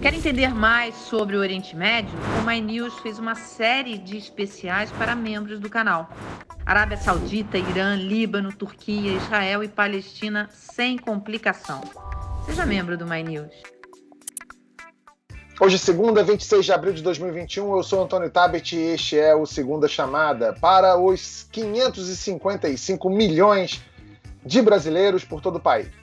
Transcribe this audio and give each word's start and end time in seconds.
Quer 0.00 0.14
entender 0.14 0.54
mais 0.54 0.94
sobre 0.94 1.36
o 1.36 1.40
Oriente 1.40 1.76
Médio? 1.76 2.10
O 2.40 2.46
My 2.46 2.58
News 2.58 2.98
fez 3.00 3.18
uma 3.18 3.34
série 3.34 3.98
de 3.98 4.16
especiais 4.16 4.90
para 4.92 5.14
membros 5.14 5.60
do 5.60 5.68
canal. 5.68 6.08
Arábia 6.64 6.96
Saudita, 6.96 7.58
Irã, 7.58 7.96
Líbano, 7.96 8.50
Turquia, 8.50 9.12
Israel 9.12 9.62
e 9.62 9.68
Palestina 9.68 10.48
sem 10.52 10.96
complicação. 10.96 11.82
Seja 12.46 12.64
membro 12.64 12.96
do 12.96 13.06
My 13.06 13.22
News. 13.22 13.52
Hoje, 15.60 15.78
segunda, 15.78 16.24
26 16.24 16.64
de 16.64 16.72
abril 16.72 16.94
de 16.94 17.02
2021, 17.02 17.76
eu 17.76 17.82
sou 17.82 18.02
Antônio 18.02 18.30
Tabet 18.30 18.74
e 18.74 18.78
este 18.78 19.18
é 19.18 19.34
o 19.34 19.44
Segunda 19.44 19.86
Chamada 19.86 20.54
para 20.54 20.96
os 20.96 21.46
555 21.52 23.10
milhões 23.10 23.82
de 24.42 24.62
brasileiros 24.62 25.26
por 25.26 25.42
todo 25.42 25.56
o 25.56 25.60
país. 25.60 25.99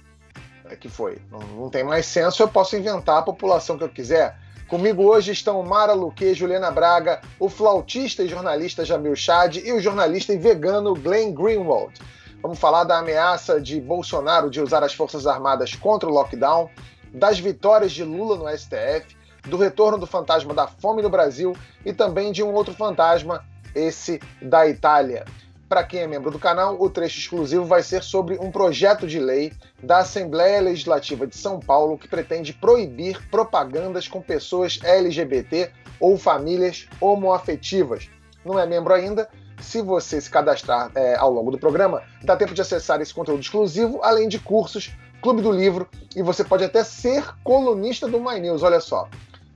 É 0.70 0.76
que 0.76 0.90
foi. 0.90 1.18
Não, 1.32 1.40
não, 1.40 1.70
tem 1.70 1.84
mais 1.84 2.06
censo, 2.06 2.42
eu 2.44 2.48
posso 2.48 2.76
inventar 2.76 3.20
a 3.20 3.22
população 3.22 3.78
que 3.78 3.84
eu 3.84 3.90
quiser. 3.90 4.38
Comigo 4.68 5.04
hoje 5.04 5.32
estão 5.32 5.64
Mara 5.64 5.94
Luque, 5.94 6.34
Juliana 6.34 6.70
Braga, 6.70 7.22
o 7.40 7.48
flautista 7.48 8.22
e 8.22 8.28
jornalista 8.28 8.84
Jamil 8.84 9.16
Chad 9.16 9.56
e 9.56 9.72
o 9.72 9.80
jornalista 9.80 10.34
e 10.34 10.38
vegano 10.38 10.94
Glenn 10.94 11.34
Greenwald. 11.34 11.94
Vamos 12.42 12.60
falar 12.60 12.84
da 12.84 13.00
ameaça 13.00 13.62
de 13.62 13.80
Bolsonaro 13.80 14.50
de 14.50 14.62
usar 14.62 14.84
as 14.84 14.94
Forças 14.94 15.26
Armadas 15.26 15.74
contra 15.74 16.10
o 16.10 16.12
lockdown, 16.12 16.70
das 17.14 17.40
vitórias 17.40 17.94
de 17.94 18.04
Lula 18.04 18.36
no 18.36 18.58
STF, 18.58 19.16
do 19.48 19.58
retorno 19.58 19.98
do 19.98 20.06
fantasma 20.06 20.54
da 20.54 20.68
fome 20.68 21.02
no 21.02 21.10
Brasil 21.10 21.56
e 21.86 21.94
também 21.94 22.32
de 22.32 22.44
um 22.44 22.54
outro 22.54 22.74
fantasma, 22.74 23.46
esse 23.74 24.20
da 24.42 24.68
Itália. 24.68 25.26
Para 25.68 25.84
quem 25.84 26.00
é 26.00 26.08
membro 26.08 26.32
do 26.32 26.40
canal, 26.40 26.82
o 26.82 26.90
trecho 26.90 27.20
exclusivo 27.20 27.66
vai 27.66 27.84
ser 27.84 28.02
sobre 28.02 28.38
um 28.40 28.50
projeto 28.50 29.06
de 29.06 29.20
lei 29.20 29.52
da 29.84 30.00
Assembleia 30.00 30.62
Legislativa 30.62 31.28
de 31.28 31.36
São 31.36 31.60
Paulo 31.60 31.98
que 31.98 32.08
pretende 32.08 32.54
proibir 32.54 33.28
propagandas 33.30 34.08
com 34.08 34.22
pessoas 34.22 34.80
LGBT 34.82 35.70
ou 36.00 36.18
famílias 36.18 36.88
homoafetivas. 37.02 38.10
Não 38.46 38.58
é 38.58 38.66
membro 38.66 38.94
ainda? 38.94 39.28
Se 39.60 39.82
você 39.82 40.22
se 40.22 40.30
cadastrar 40.30 40.90
é, 40.96 41.16
ao 41.16 41.32
longo 41.32 41.52
do 41.52 41.58
programa, 41.58 42.02
dá 42.24 42.38
tempo 42.38 42.54
de 42.54 42.62
acessar 42.62 43.02
esse 43.02 43.14
conteúdo 43.14 43.42
exclusivo, 43.42 44.00
além 44.04 44.30
de 44.30 44.40
cursos, 44.40 44.96
Clube 45.22 45.42
do 45.42 45.52
Livro 45.52 45.90
e 46.16 46.22
você 46.22 46.44
pode 46.44 46.64
até 46.64 46.84
ser 46.84 47.26
colunista 47.44 48.08
do 48.08 48.22
My 48.22 48.40
News. 48.40 48.64
Olha 48.64 48.80
só. 48.80 49.10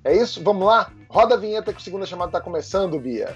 É 0.04 0.14
isso? 0.14 0.44
Vamos 0.44 0.66
lá? 0.66 0.92
Roda 1.08 1.36
a 1.36 1.38
vinheta 1.38 1.72
que 1.72 1.80
o 1.80 1.84
segunda 1.84 2.06
chamada 2.06 2.30
está 2.30 2.42
começando, 2.42 3.00
Bia. 3.00 3.36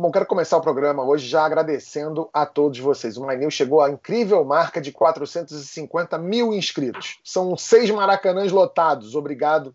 Bom, 0.00 0.12
quero 0.12 0.26
começar 0.26 0.56
o 0.56 0.60
programa 0.60 1.02
hoje 1.02 1.26
já 1.26 1.44
agradecendo 1.44 2.30
a 2.32 2.46
todos 2.46 2.78
vocês. 2.78 3.16
O 3.16 3.26
MyNews 3.26 3.52
chegou 3.52 3.80
à 3.80 3.90
incrível 3.90 4.44
marca 4.44 4.80
de 4.80 4.92
450 4.92 6.16
mil 6.18 6.54
inscritos. 6.54 7.18
São 7.24 7.56
seis 7.56 7.90
maracanãs 7.90 8.52
lotados. 8.52 9.16
Obrigado 9.16 9.74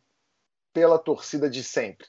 pela 0.71 0.97
torcida 0.97 1.49
de 1.49 1.61
sempre. 1.61 2.07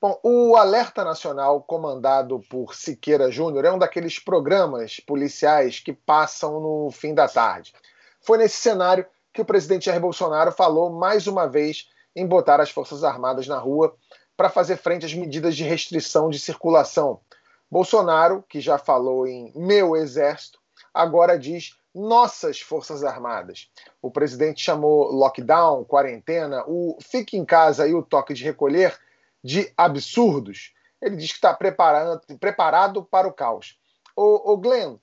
Bom, 0.00 0.18
o 0.24 0.56
Alerta 0.56 1.04
Nacional, 1.04 1.62
comandado 1.62 2.40
por 2.50 2.74
Siqueira 2.74 3.30
Júnior, 3.30 3.64
é 3.64 3.70
um 3.70 3.78
daqueles 3.78 4.18
programas 4.18 4.98
policiais 4.98 5.78
que 5.78 5.92
passam 5.92 6.58
no 6.58 6.90
fim 6.90 7.14
da 7.14 7.28
tarde. 7.28 7.72
Foi 8.20 8.36
nesse 8.36 8.56
cenário 8.56 9.06
que 9.32 9.42
o 9.42 9.44
presidente 9.44 9.86
Jair 9.86 10.00
Bolsonaro 10.00 10.50
falou 10.50 10.90
mais 10.90 11.28
uma 11.28 11.46
vez 11.46 11.88
em 12.16 12.26
botar 12.26 12.60
as 12.60 12.72
Forças 12.72 13.04
Armadas 13.04 13.46
na 13.46 13.60
rua 13.60 13.94
para 14.36 14.50
fazer 14.50 14.76
frente 14.76 15.06
às 15.06 15.14
medidas 15.14 15.54
de 15.54 15.62
restrição 15.62 16.28
de 16.28 16.40
circulação 16.40 17.20
Bolsonaro, 17.70 18.44
que 18.48 18.60
já 18.60 18.78
falou 18.78 19.26
em 19.26 19.52
meu 19.54 19.96
exército, 19.96 20.58
agora 20.92 21.38
diz 21.38 21.76
nossas 21.94 22.60
Forças 22.60 23.04
Armadas. 23.04 23.70
O 24.02 24.10
presidente 24.10 24.60
chamou 24.60 25.12
lockdown, 25.12 25.84
quarentena, 25.84 26.64
o 26.66 26.98
fique 27.00 27.36
em 27.36 27.44
casa 27.44 27.86
e 27.86 27.94
o 27.94 28.02
toque 28.02 28.34
de 28.34 28.44
recolher 28.44 28.98
de 29.42 29.72
absurdos. 29.76 30.72
Ele 31.00 31.16
diz 31.16 31.30
que 31.30 31.36
está 31.36 31.54
preparado 31.54 33.04
para 33.04 33.28
o 33.28 33.32
caos. 33.32 33.78
O, 34.16 34.52
o 34.52 34.56
Glenn, 34.56 34.96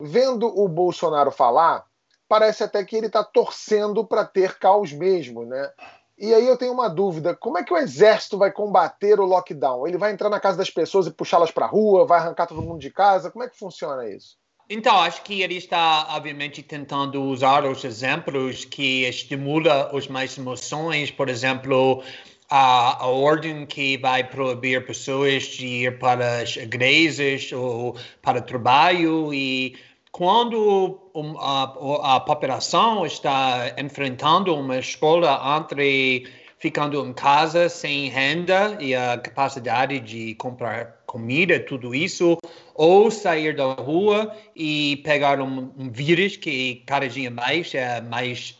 vendo 0.00 0.46
o 0.46 0.68
Bolsonaro 0.68 1.30
falar, 1.30 1.86
parece 2.28 2.62
até 2.62 2.84
que 2.84 2.96
ele 2.96 3.06
está 3.06 3.24
torcendo 3.24 4.06
para 4.06 4.24
ter 4.24 4.58
caos 4.58 4.92
mesmo, 4.92 5.44
né? 5.44 5.72
E 6.18 6.32
aí 6.32 6.46
eu 6.46 6.56
tenho 6.56 6.72
uma 6.72 6.88
dúvida: 6.88 7.34
como 7.34 7.58
é 7.58 7.64
que 7.64 7.72
o 7.72 7.76
exército 7.76 8.38
vai 8.38 8.50
combater 8.50 9.20
o 9.20 9.26
lockdown? 9.26 9.86
Ele 9.86 9.98
vai 9.98 10.12
entrar 10.12 10.30
na 10.30 10.40
casa 10.40 10.58
das 10.58 10.70
pessoas 10.70 11.06
e 11.06 11.10
puxá-las 11.10 11.50
para 11.50 11.66
a 11.66 11.68
rua, 11.68 12.06
vai 12.06 12.18
arrancar 12.18 12.46
todo 12.46 12.62
mundo 12.62 12.80
de 12.80 12.90
casa? 12.90 13.30
Como 13.30 13.44
é 13.44 13.48
que 13.48 13.58
funciona 13.58 14.08
isso? 14.08 14.36
Então, 14.68 14.96
acho 14.98 15.22
que 15.22 15.42
ele 15.42 15.56
está, 15.56 16.08
obviamente, 16.16 16.60
tentando 16.60 17.22
usar 17.22 17.64
os 17.64 17.84
exemplos 17.84 18.64
que 18.64 19.04
estimulam 19.04 19.96
as 19.96 20.08
mais 20.08 20.36
emoções, 20.36 21.08
por 21.08 21.28
exemplo, 21.28 22.02
a, 22.50 23.04
a 23.04 23.06
ordem 23.06 23.64
que 23.64 23.96
vai 23.98 24.24
proibir 24.24 24.84
pessoas 24.84 25.44
de 25.44 25.66
ir 25.66 25.98
para 26.00 26.40
as 26.40 26.56
igrejas 26.56 27.52
ou 27.52 27.96
para 28.20 28.38
o 28.38 28.42
trabalho 28.42 29.32
e 29.32 29.76
quando 30.16 30.98
a, 31.38 32.16
a 32.16 32.20
população 32.20 33.04
está 33.04 33.74
enfrentando 33.76 34.54
uma 34.54 34.78
escola 34.78 35.58
entre 35.58 36.26
ficando 36.58 37.04
em 37.04 37.12
casa 37.12 37.68
sem 37.68 38.08
renda 38.08 38.78
e 38.80 38.94
a 38.94 39.18
capacidade 39.18 40.00
de 40.00 40.34
comprar 40.36 41.02
comida, 41.06 41.60
tudo 41.60 41.94
isso, 41.94 42.38
ou 42.74 43.10
sair 43.10 43.54
da 43.54 43.74
rua 43.74 44.34
e 44.56 45.02
pegar 45.04 45.38
um, 45.38 45.70
um 45.76 45.90
vírus 45.90 46.34
que 46.34 46.82
cada 46.86 47.06
dia 47.06 47.30
mais 47.30 47.74
é 47.74 48.00
mais 48.00 48.58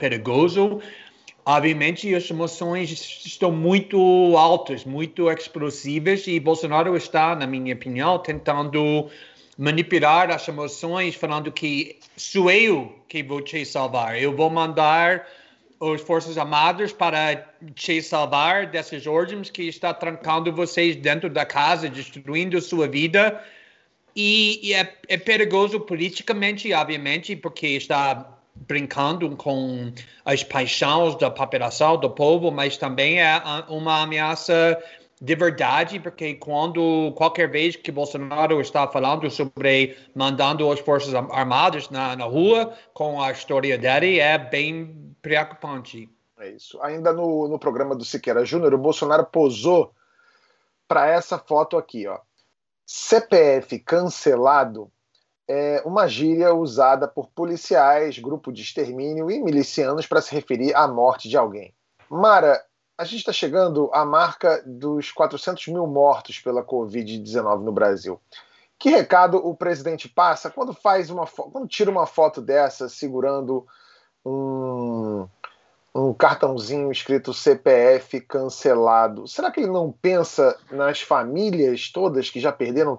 perigoso. 0.00 0.80
Obviamente, 1.44 2.12
as 2.16 2.28
emoções 2.28 2.90
estão 3.24 3.52
muito 3.52 3.96
altas, 4.36 4.84
muito 4.84 5.30
explosivas, 5.30 6.26
e 6.26 6.40
Bolsonaro 6.40 6.96
está, 6.96 7.36
na 7.36 7.46
minha 7.46 7.72
opinião, 7.72 8.18
tentando 8.18 9.08
manipular 9.56 10.30
as 10.30 10.46
emoções, 10.46 11.14
falando 11.14 11.50
que 11.50 11.98
sou 12.16 12.50
eu 12.50 12.94
que 13.08 13.22
vou 13.22 13.40
te 13.40 13.64
salvar. 13.64 14.20
Eu 14.20 14.36
vou 14.36 14.50
mandar 14.50 15.26
as 15.80 16.00
Forças 16.02 16.36
Armadas 16.38 16.92
para 16.92 17.36
te 17.74 18.02
salvar 18.02 18.66
dessas 18.66 19.06
ordens 19.06 19.50
que 19.50 19.62
está 19.62 19.92
trancando 19.92 20.52
vocês 20.52 20.96
dentro 20.96 21.28
da 21.28 21.44
casa, 21.44 21.88
destruindo 21.88 22.60
sua 22.60 22.88
vida. 22.88 23.42
E, 24.14 24.60
e 24.62 24.74
é, 24.74 24.94
é 25.08 25.16
perigoso 25.18 25.80
politicamente, 25.80 26.72
obviamente, 26.72 27.36
porque 27.36 27.68
está 27.68 28.36
brincando 28.54 29.36
com 29.36 29.92
as 30.24 30.42
paixões 30.42 31.14
da 31.16 31.30
população, 31.30 31.98
do 31.98 32.08
povo, 32.08 32.50
mas 32.50 32.78
também 32.78 33.20
é 33.20 33.42
uma 33.68 34.02
ameaça 34.02 34.82
de 35.20 35.34
verdade, 35.34 35.98
porque 35.98 36.34
quando 36.34 37.12
qualquer 37.16 37.50
vez 37.50 37.74
que 37.74 37.90
Bolsonaro 37.90 38.60
está 38.60 38.86
falando 38.86 39.30
sobre 39.30 39.96
mandando 40.14 40.70
as 40.70 40.80
forças 40.80 41.14
armadas 41.14 41.88
na, 41.88 42.14
na 42.14 42.24
rua, 42.24 42.74
com 42.92 43.20
a 43.20 43.30
história 43.30 43.78
dele, 43.78 44.20
é 44.20 44.36
bem 44.36 45.16
preocupante. 45.22 46.08
É 46.38 46.50
isso. 46.50 46.80
Ainda 46.82 47.12
no, 47.12 47.48
no 47.48 47.58
programa 47.58 47.94
do 47.94 48.04
Siqueira 48.04 48.44
Júnior, 48.44 48.74
o 48.74 48.78
Bolsonaro 48.78 49.24
posou 49.24 49.92
para 50.86 51.08
essa 51.08 51.38
foto 51.38 51.78
aqui, 51.78 52.06
ó. 52.06 52.18
CPF 52.84 53.78
cancelado 53.80 54.92
é 55.48 55.82
uma 55.84 56.06
gíria 56.06 56.52
usada 56.54 57.08
por 57.08 57.28
policiais, 57.28 58.18
grupo 58.18 58.52
de 58.52 58.62
extermínio 58.62 59.30
e 59.30 59.40
milicianos 59.40 60.06
para 60.06 60.20
se 60.20 60.34
referir 60.34 60.74
à 60.74 60.86
morte 60.86 61.28
de 61.28 61.36
alguém. 61.36 61.72
Mara, 62.08 62.62
a 62.98 63.04
gente 63.04 63.18
está 63.18 63.32
chegando 63.32 63.90
à 63.92 64.04
marca 64.04 64.62
dos 64.64 65.12
400 65.12 65.66
mil 65.68 65.86
mortos 65.86 66.38
pela 66.38 66.64
Covid-19 66.64 67.62
no 67.62 67.72
Brasil. 67.72 68.20
Que 68.78 68.90
recado 68.90 69.36
o 69.36 69.54
presidente 69.54 70.08
passa 70.08 70.50
quando 70.50 70.72
faz 70.72 71.10
uma 71.10 71.26
quando 71.26 71.68
tira 71.68 71.90
uma 71.90 72.06
foto 72.06 72.40
dessa 72.40 72.88
segurando 72.88 73.66
um, 74.24 75.26
um 75.94 76.12
cartãozinho 76.14 76.90
escrito 76.90 77.34
CPF 77.34 78.20
cancelado? 78.22 79.26
Será 79.26 79.50
que 79.50 79.60
ele 79.60 79.70
não 79.70 79.92
pensa 79.92 80.58
nas 80.70 81.00
famílias 81.00 81.90
todas 81.90 82.30
que 82.30 82.40
já 82.40 82.52
perderam 82.52 82.98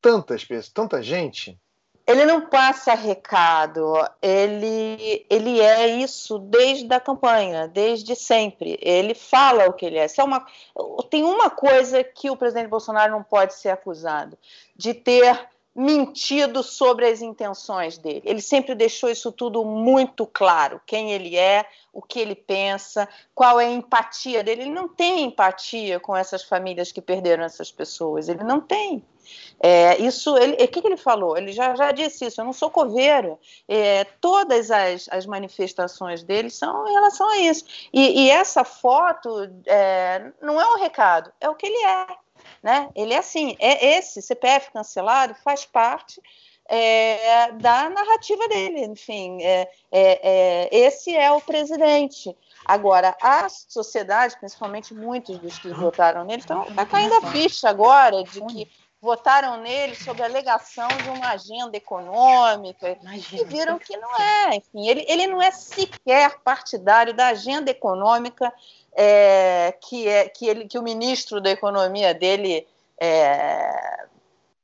tantas 0.00 0.44
pessoas, 0.44 0.72
tanta 0.72 1.02
gente? 1.02 1.60
Ele 2.06 2.24
não 2.24 2.40
passa 2.40 2.94
recado, 2.94 3.94
ele, 4.22 5.26
ele 5.28 5.60
é 5.60 5.88
isso 5.88 6.38
desde 6.38 6.92
a 6.94 7.00
campanha, 7.00 7.66
desde 7.66 8.14
sempre. 8.14 8.78
Ele 8.80 9.12
fala 9.12 9.66
o 9.66 9.72
que 9.72 9.84
ele 9.84 9.98
é. 9.98 10.06
é 10.16 10.24
uma, 10.24 10.46
tem 11.10 11.24
uma 11.24 11.50
coisa 11.50 12.04
que 12.04 12.30
o 12.30 12.36
presidente 12.36 12.68
Bolsonaro 12.68 13.10
não 13.10 13.24
pode 13.24 13.54
ser 13.54 13.70
acusado: 13.70 14.38
de 14.76 14.94
ter 14.94 15.48
mentido 15.76 16.62
sobre 16.62 17.06
as 17.06 17.20
intenções 17.20 17.98
dele. 17.98 18.22
Ele 18.24 18.40
sempre 18.40 18.74
deixou 18.74 19.10
isso 19.10 19.30
tudo 19.30 19.64
muito 19.64 20.26
claro: 20.26 20.80
quem 20.86 21.12
ele 21.12 21.36
é, 21.36 21.66
o 21.92 22.00
que 22.00 22.18
ele 22.18 22.34
pensa, 22.34 23.08
qual 23.34 23.60
é 23.60 23.66
a 23.66 23.70
empatia 23.70 24.42
dele. 24.42 24.62
Ele 24.62 24.70
não 24.70 24.88
tem 24.88 25.24
empatia 25.24 26.00
com 26.00 26.16
essas 26.16 26.42
famílias 26.42 26.90
que 26.90 27.02
perderam 27.02 27.44
essas 27.44 27.70
pessoas. 27.70 28.28
Ele 28.28 28.42
não 28.42 28.60
tem. 28.60 29.04
É, 29.58 30.00
isso, 30.00 30.36
ele, 30.36 30.52
o 30.54 30.68
que, 30.68 30.80
que, 30.80 30.86
ele 30.86 30.96
falou? 30.96 31.36
Ele 31.36 31.52
já, 31.52 31.74
já 31.74 31.90
disse 31.92 32.26
isso. 32.26 32.40
Eu 32.40 32.44
não 32.44 32.52
sou 32.52 32.70
coveiro. 32.70 33.38
É, 33.68 34.04
todas 34.20 34.70
as, 34.70 35.08
as, 35.10 35.26
manifestações 35.26 36.22
dele 36.22 36.50
são 36.50 36.86
em 36.88 36.92
relação 36.92 37.28
a 37.28 37.38
isso. 37.38 37.64
E, 37.92 38.24
e 38.24 38.30
essa 38.30 38.64
foto 38.64 39.50
é, 39.66 40.32
não 40.40 40.60
é 40.60 40.74
um 40.74 40.78
recado, 40.78 41.32
é 41.40 41.48
o 41.48 41.54
que 41.54 41.66
ele 41.66 41.84
é. 41.84 42.25
Né? 42.62 42.88
Ele 42.94 43.14
é 43.14 43.18
assim. 43.18 43.56
É 43.58 43.98
esse 43.98 44.20
CPF 44.22 44.70
cancelado 44.72 45.34
faz 45.44 45.64
parte 45.64 46.20
é, 46.68 47.52
da 47.52 47.88
narrativa 47.88 48.48
dele. 48.48 48.84
Enfim, 48.84 49.42
é, 49.42 49.70
é, 49.90 50.20
é, 50.22 50.68
esse 50.72 51.14
é 51.14 51.30
o 51.30 51.40
presidente. 51.40 52.36
Agora, 52.64 53.16
a 53.22 53.48
sociedade, 53.48 54.36
principalmente 54.38 54.92
muitos 54.92 55.38
dos 55.38 55.58
que 55.58 55.68
votaram 55.68 56.24
nele, 56.24 56.40
estão 56.40 56.64
tá 56.64 56.84
caindo 56.84 57.14
a 57.14 57.30
ficha 57.30 57.68
agora 57.68 58.24
de 58.24 58.40
que 58.46 58.68
votaram 59.00 59.58
nele 59.58 59.94
sob 59.94 60.20
a 60.20 60.26
alegação 60.26 60.88
de 60.88 61.08
uma 61.10 61.28
agenda 61.28 61.76
econômica 61.76 62.98
Imagina. 63.00 63.42
e 63.42 63.44
viram 63.44 63.78
que 63.78 63.96
não 63.96 64.16
é. 64.18 64.56
Enfim, 64.56 64.88
ele, 64.88 65.04
ele 65.06 65.26
não 65.28 65.40
é 65.40 65.52
sequer 65.52 66.40
partidário 66.40 67.14
da 67.14 67.28
agenda 67.28 67.70
econômica 67.70 68.52
é, 68.96 69.72
que, 69.80 70.08
é, 70.08 70.28
que, 70.28 70.46
ele, 70.46 70.66
que 70.66 70.78
o 70.78 70.82
ministro 70.82 71.40
da 71.40 71.50
Economia 71.50 72.14
dele 72.14 72.66
é, 73.00 74.06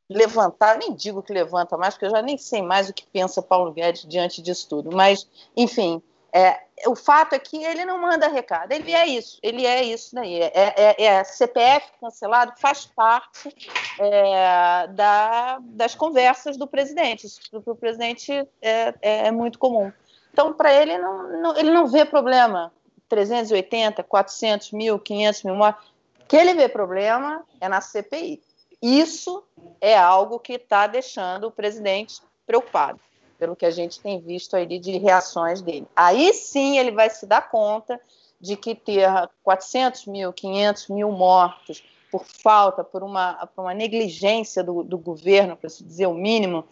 levantar, 0.08 0.78
nem 0.78 0.94
digo 0.94 1.22
que 1.22 1.32
levanta 1.32 1.76
mais, 1.76 1.94
porque 1.94 2.06
eu 2.06 2.10
já 2.10 2.22
nem 2.22 2.38
sei 2.38 2.62
mais 2.62 2.88
o 2.88 2.94
que 2.94 3.06
pensa 3.06 3.42
Paulo 3.42 3.72
Guedes 3.72 4.06
diante 4.08 4.40
disso 4.40 4.68
tudo, 4.68 4.90
mas, 4.94 5.28
enfim, 5.56 6.02
é, 6.34 6.58
o 6.86 6.96
fato 6.96 7.34
é 7.34 7.38
que 7.38 7.62
ele 7.62 7.84
não 7.84 8.00
manda 8.00 8.26
recado, 8.26 8.72
ele 8.72 8.92
é 8.92 9.06
isso, 9.06 9.38
ele 9.42 9.66
é 9.66 9.84
isso 9.84 10.14
daí. 10.14 10.40
É, 10.40 10.52
é, 10.54 11.04
é 11.04 11.24
CPF 11.24 11.86
cancelado 12.00 12.54
faz 12.58 12.86
parte 12.86 13.54
é, 14.00 14.86
da, 14.88 15.58
das 15.60 15.94
conversas 15.94 16.56
do 16.56 16.66
presidente. 16.66 17.26
Isso 17.26 17.38
para 17.50 17.72
o 17.72 17.76
presidente 17.76 18.32
é, 18.62 18.94
é, 19.02 19.26
é, 19.26 19.30
muito 19.30 19.58
comum. 19.58 19.92
Então, 20.32 20.54
para 20.54 20.72
ele, 20.72 20.96
não, 20.96 21.42
não, 21.42 21.56
ele 21.56 21.70
não 21.70 21.86
vê 21.86 22.06
problema. 22.06 22.72
380, 23.12 24.02
400 24.02 24.72
mil, 24.72 24.98
500 24.98 25.42
mil 25.42 25.54
mortes. 25.54 25.84
que 26.26 26.34
ele 26.34 26.54
vê 26.54 26.66
problema 26.66 27.44
é 27.60 27.68
na 27.68 27.82
CPI. 27.82 28.40
Isso 28.80 29.44
é 29.82 29.94
algo 29.94 30.38
que 30.38 30.54
está 30.54 30.86
deixando 30.86 31.48
o 31.48 31.50
presidente 31.50 32.22
preocupado 32.46 32.98
pelo 33.38 33.54
que 33.54 33.66
a 33.66 33.70
gente 33.70 34.00
tem 34.00 34.18
visto 34.18 34.56
ali 34.56 34.78
de 34.78 34.96
reações 34.96 35.60
dele. 35.60 35.86
Aí 35.94 36.32
sim 36.32 36.78
ele 36.78 36.90
vai 36.90 37.10
se 37.10 37.26
dar 37.26 37.50
conta 37.50 38.00
de 38.40 38.56
que 38.56 38.74
ter 38.74 39.06
400 39.42 40.06
mil, 40.06 40.32
500 40.32 40.88
mil 40.88 41.12
mortos 41.12 41.84
por 42.10 42.24
falta, 42.24 42.82
por 42.82 43.02
uma, 43.02 43.46
por 43.54 43.62
uma 43.62 43.74
negligência 43.74 44.64
do, 44.64 44.82
do 44.82 44.96
governo, 44.96 45.54
para 45.54 45.68
se 45.68 45.84
dizer 45.84 46.06
o 46.06 46.14
mínimo, 46.14 46.64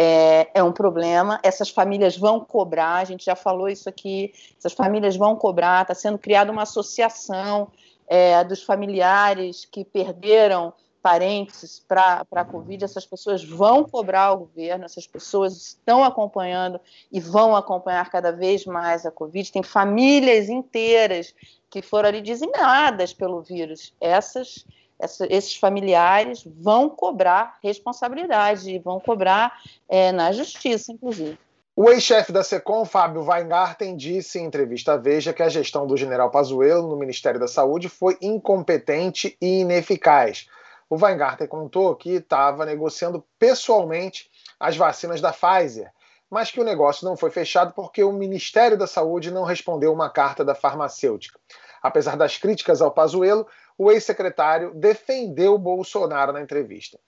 é, 0.00 0.48
é, 0.54 0.62
um 0.62 0.70
problema. 0.70 1.40
Essas 1.42 1.68
famílias 1.68 2.16
vão 2.16 2.38
cobrar, 2.38 2.98
a 2.98 3.04
gente 3.04 3.24
já 3.24 3.34
falou 3.34 3.68
isso 3.68 3.88
aqui, 3.88 4.32
essas 4.56 4.72
famílias 4.72 5.16
vão 5.16 5.34
cobrar, 5.34 5.82
está 5.82 5.92
sendo 5.92 6.16
criada 6.16 6.52
uma 6.52 6.62
associação 6.62 7.72
é, 8.06 8.44
dos 8.44 8.62
familiares 8.62 9.64
que 9.64 9.84
perderam 9.84 10.72
parentes 11.02 11.82
para 11.86 12.24
a 12.30 12.44
Covid, 12.44 12.84
essas 12.84 13.06
pessoas 13.06 13.42
vão 13.42 13.82
cobrar 13.82 14.32
o 14.32 14.38
governo, 14.38 14.84
essas 14.84 15.06
pessoas 15.06 15.56
estão 15.56 16.04
acompanhando 16.04 16.80
e 17.10 17.18
vão 17.18 17.56
acompanhar 17.56 18.08
cada 18.08 18.30
vez 18.30 18.64
mais 18.66 19.04
a 19.04 19.10
Covid. 19.10 19.50
Tem 19.50 19.62
famílias 19.64 20.48
inteiras 20.48 21.34
que 21.70 21.82
foram 21.82 22.10
ali 22.10 22.20
dizimadas 22.20 23.12
pelo 23.12 23.42
vírus. 23.42 23.92
Essas, 24.00 24.64
essa, 24.98 25.26
esses 25.30 25.56
familiares 25.56 26.42
vão 26.44 26.88
cobrar 26.88 27.58
responsabilidade, 27.62 28.78
vão 28.78 28.98
cobrar 28.98 29.60
é, 29.88 30.12
na 30.12 30.32
justiça, 30.32 30.92
inclusive. 30.92 31.38
O 31.76 31.88
ex-chefe 31.90 32.32
da 32.32 32.42
SECOM, 32.42 32.84
Fábio 32.84 33.22
Weingarten, 33.22 33.96
disse 33.96 34.38
em 34.38 34.44
entrevista 34.44 34.94
à 34.94 34.96
Veja 34.96 35.32
que 35.32 35.42
a 35.42 35.48
gestão 35.48 35.86
do 35.86 35.96
general 35.96 36.30
Pazuello 36.30 36.88
no 36.88 36.96
Ministério 36.96 37.38
da 37.38 37.46
Saúde 37.46 37.88
foi 37.88 38.18
incompetente 38.20 39.36
e 39.40 39.60
ineficaz 39.60 40.48
o 40.88 40.96
Weingarten 40.96 41.46
contou 41.46 41.94
que 41.94 42.14
estava 42.14 42.64
negociando 42.64 43.24
pessoalmente 43.38 44.30
as 44.58 44.76
vacinas 44.76 45.20
da 45.20 45.32
Pfizer, 45.32 45.92
mas 46.30 46.50
que 46.50 46.60
o 46.60 46.64
negócio 46.64 47.06
não 47.06 47.16
foi 47.16 47.30
fechado 47.30 47.72
porque 47.74 48.02
o 48.02 48.12
Ministério 48.12 48.76
da 48.76 48.86
Saúde 48.86 49.30
não 49.30 49.44
respondeu 49.44 49.92
uma 49.92 50.10
carta 50.10 50.44
da 50.44 50.54
farmacêutica. 50.54 51.38
Apesar 51.82 52.16
das 52.16 52.38
críticas 52.38 52.80
ao 52.82 52.90
Pazuello, 52.90 53.46
o 53.78 53.92
ex-secretário 53.92 54.74
defendeu 54.74 55.56
Bolsonaro 55.56 56.32
na 56.32 56.42
entrevista. 56.42 56.98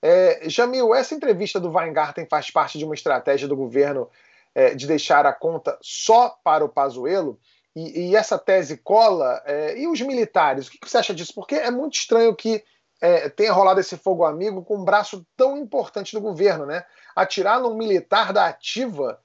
É, 0.00 0.48
Jamil, 0.48 0.94
essa 0.94 1.14
entrevista 1.14 1.60
do 1.60 1.70
Weingarten 1.70 2.26
faz 2.26 2.50
parte 2.50 2.78
de 2.78 2.84
uma 2.84 2.94
estratégia 2.94 3.46
do 3.46 3.54
governo 3.54 4.10
é, 4.54 4.74
de 4.74 4.86
deixar 4.86 5.26
a 5.26 5.32
conta 5.32 5.78
só 5.82 6.30
para 6.42 6.64
o 6.64 6.68
Pazuello? 6.68 7.38
E, 7.76 8.08
e 8.08 8.16
essa 8.16 8.38
tese 8.38 8.78
cola? 8.78 9.42
É, 9.44 9.78
e 9.78 9.86
os 9.86 10.00
militares? 10.00 10.66
O 10.66 10.70
que, 10.70 10.78
você 10.82 10.98
acha 10.98 11.14
disso? 11.14 11.34
Porque 11.34 11.56
é 11.56 11.70
muito 11.70 11.94
estranho 11.94 12.34
que 12.34 12.64
é, 13.00 13.28
tenha 13.28 13.52
rolado 13.52 13.80
esse 13.80 13.96
fogo 13.96 14.24
amigo 14.24 14.64
com 14.64 14.78
um 14.78 14.84
braço 14.84 15.26
tão 15.36 15.58
importante 15.58 16.14
do 16.14 16.20
governo, 16.20 16.64
né? 16.64 16.84
Atirar 17.14 17.60
num 17.60 17.76
militar 17.76 18.32
da 18.32 18.46
ativa 18.46 19.20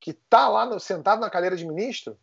que 0.00 0.10
está 0.10 0.48
lá 0.48 0.66
no, 0.66 0.80
sentado 0.80 1.20
na 1.20 1.30
cadeira 1.30 1.56
de 1.56 1.66
ministro? 1.66 2.18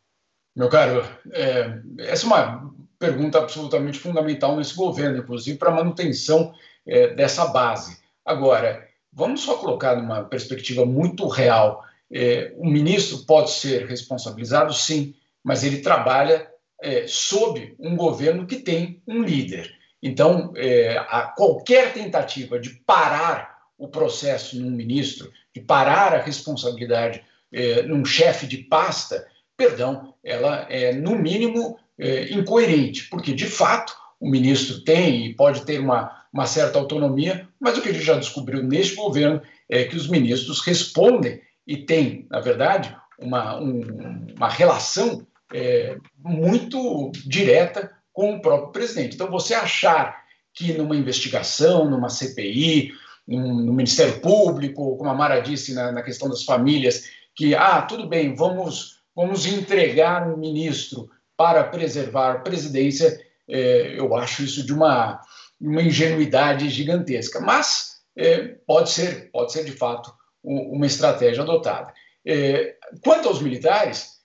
Meu 0.55 0.69
caro, 0.69 1.03
é, 1.31 1.79
essa 1.99 2.25
é 2.25 2.27
uma 2.27 2.73
pergunta 2.99 3.39
absolutamente 3.39 3.97
fundamental 3.97 4.57
nesse 4.57 4.75
governo, 4.75 5.17
inclusive 5.17 5.57
para 5.57 5.69
a 5.69 5.75
manutenção 5.75 6.53
é, 6.85 7.15
dessa 7.15 7.47
base. 7.47 7.97
Agora, 8.25 8.87
vamos 9.11 9.41
só 9.41 9.57
colocar 9.57 9.95
numa 9.95 10.23
perspectiva 10.25 10.85
muito 10.85 11.27
real. 11.27 11.83
É, 12.11 12.53
o 12.57 12.69
ministro 12.69 13.25
pode 13.25 13.51
ser 13.51 13.87
responsabilizado, 13.87 14.73
sim, 14.73 15.15
mas 15.43 15.63
ele 15.63 15.77
trabalha 15.77 16.47
é, 16.81 17.05
sob 17.07 17.75
um 17.79 17.95
governo 17.95 18.45
que 18.45 18.57
tem 18.57 19.01
um 19.07 19.23
líder. 19.23 19.73
Então, 20.01 20.53
é, 20.55 20.95
qualquer 21.35 21.93
tentativa 21.93 22.59
de 22.59 22.69
parar 22.85 23.59
o 23.77 23.87
processo 23.87 24.59
num 24.59 24.71
ministro, 24.71 25.31
de 25.53 25.61
parar 25.61 26.13
a 26.13 26.21
responsabilidade 26.21 27.23
é, 27.51 27.81
num 27.83 28.03
chefe 28.05 28.45
de 28.45 28.57
pasta, 28.57 29.25
perdão, 29.57 30.13
ela 30.23 30.67
é, 30.69 30.93
no 30.93 31.15
mínimo, 31.15 31.77
é, 31.99 32.33
incoerente, 32.33 33.09
porque, 33.09 33.33
de 33.33 33.45
fato, 33.45 33.93
o 34.19 34.29
ministro 34.29 34.81
tem 34.83 35.25
e 35.25 35.33
pode 35.33 35.65
ter 35.65 35.79
uma, 35.79 36.25
uma 36.31 36.45
certa 36.45 36.79
autonomia, 36.79 37.47
mas 37.59 37.77
o 37.77 37.81
que 37.81 37.89
a 37.89 37.93
gente 37.93 38.05
já 38.05 38.15
descobriu 38.15 38.63
neste 38.63 38.95
governo 38.95 39.41
é 39.69 39.83
que 39.83 39.95
os 39.95 40.07
ministros 40.07 40.61
respondem 40.61 41.41
e 41.67 41.77
têm, 41.77 42.25
na 42.29 42.39
verdade, 42.39 42.95
uma, 43.19 43.59
um, 43.59 44.27
uma 44.35 44.49
relação 44.49 45.25
é, 45.53 45.97
muito 46.17 47.11
direta 47.25 47.91
com 48.13 48.35
o 48.35 48.41
próprio 48.41 48.71
presidente. 48.71 49.15
Então, 49.15 49.29
você 49.29 49.53
achar 49.53 50.23
que 50.53 50.73
numa 50.73 50.95
investigação, 50.95 51.89
numa 51.89 52.09
CPI, 52.09 52.91
no 53.27 53.71
Ministério 53.71 54.19
Público, 54.19 54.97
como 54.97 55.09
a 55.09 55.13
Mara 55.13 55.39
disse 55.39 55.73
na, 55.73 55.91
na 55.91 56.01
questão 56.01 56.27
das 56.27 56.43
famílias, 56.43 57.03
que, 57.35 57.53
ah, 57.53 57.81
tudo 57.83 58.07
bem, 58.07 58.33
vamos, 58.33 59.01
vamos 59.15 59.45
entregar 59.45 60.27
um 60.27 60.35
ministro 60.35 61.09
para 61.39 61.63
preservar 61.63 62.31
a 62.31 62.39
presidência, 62.39 63.17
é, 63.47 63.97
eu 63.97 64.13
acho 64.13 64.43
isso 64.43 64.65
de 64.65 64.73
uma, 64.73 65.21
uma 65.57 65.81
ingenuidade 65.81 66.69
gigantesca. 66.69 67.39
Mas 67.39 68.01
é, 68.13 68.39
pode 68.67 68.89
ser, 68.89 69.31
pode 69.31 69.53
ser 69.53 69.63
de 69.63 69.71
fato 69.71 70.13
uma 70.43 70.85
estratégia 70.85 71.43
adotada. 71.43 71.93
É, 72.27 72.75
quanto 73.01 73.29
aos 73.29 73.41
militares, 73.41 74.19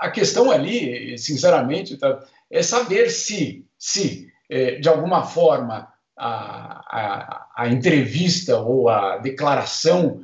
a 0.00 0.10
questão 0.10 0.50
ali, 0.50 1.16
sinceramente, 1.16 1.96
tá, 1.96 2.22
é 2.50 2.62
saber 2.62 3.08
se, 3.10 3.66
se 3.78 4.30
de 4.80 4.88
alguma 4.88 5.24
forma, 5.24 5.88
a, 6.16 6.84
a, 6.88 7.46
a, 7.56 7.68
entrevista 7.68 8.58
ou 8.58 8.88
a 8.88 9.18
declaração 9.18 10.22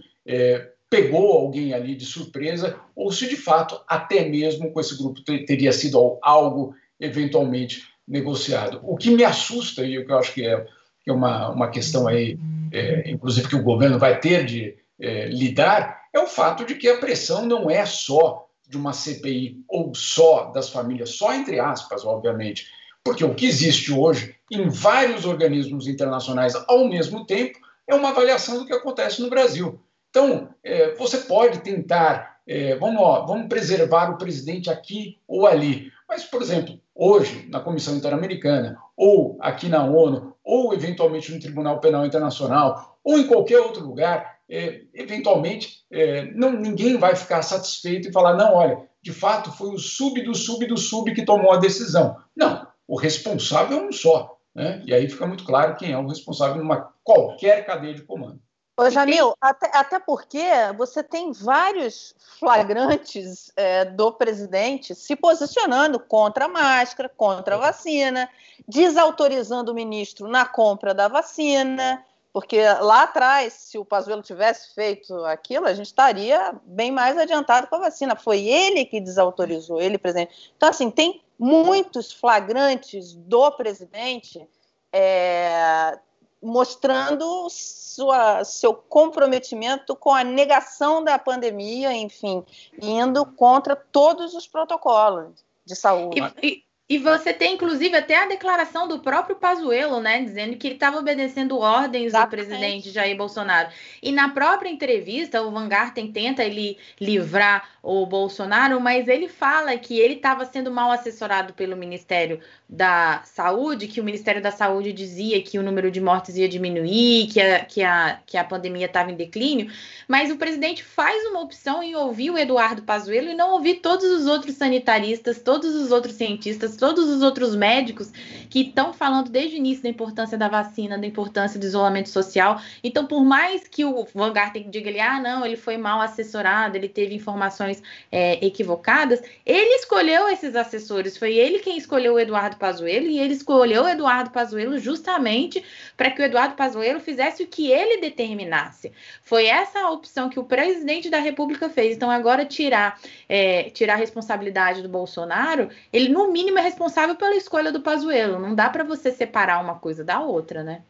pegou 0.95 1.33
alguém 1.33 1.75
ali 1.75 1.97
de 1.97 2.05
surpresa 2.05 2.79
ou 2.95 3.11
se 3.11 3.29
de 3.29 3.37
fato 3.37 3.81
até 3.89 4.29
mesmo 4.29 4.71
com 4.71 4.79
esse 4.79 4.97
grupo 4.97 5.21
teria 5.23 5.73
sido 5.73 6.21
algo 6.23 6.73
eventualmente 7.01 7.83
negociado. 8.07 8.79
O 8.85 8.97
que 8.97 9.11
me 9.11 9.25
assusta 9.25 9.83
e 9.83 9.99
o 9.99 10.07
que 10.07 10.13
eu 10.13 10.19
acho 10.19 10.33
que 10.33 10.47
é, 10.47 10.65
que 11.03 11.11
é 11.11 11.13
uma, 11.13 11.51
uma 11.51 11.69
questão 11.69 12.07
aí, 12.07 12.39
é, 12.71 13.11
inclusive 13.11 13.49
que 13.49 13.57
o 13.57 13.63
governo 13.63 13.99
vai 13.99 14.21
ter 14.21 14.45
de 14.45 14.77
é, 15.01 15.27
lidar, 15.27 16.01
é 16.15 16.21
o 16.21 16.29
fato 16.29 16.65
de 16.65 16.77
que 16.77 16.89
a 16.89 16.99
pressão 16.99 17.45
não 17.45 17.69
é 17.69 17.85
só 17.85 18.47
de 18.69 18.77
uma 18.77 18.93
CPI 18.93 19.65
ou 19.67 19.93
só 19.97 20.53
das 20.53 20.69
famílias, 20.69 21.11
só 21.11 21.35
entre 21.35 21.59
aspas, 21.59 22.05
obviamente, 22.05 22.69
porque 23.03 23.25
o 23.25 23.35
que 23.35 23.47
existe 23.47 23.93
hoje 23.93 24.37
em 24.49 24.69
vários 24.69 25.25
organismos 25.25 25.89
internacionais 25.89 26.55
ao 26.69 26.89
mesmo 26.89 27.27
tempo 27.27 27.59
é 27.89 27.97
uma 27.97 28.11
avaliação 28.11 28.59
do 28.59 28.67
que 28.67 28.73
acontece 28.73 29.21
no 29.21 29.29
Brasil. 29.29 29.81
Então, 30.15 30.51
é, 30.63 30.95
você 30.95 31.19
pode 31.19 31.59
tentar, 31.59 32.37
é, 32.47 32.77
vamos, 32.77 33.01
vamos 33.27 33.49
preservar 33.49 34.13
o 34.13 34.17
presidente 34.17 34.71
aqui 34.71 35.19
ou 35.27 35.45
ali. 35.45 35.91
Mas, 36.09 36.23
por 36.23 36.41
exemplo, 36.41 36.79
hoje, 36.95 37.49
na 37.51 37.59
Comissão 37.59 37.97
Interamericana, 37.97 38.79
ou 38.97 39.37
aqui 39.41 39.69
na 39.69 39.85
ONU, 39.85 40.33
ou 40.45 40.73
eventualmente 40.73 41.35
no 41.35 41.41
Tribunal 41.41 41.81
Penal 41.81 42.07
Internacional, 42.07 42.97
ou 43.03 43.19
em 43.19 43.27
qualquer 43.27 43.59
outro 43.59 43.85
lugar, 43.85 44.39
é, 44.49 44.83
eventualmente 44.95 45.85
é, 45.91 46.27
não, 46.27 46.53
ninguém 46.53 46.97
vai 46.97 47.17
ficar 47.17 47.43
satisfeito 47.43 48.09
e 48.09 48.13
falar: 48.13 48.37
não, 48.37 48.55
olha, 48.55 48.79
de 49.03 49.13
fato 49.13 49.51
foi 49.51 49.71
o 49.71 49.79
sub 49.79 50.23
do 50.23 50.33
sub 50.33 50.65
do 50.65 50.77
sub 50.77 51.13
que 51.13 51.25
tomou 51.25 51.53
a 51.53 51.59
decisão. 51.59 52.17
Não, 52.37 52.65
o 52.87 52.97
responsável 52.97 53.79
é 53.79 53.83
um 53.83 53.91
só. 53.91 54.39
Né? 54.55 54.81
E 54.87 54.95
aí 54.95 55.09
fica 55.09 55.27
muito 55.27 55.43
claro 55.43 55.75
quem 55.75 55.91
é 55.91 55.99
o 55.99 56.07
responsável 56.07 56.57
numa 56.57 56.93
qualquer 57.03 57.67
cadeia 57.67 57.95
de 57.95 58.03
comando. 58.03 58.39
Ô, 58.77 58.91
Jamil, 58.91 59.35
até, 59.41 59.71
até 59.73 60.01
porque 60.01 60.43
você 60.77 61.01
tem 61.01 61.31
vários 61.31 62.15
flagrantes 62.41 63.53
é, 63.55 63.85
do 63.85 64.11
presidente 64.13 64.97
se 64.97 65.15
posicionando 65.15 66.01
contra 66.01 66.47
a 66.47 66.49
máscara, 66.49 67.09
contra 67.09 67.55
a 67.55 67.59
vacina, 67.59 68.29
desautorizando 68.67 69.71
o 69.71 69.75
ministro 69.75 70.27
na 70.27 70.45
compra 70.45 70.93
da 70.93 71.07
vacina, 71.07 72.05
porque 72.33 72.61
lá 72.81 73.05
atrás, 73.05 73.53
se 73.53 73.79
o 73.79 73.85
Pazuello 73.85 74.21
tivesse 74.21 74.75
feito 74.75 75.25
aquilo, 75.25 75.67
a 75.67 75.73
gente 75.73 75.87
estaria 75.87 76.53
bem 76.65 76.91
mais 76.91 77.17
adiantado 77.17 77.69
com 77.69 77.77
a 77.77 77.79
vacina. 77.79 78.17
Foi 78.17 78.45
ele 78.45 78.85
que 78.85 79.01
desautorizou, 79.01 79.81
ele, 79.81 79.97
presidente. 79.97 80.53
Então, 80.57 80.69
assim, 80.69 80.91
tem 80.91 81.23
muitos 81.39 82.13
flagrantes 82.13 83.15
do 83.15 83.53
presidente 83.53 84.49
é, 84.93 85.97
mostrando 86.45 87.49
sua, 87.49 88.45
seu 88.45 88.75
comprometimento 88.75 89.97
com 89.97 90.13
a 90.13 90.23
negação 90.23 91.03
da 91.03 91.19
pandemia, 91.19 91.93
enfim, 91.93 92.45
indo 92.81 93.25
contra 93.25 93.75
todos 93.75 94.35
os 94.35 94.47
protocolos 94.47 95.45
de 95.65 95.75
saúde. 95.75 96.21
E, 96.43 96.47
e 96.47 96.65
você 96.99 97.33
tem, 97.33 97.55
inclusive, 97.55 97.97
até 97.97 98.15
a 98.23 98.27
declaração 98.27 98.87
do 98.87 98.99
próprio 98.99 99.37
Pazuello, 99.37 100.01
né, 100.01 100.23
dizendo 100.23 100.57
que 100.57 100.67
ele 100.67 100.75
estava 100.75 100.99
obedecendo 100.99 101.59
ordens 101.59 102.09
Exatamente. 102.09 102.29
do 102.29 102.47
presidente 102.47 102.91
Jair 102.91 103.17
Bolsonaro. 103.17 103.71
E 104.03 104.13
na 104.13 104.29
própria 104.29 104.69
entrevista, 104.69 105.41
o 105.41 105.51
Van 105.51 105.67
Garten 105.67 106.13
tenta 106.13 106.45
ele 106.45 106.77
livrar 107.01 107.71
o 107.83 108.05
Bolsonaro, 108.05 108.81
mas 108.81 109.09
ele 109.09 109.29
fala 109.29 109.77
que 109.79 109.99
ele 109.99 110.15
estava 110.15 110.45
sendo 110.45 110.71
mal 110.71 110.91
assessorado 110.91 111.55
pelo 111.55 111.77
Ministério 111.77 112.41
da 112.69 113.23
Saúde, 113.25 113.89
que 113.89 114.01
o 114.01 114.05
Ministério 114.05 114.43
da 114.43 114.51
Saúde 114.51 114.93
dizia 114.93 115.41
que 115.43 115.59
o 115.59 115.63
número 115.63 115.91
de 115.91 116.01
mortes 116.01 116.37
ia 116.37 116.49
diminuir, 116.49 117.29
que 117.31 117.41
a, 117.41 117.65
que 117.65 117.83
a, 117.83 118.19
que 118.27 118.37
a 118.39 118.45
pandemia 118.45 118.87
estava 118.87 119.11
em 119.11 119.17
declínio, 119.17 119.71
mas 120.09 120.31
o 120.31 120.37
presidente 120.37 120.83
faz 120.83 121.27
uma 121.27 121.41
opção 121.41 121.83
em 121.83 121.95
ouvir 121.95 122.31
o 122.31 122.39
Eduardo 122.39 122.83
Pazuello 122.83 123.31
e 123.31 123.35
não 123.35 123.53
ouvir 123.53 123.77
todos 123.77 124.05
os 124.05 124.27
outros 124.27 124.57
sanitaristas, 124.57 125.43
todos 125.43 125.75
os 125.75 125.93
outros 125.93 126.15
cientistas, 126.15 126.74
todos 126.77 127.09
os 127.09 127.23
outros 127.23 127.55
médicos 127.55 128.11
que 128.51 128.61
estão 128.61 128.93
falando 128.93 129.31
desde 129.31 129.57
o 129.57 129.59
início 129.59 129.83
da 129.83 129.89
importância 129.89 130.37
da 130.39 130.49
vacina, 130.49 130.99
da 130.99 131.07
importância 131.07 131.59
do 131.59 131.67
isolamento 131.67 132.09
social. 132.09 132.61
Então, 132.83 133.07
por 133.07 133.25
mais 133.25 133.67
que 133.67 133.85
o 133.85 134.07
Van 134.15 134.33
Garten 134.33 134.71
diga 134.71 134.89
ele, 134.89 135.01
ah, 135.01 135.21
não, 135.21 135.45
ele 135.45 135.57
foi 135.57 135.77
mal 135.77 136.01
assessorado, 136.01 136.77
ele 136.77 136.89
teve 136.89 137.15
informações 137.15 137.83
é, 138.11 138.45
equivocadas, 138.45 139.23
ele 139.45 139.75
escolheu 139.77 140.29
esses 140.29 140.55
assessores, 140.55 141.17
foi 141.17 141.35
ele 141.35 141.59
quem 141.59 141.77
escolheu 141.77 142.15
o 142.15 142.19
Eduardo 142.19 142.57
Pazuello 142.57 143.07
e 143.07 143.19
ele 143.19 143.35
escolheu 143.35 143.85
o 143.85 143.89
Eduardo 143.89 144.31
Pazuello 144.31 144.79
justamente 144.79 145.65
para 145.97 146.11
que 146.11 146.23
o 146.23 146.25
Eduardo 146.25 146.55
Pazuello 146.55 147.01
fizesse 147.01 147.43
o 147.43 147.47
que 147.47 147.71
ele 147.71 148.01
determinasse. 148.01 148.93
Foi 149.23 149.47
essa 149.47 149.81
a 149.81 149.91
opção 149.91 150.29
que 150.29 150.39
o 150.39 150.45
presidente 150.45 151.11
da 151.11 151.19
República 151.19 151.69
fez. 151.69 151.97
Então, 151.97 152.11
agora 152.11 152.45
tirar, 152.45 153.01
é, 153.29 153.65
tirar 153.71 153.95
a 153.95 153.97
responsabilidade 153.97 154.83
do 154.83 154.89
Bolsonaro, 154.89 155.69
ele 155.93 156.09
no 156.09 156.31
mínimo 156.31 156.59
é 156.59 156.63
responsável 156.65 157.15
pela 157.15 157.37
escolha 157.37 157.71
do 157.71 157.81
Pazuello. 157.81 158.39
Não 158.39 158.55
dá 158.55 158.69
para 158.69 158.85
você 158.85 159.13
separar 159.13 159.63
uma 159.63 159.77
coisa 159.77 160.03
da 160.03 160.21
outra, 160.21 160.63
né? 160.63 160.83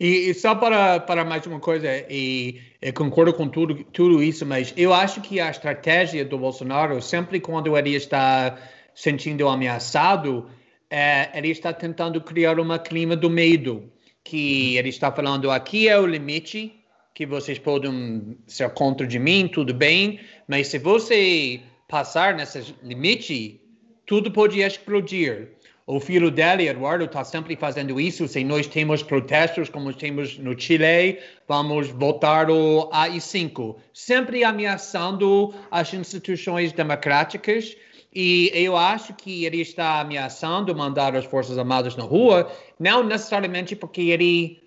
E, 0.00 0.30
e, 0.30 0.34
só 0.34 0.54
para, 0.54 1.00
para 1.00 1.24
mais 1.24 1.44
uma 1.44 1.58
coisa, 1.58 1.88
e, 2.08 2.60
e, 2.80 2.92
concordo 2.92 3.34
com 3.34 3.48
tudo, 3.48 3.82
tudo 3.84 4.22
isso, 4.22 4.46
mas 4.46 4.72
eu 4.76 4.94
acho 4.94 5.20
que 5.20 5.40
a 5.40 5.50
estratégia 5.50 6.24
do 6.24 6.38
Bolsonaro, 6.38 7.02
sempre 7.02 7.40
quando 7.40 7.76
ele 7.76 7.96
está 7.96 8.56
sentindo 8.94 9.48
ameaçado, 9.48 10.48
é, 10.88 11.36
ele 11.36 11.50
está 11.50 11.72
tentando 11.72 12.20
criar 12.20 12.60
uma 12.60 12.78
clima 12.78 13.16
do 13.16 13.28
medo, 13.28 13.90
que 14.22 14.76
ele 14.76 14.88
está 14.88 15.10
falando 15.10 15.50
aqui 15.50 15.88
é 15.88 15.98
o 15.98 16.06
limite, 16.06 16.78
que 17.12 17.26
vocês 17.26 17.58
podem 17.58 18.38
ser 18.46 18.70
contra 18.70 19.04
de 19.04 19.18
mim, 19.18 19.48
tudo 19.48 19.74
bem, 19.74 20.20
mas 20.46 20.68
se 20.68 20.78
você 20.78 21.60
passar 21.88 22.36
nesse 22.36 22.72
limite, 22.84 23.60
tudo 24.08 24.30
pode 24.30 24.60
explodir. 24.62 25.50
O 25.86 26.00
filho 26.00 26.30
dele, 26.30 26.66
Eduardo, 26.66 27.04
está 27.04 27.22
sempre 27.24 27.54
fazendo 27.56 28.00
isso. 28.00 28.26
Se 28.26 28.42
nós 28.42 28.66
temos 28.66 29.02
protestos 29.02 29.68
como 29.68 29.92
temos 29.92 30.38
no 30.38 30.58
Chile, 30.58 31.18
vamos 31.46 31.88
votar 31.88 32.50
o 32.50 32.88
AI-5, 32.90 33.76
sempre 33.92 34.44
ameaçando 34.44 35.54
as 35.70 35.92
instituições 35.92 36.72
democráticas. 36.72 37.76
E 38.14 38.50
eu 38.54 38.76
acho 38.76 39.12
que 39.12 39.44
ele 39.44 39.60
está 39.60 40.00
ameaçando 40.00 40.74
mandar 40.74 41.14
as 41.14 41.26
Forças 41.26 41.58
Armadas 41.58 41.94
na 41.94 42.04
rua, 42.04 42.50
não 42.80 43.04
necessariamente 43.04 43.76
porque 43.76 44.00
ele 44.00 44.62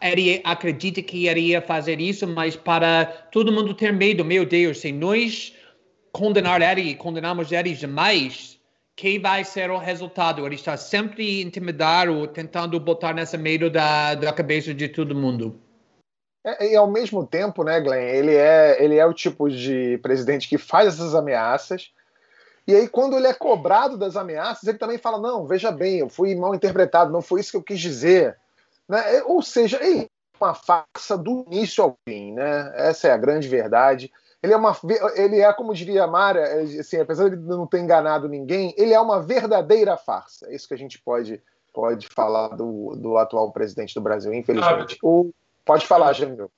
ele 0.00 0.40
acredita 0.42 1.02
que 1.02 1.28
iria 1.28 1.60
fazer 1.60 2.00
isso, 2.00 2.26
mas 2.26 2.56
para 2.56 3.04
todo 3.30 3.52
mundo 3.52 3.74
ter 3.74 3.92
medo, 3.92 4.24
meu 4.24 4.46
Deus, 4.46 4.78
se 4.78 4.90
nós 4.90 5.52
condenar 6.16 6.62
ele, 6.62 6.94
condenamos 6.94 7.52
ele 7.52 7.74
demais, 7.74 8.58
que 8.96 9.18
vai 9.18 9.44
ser 9.44 9.70
o 9.70 9.76
resultado? 9.76 10.46
Ele 10.46 10.54
está 10.54 10.76
sempre 10.76 11.42
intimidado, 11.42 12.26
tentando 12.28 12.80
botar 12.80 13.12
nessa 13.12 13.36
medo 13.36 13.68
da, 13.68 14.14
da 14.14 14.32
cabeça 14.32 14.72
de 14.72 14.88
todo 14.88 15.14
mundo. 15.14 15.60
É, 16.42 16.72
e 16.72 16.76
ao 16.76 16.90
mesmo 16.90 17.26
tempo, 17.26 17.62
né, 17.62 17.80
Glenn, 17.80 18.08
ele 18.08 18.34
é, 18.34 18.82
ele 18.82 18.96
é 18.96 19.04
o 19.04 19.12
tipo 19.12 19.50
de 19.50 19.98
presidente 19.98 20.48
que 20.48 20.56
faz 20.56 20.94
essas 20.94 21.14
ameaças, 21.14 21.92
e 22.66 22.74
aí, 22.74 22.88
quando 22.88 23.16
ele 23.16 23.28
é 23.28 23.32
cobrado 23.32 23.96
das 23.96 24.16
ameaças, 24.16 24.66
ele 24.66 24.78
também 24.78 24.98
fala: 24.98 25.20
não, 25.20 25.46
veja 25.46 25.70
bem, 25.70 25.98
eu 25.98 26.08
fui 26.08 26.34
mal 26.34 26.54
interpretado, 26.54 27.12
não 27.12 27.22
foi 27.22 27.40
isso 27.40 27.52
que 27.52 27.56
eu 27.56 27.62
quis 27.62 27.78
dizer. 27.78 28.36
Né? 28.88 29.18
É, 29.18 29.22
ou 29.22 29.40
seja, 29.40 29.76
é 29.76 30.08
uma 30.40 30.52
farsa 30.52 31.16
do 31.16 31.44
início 31.46 31.84
ao 31.84 31.96
fim, 32.08 32.32
né? 32.32 32.72
Essa 32.74 33.08
é 33.08 33.12
a 33.12 33.16
grande 33.16 33.46
verdade. 33.46 34.10
Ele 34.46 34.54
é, 34.54 34.56
uma, 34.56 34.76
ele 35.16 35.40
é 35.40 35.52
como 35.52 35.74
diria 35.74 36.04
a 36.04 36.06
Mara, 36.06 36.38
é, 36.38 36.62
assim, 36.78 36.98
apesar 36.98 37.28
de 37.28 37.36
não 37.36 37.66
ter 37.66 37.80
enganado 37.80 38.28
ninguém, 38.28 38.72
ele 38.78 38.94
é 38.94 39.00
uma 39.00 39.20
verdadeira 39.20 39.96
farsa. 39.96 40.46
É 40.48 40.54
isso 40.54 40.68
que 40.68 40.74
a 40.74 40.78
gente 40.78 41.00
pode, 41.00 41.42
pode 41.74 42.06
falar 42.06 42.48
do, 42.50 42.94
do 42.96 43.16
atual 43.16 43.50
presidente 43.50 43.92
do 43.92 44.00
Brasil, 44.00 44.32
infelizmente. 44.32 44.94
Ah, 45.02 45.06
o, 45.06 45.34
pode 45.64 45.84
falar, 45.84 46.12
Jamil. 46.12 46.48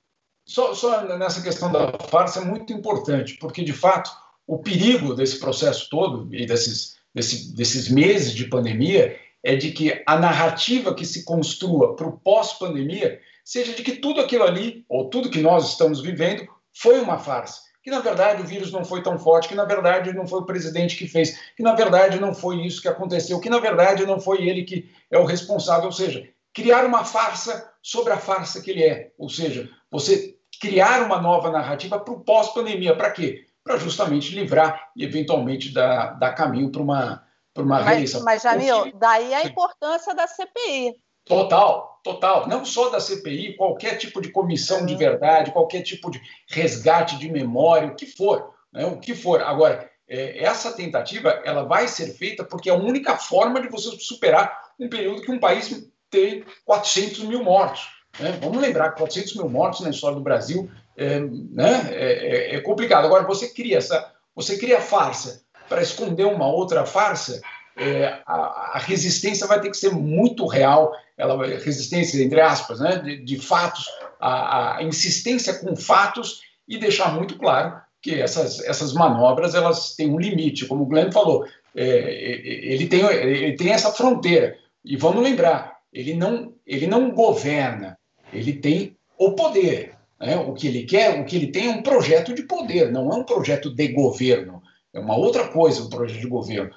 Só, 0.45 0.75
só 0.75 1.01
nessa 1.17 1.41
questão 1.41 1.71
da 1.71 1.91
farsa 2.09 2.41
é 2.41 2.45
muito 2.45 2.71
importante, 2.71 3.37
porque, 3.39 3.63
de 3.63 3.73
fato, 3.73 4.11
o 4.45 4.59
perigo 4.59 5.15
desse 5.15 5.39
processo 5.39 5.89
todo 5.89 6.33
e 6.33 6.45
desses, 6.45 6.97
desse, 7.13 7.55
desses 7.55 7.89
meses 7.89 8.33
de 8.33 8.45
pandemia 8.45 9.19
é 9.43 9.55
de 9.55 9.71
que 9.71 10.03
a 10.05 10.19
narrativa 10.19 10.93
que 10.93 11.05
se 11.05 11.23
construa 11.23 11.95
para 11.95 12.07
o 12.07 12.19
pós-pandemia 12.19 13.19
seja 13.43 13.73
de 13.73 13.81
que 13.81 13.95
tudo 13.95 14.21
aquilo 14.21 14.43
ali, 14.43 14.85
ou 14.87 15.09
tudo 15.09 15.31
que 15.31 15.41
nós 15.41 15.69
estamos 15.69 16.01
vivendo, 16.01 16.47
foi 16.71 16.99
uma 16.99 17.17
farsa. 17.17 17.68
Que 17.81 17.89
na 17.89 17.99
verdade 17.99 18.41
o 18.41 18.45
vírus 18.45 18.71
não 18.71 18.83
foi 18.83 19.01
tão 19.01 19.17
forte, 19.17 19.47
que 19.47 19.55
na 19.55 19.65
verdade 19.65 20.13
não 20.13 20.27
foi 20.27 20.39
o 20.39 20.45
presidente 20.45 20.97
que 20.97 21.07
fez, 21.07 21.39
que 21.55 21.63
na 21.63 21.73
verdade 21.73 22.19
não 22.19 22.33
foi 22.33 22.65
isso 22.65 22.81
que 22.81 22.87
aconteceu, 22.87 23.39
que 23.39 23.49
na 23.49 23.59
verdade 23.59 24.05
não 24.05 24.19
foi 24.19 24.47
ele 24.47 24.63
que 24.63 24.89
é 25.09 25.17
o 25.17 25.25
responsável. 25.25 25.85
Ou 25.85 25.91
seja, 25.91 26.27
criar 26.53 26.85
uma 26.85 27.05
farsa 27.05 27.71
sobre 27.81 28.11
a 28.13 28.17
farsa 28.17 28.61
que 28.61 28.71
ele 28.71 28.83
é. 28.83 29.11
Ou 29.17 29.29
seja, 29.29 29.69
você 29.89 30.35
criar 30.59 31.03
uma 31.03 31.21
nova 31.21 31.49
narrativa 31.49 31.99
para 31.99 32.13
o 32.13 32.19
pós-pandemia. 32.19 32.95
Para 32.95 33.11
quê? 33.11 33.45
Para 33.63 33.77
justamente 33.77 34.35
livrar 34.35 34.89
e 34.95 35.03
eventualmente 35.03 35.73
dar, 35.73 36.19
dar 36.19 36.33
caminho 36.33 36.71
para 36.71 36.81
uma 36.81 37.23
por 37.53 37.65
uma 37.65 37.79
mas, 37.79 37.87
reeleição. 37.87 38.23
Mas, 38.23 38.41
Jamil, 38.43 38.91
daí 38.95 39.33
a 39.33 39.43
importância 39.43 40.13
da 40.13 40.27
CPI. 40.27 40.95
Total, 41.29 42.01
total. 42.03 42.47
Não 42.47 42.65
só 42.65 42.89
da 42.89 42.99
CPI, 42.99 43.55
qualquer 43.55 43.97
tipo 43.97 44.19
de 44.19 44.31
comissão 44.31 44.83
de 44.83 44.95
verdade, 44.95 45.51
qualquer 45.51 45.83
tipo 45.83 46.09
de 46.09 46.19
resgate 46.47 47.19
de 47.19 47.31
memória, 47.31 47.87
o 47.87 47.95
que 47.95 48.07
for. 48.07 48.51
Né? 48.73 48.83
O 48.87 48.99
que 48.99 49.13
for. 49.13 49.39
Agora, 49.43 49.87
é, 50.07 50.43
essa 50.43 50.71
tentativa 50.71 51.29
ela 51.45 51.61
vai 51.61 51.87
ser 51.87 52.07
feita 52.15 52.43
porque 52.43 52.67
é 52.67 52.73
a 52.73 52.77
única 52.77 53.15
forma 53.15 53.61
de 53.61 53.69
você 53.69 53.95
superar 53.99 54.59
um 54.79 54.89
período 54.89 55.21
que 55.21 55.31
um 55.31 55.39
país 55.39 55.87
tem 56.09 56.43
400 56.65 57.19
mil 57.25 57.43
mortos. 57.43 57.87
Né? 58.19 58.35
Vamos 58.41 58.59
lembrar 58.59 58.89
que 58.89 58.97
400 58.97 59.35
mil 59.35 59.49
mortos 59.49 59.81
na 59.81 59.91
história 59.91 60.15
do 60.15 60.23
Brasil 60.23 60.67
é, 60.97 61.19
né? 61.19 61.89
é, 61.91 62.53
é, 62.53 62.55
é 62.55 62.61
complicado. 62.61 63.05
Agora, 63.05 63.23
você 63.23 63.49
cria 63.49 63.77
essa, 63.77 64.11
você 64.35 64.57
cria 64.57 64.81
farsa 64.81 65.43
para 65.67 65.83
esconder 65.83 66.25
uma 66.25 66.47
outra 66.47 66.87
farsa, 66.87 67.39
é, 67.79 68.21
a, 68.25 68.75
a, 68.75 68.79
resistência 68.79 69.47
vai 69.47 69.61
ter 69.61 69.69
que 69.69 69.77
ser 69.77 69.91
muito 69.91 70.45
real, 70.45 70.91
ela 71.17 71.45
resistência 71.45 72.21
entre 72.21 72.41
aspas, 72.41 72.79
né, 72.79 72.97
de, 72.97 73.23
de 73.23 73.39
fatos, 73.39 73.85
a, 74.19 74.77
a, 74.77 74.83
insistência 74.83 75.53
com 75.59 75.75
fatos 75.75 76.41
e 76.67 76.77
deixar 76.77 77.15
muito 77.15 77.37
claro 77.37 77.79
que 78.01 78.21
essas, 78.21 78.59
essas 78.61 78.93
manobras 78.93 79.55
elas 79.55 79.95
têm 79.95 80.09
um 80.09 80.19
limite, 80.19 80.65
como 80.65 80.83
o 80.83 80.85
Glenn 80.85 81.11
falou, 81.11 81.45
é, 81.75 81.85
ele, 81.85 82.87
tem, 82.87 83.01
ele 83.01 83.55
tem 83.55 83.71
essa 83.71 83.91
fronteira. 83.91 84.57
E 84.83 84.95
vamos 84.95 85.23
lembrar, 85.23 85.77
ele 85.91 86.13
não, 86.13 86.53
ele 86.65 86.87
não 86.87 87.11
governa, 87.11 87.97
ele 88.31 88.53
tem 88.53 88.95
o 89.17 89.31
poder. 89.31 89.95
Né? 90.19 90.35
O 90.37 90.53
que 90.53 90.67
ele 90.67 90.83
quer, 90.83 91.19
o 91.19 91.25
que 91.25 91.35
ele 91.35 91.47
tem 91.47 91.67
é 91.67 91.71
um 91.71 91.81
projeto 91.81 92.33
de 92.33 92.43
poder, 92.43 92.91
não 92.91 93.09
é 93.11 93.15
um 93.15 93.23
projeto 93.23 93.73
de 93.73 93.87
governo. 93.89 94.61
É 94.93 94.99
uma 94.99 95.15
outra 95.15 95.47
coisa 95.49 95.83
um 95.83 95.89
projeto 95.89 96.19
de 96.19 96.27
governo. 96.27 96.71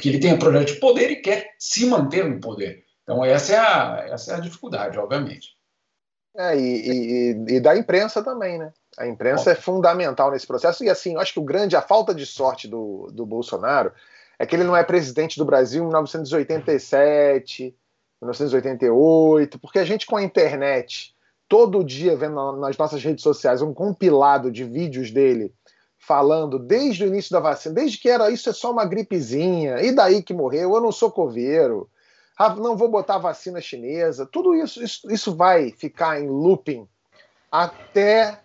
Que 0.00 0.08
ele 0.08 0.20
tem 0.20 0.32
um 0.32 0.38
projeto 0.38 0.74
de 0.74 0.80
poder 0.80 1.10
e 1.10 1.16
quer 1.16 1.50
se 1.58 1.86
manter 1.86 2.24
no 2.24 2.40
poder. 2.40 2.84
Então, 3.02 3.24
essa 3.24 3.52
é 3.52 3.58
a, 3.58 4.06
essa 4.08 4.32
é 4.32 4.36
a 4.36 4.40
dificuldade, 4.40 4.98
obviamente. 4.98 5.56
É, 6.36 6.56
e, 6.56 6.90
e, 6.90 7.56
e 7.56 7.60
da 7.60 7.76
imprensa 7.76 8.22
também, 8.22 8.58
né? 8.58 8.72
A 8.96 9.06
imprensa 9.06 9.44
Bom. 9.44 9.50
é 9.50 9.54
fundamental 9.54 10.30
nesse 10.30 10.46
processo. 10.46 10.84
E 10.84 10.90
assim, 10.90 11.14
eu 11.14 11.20
acho 11.20 11.32
que 11.32 11.40
o 11.40 11.44
grande, 11.44 11.76
a 11.76 11.82
falta 11.82 12.14
de 12.14 12.24
sorte 12.24 12.66
do, 12.66 13.08
do 13.12 13.26
Bolsonaro 13.26 13.92
é 14.38 14.46
que 14.46 14.54
ele 14.56 14.64
não 14.64 14.76
é 14.76 14.82
presidente 14.82 15.38
do 15.38 15.44
Brasil 15.44 15.82
em 15.82 15.86
1987, 15.86 17.76
1988, 18.20 19.58
porque 19.58 19.78
a 19.78 19.84
gente 19.84 20.06
com 20.06 20.16
a 20.16 20.22
internet, 20.22 21.14
todo 21.48 21.84
dia 21.84 22.16
vendo 22.16 22.52
nas 22.58 22.76
nossas 22.76 23.02
redes 23.02 23.22
sociais 23.22 23.62
um 23.62 23.74
compilado 23.74 24.50
de 24.50 24.64
vídeos 24.64 25.10
dele 25.10 25.52
falando 26.06 26.58
desde 26.58 27.04
o 27.04 27.06
início 27.06 27.32
da 27.32 27.40
vacina, 27.40 27.74
desde 27.74 27.98
que 27.98 28.08
era 28.08 28.30
isso 28.30 28.50
é 28.50 28.52
só 28.52 28.70
uma 28.70 28.84
gripezinha, 28.84 29.80
e 29.80 29.90
daí 29.90 30.22
que 30.22 30.34
morreu, 30.34 30.74
eu 30.74 30.80
não 30.80 30.92
sou 30.92 31.10
coveiro, 31.10 31.88
ah, 32.36 32.54
não 32.54 32.76
vou 32.76 32.88
botar 32.88 33.18
vacina 33.18 33.60
chinesa, 33.60 34.28
tudo 34.30 34.54
isso, 34.54 34.82
isso, 34.82 35.10
isso 35.10 35.34
vai 35.34 35.70
ficar 35.70 36.20
em 36.20 36.28
looping 36.28 36.86
até 37.50 38.40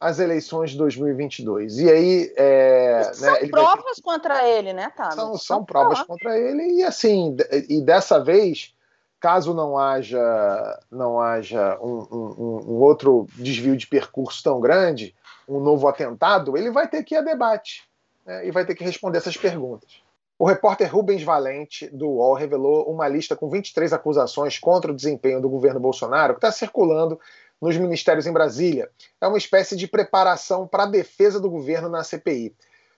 as 0.00 0.18
eleições 0.18 0.72
de 0.72 0.78
2022. 0.78 1.78
E 1.78 1.90
aí. 1.90 2.32
É, 2.36 3.10
são 3.14 3.32
né, 3.32 3.48
provas 3.48 3.96
ter... 3.96 4.02
contra 4.02 4.48
ele, 4.48 4.72
né, 4.72 4.92
Tado? 4.94 5.14
São, 5.14 5.26
são, 5.28 5.38
são 5.38 5.64
provas 5.64 6.02
contra 6.02 6.38
ele, 6.38 6.74
e 6.74 6.84
assim, 6.84 7.36
e 7.68 7.80
dessa 7.80 8.22
vez, 8.22 8.74
caso 9.18 9.54
não 9.54 9.78
haja, 9.78 10.80
não 10.90 11.20
haja 11.20 11.78
um, 11.80 12.06
um, 12.10 12.72
um, 12.72 12.80
outro 12.80 13.26
desvio 13.36 13.76
de 13.76 13.86
percurso 13.86 14.42
tão 14.42 14.60
grande, 14.60 15.14
um 15.48 15.60
novo 15.60 15.88
atentado, 15.88 16.56
ele 16.56 16.70
vai 16.70 16.86
ter 16.86 17.02
que 17.02 17.14
ir 17.14 17.18
a 17.18 17.22
debate 17.22 17.88
né, 18.26 18.46
e 18.46 18.50
vai 18.50 18.66
ter 18.66 18.74
que 18.74 18.84
responder 18.84 19.18
essas 19.18 19.36
perguntas. 19.36 20.02
O 20.38 20.46
repórter 20.46 20.94
Rubens 20.94 21.22
Valente, 21.24 21.88
do 21.88 22.06
UOL, 22.06 22.34
revelou 22.34 22.84
uma 22.88 23.08
lista 23.08 23.34
com 23.34 23.48
23 23.48 23.92
acusações 23.92 24.58
contra 24.58 24.92
o 24.92 24.94
desempenho 24.94 25.40
do 25.40 25.48
governo 25.48 25.80
Bolsonaro 25.80 26.34
que 26.34 26.38
está 26.38 26.52
circulando 26.52 27.18
nos 27.60 27.76
ministérios 27.76 28.26
em 28.26 28.32
Brasília. 28.32 28.88
É 29.20 29.26
uma 29.26 29.38
espécie 29.38 29.74
de 29.74 29.88
preparação 29.88 30.66
para 30.66 30.84
a 30.84 30.86
defesa 30.86 31.40
do 31.40 31.50
governo 31.50 31.88
na 31.88 32.04
CPI. 32.04 32.54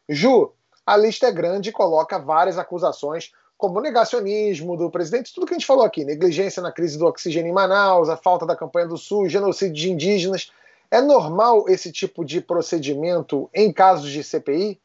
Ju, 0.07 0.52
a 0.85 0.97
lista 0.97 1.28
é 1.28 1.33
grande 1.33 1.71
e 1.71 1.73
coloca 1.73 2.19
várias 2.19 2.59
acusações, 2.59 3.33
como 3.57 3.80
negacionismo 3.80 4.76
do 4.76 4.90
presidente, 4.90 5.33
tudo 5.35 5.47
que 5.47 5.54
a 5.54 5.59
gente 5.59 5.66
falou 5.66 5.85
aqui, 5.85 6.04
negligência 6.04 6.62
na 6.62 6.73
crise 6.73 6.99
do 6.99 7.07
oxigênio 7.07 7.50
em 7.50 7.54
Manaus, 7.54 8.09
a 8.09 8.16
falta 8.16 8.45
da 8.45 8.57
campanha 8.57 8.88
do 8.88 8.97
Sul, 8.97 9.28
genocídio 9.28 9.75
de 9.75 9.90
indígenas. 9.90 10.50
É 10.90 11.00
normal 11.00 11.68
esse 11.68 11.92
tipo 11.92 12.25
de 12.25 12.40
procedimento 12.40 13.49
em 13.54 13.73
casos 13.73 14.11
de 14.11 14.25
CPI? 14.25 14.80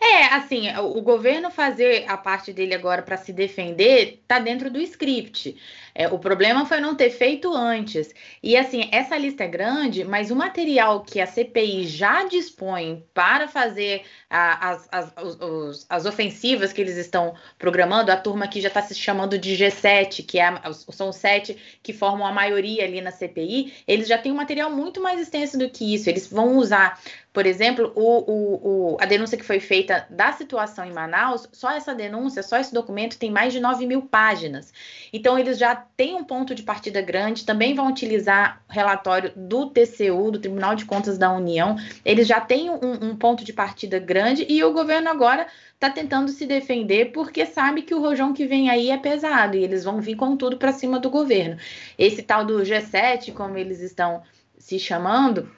É, 0.00 0.24
assim, 0.26 0.68
o 0.76 1.00
governo 1.00 1.50
fazer 1.50 2.04
a 2.06 2.16
parte 2.16 2.52
dele 2.52 2.74
agora 2.74 3.02
para 3.02 3.16
se 3.16 3.32
defender 3.32 4.20
está 4.22 4.38
dentro 4.38 4.70
do 4.70 4.80
script. 4.80 5.56
É, 5.94 6.08
o 6.08 6.18
problema 6.18 6.66
foi 6.66 6.80
não 6.80 6.96
ter 6.96 7.10
feito 7.10 7.54
antes. 7.54 8.12
E 8.42 8.56
assim, 8.56 8.88
essa 8.90 9.16
lista 9.16 9.44
é 9.44 9.48
grande, 9.48 10.02
mas 10.02 10.30
o 10.30 10.36
material 10.36 11.02
que 11.02 11.20
a 11.20 11.26
CPI 11.26 11.86
já 11.86 12.24
dispõe 12.24 13.04
para 13.14 13.46
fazer 13.46 14.02
a, 14.28 14.70
as, 14.70 14.88
as, 14.90 15.12
os, 15.16 15.86
as 15.88 16.04
ofensivas 16.04 16.72
que 16.72 16.80
eles 16.80 16.96
estão 16.96 17.34
programando, 17.58 18.10
a 18.10 18.16
turma 18.16 18.48
que 18.48 18.60
já 18.60 18.68
está 18.68 18.82
se 18.82 18.94
chamando 18.94 19.38
de 19.38 19.56
G7, 19.56 20.26
que 20.26 20.40
é 20.40 20.48
a, 20.48 20.72
são 20.72 21.10
os 21.10 21.16
sete 21.16 21.56
que 21.80 21.92
formam 21.92 22.26
a 22.26 22.32
maioria 22.32 22.84
ali 22.84 23.00
na 23.00 23.12
CPI, 23.12 23.72
eles 23.86 24.08
já 24.08 24.18
têm 24.18 24.32
um 24.32 24.36
material 24.36 24.70
muito 24.70 25.00
mais 25.00 25.20
extenso 25.20 25.56
do 25.56 25.70
que 25.70 25.94
isso. 25.94 26.10
Eles 26.10 26.26
vão 26.26 26.56
usar 26.56 26.98
por 27.34 27.46
exemplo, 27.46 27.92
o, 27.96 28.32
o, 28.32 28.92
o, 28.94 28.96
a 29.00 29.06
denúncia 29.06 29.36
que 29.36 29.44
foi 29.44 29.58
feita 29.58 30.06
da 30.08 30.30
situação 30.30 30.84
em 30.84 30.92
Manaus, 30.92 31.48
só 31.52 31.72
essa 31.72 31.92
denúncia, 31.92 32.44
só 32.44 32.56
esse 32.58 32.72
documento 32.72 33.18
tem 33.18 33.28
mais 33.28 33.52
de 33.52 33.58
9 33.58 33.84
mil 33.88 34.02
páginas. 34.02 34.72
Então, 35.12 35.36
eles 35.36 35.58
já 35.58 35.83
têm 35.96 36.14
um 36.14 36.24
ponto 36.24 36.54
de 36.54 36.62
partida 36.62 37.00
grande, 37.00 37.44
também 37.44 37.74
vão 37.74 37.88
utilizar 37.88 38.62
relatório 38.68 39.32
do 39.36 39.70
TCU, 39.70 40.30
do 40.30 40.38
Tribunal 40.38 40.74
de 40.74 40.84
Contas 40.84 41.18
da 41.18 41.32
União, 41.32 41.76
eles 42.04 42.26
já 42.26 42.40
têm 42.40 42.70
um, 42.70 43.10
um 43.10 43.16
ponto 43.16 43.44
de 43.44 43.52
partida 43.52 43.98
grande 43.98 44.46
e 44.48 44.62
o 44.64 44.72
governo 44.72 45.08
agora 45.08 45.46
está 45.74 45.90
tentando 45.90 46.30
se 46.30 46.46
defender 46.46 47.12
porque 47.12 47.46
sabe 47.46 47.82
que 47.82 47.94
o 47.94 48.00
rojão 48.00 48.32
que 48.32 48.46
vem 48.46 48.70
aí 48.70 48.90
é 48.90 48.96
pesado 48.96 49.56
e 49.56 49.62
eles 49.62 49.84
vão 49.84 50.00
vir 50.00 50.16
com 50.16 50.36
tudo 50.36 50.56
para 50.56 50.72
cima 50.72 50.98
do 50.98 51.10
governo. 51.10 51.56
Esse 51.98 52.22
tal 52.22 52.44
do 52.44 52.58
G7, 52.62 53.32
como 53.32 53.56
eles 53.58 53.80
estão 53.80 54.22
se 54.58 54.78
chamando, 54.78 55.48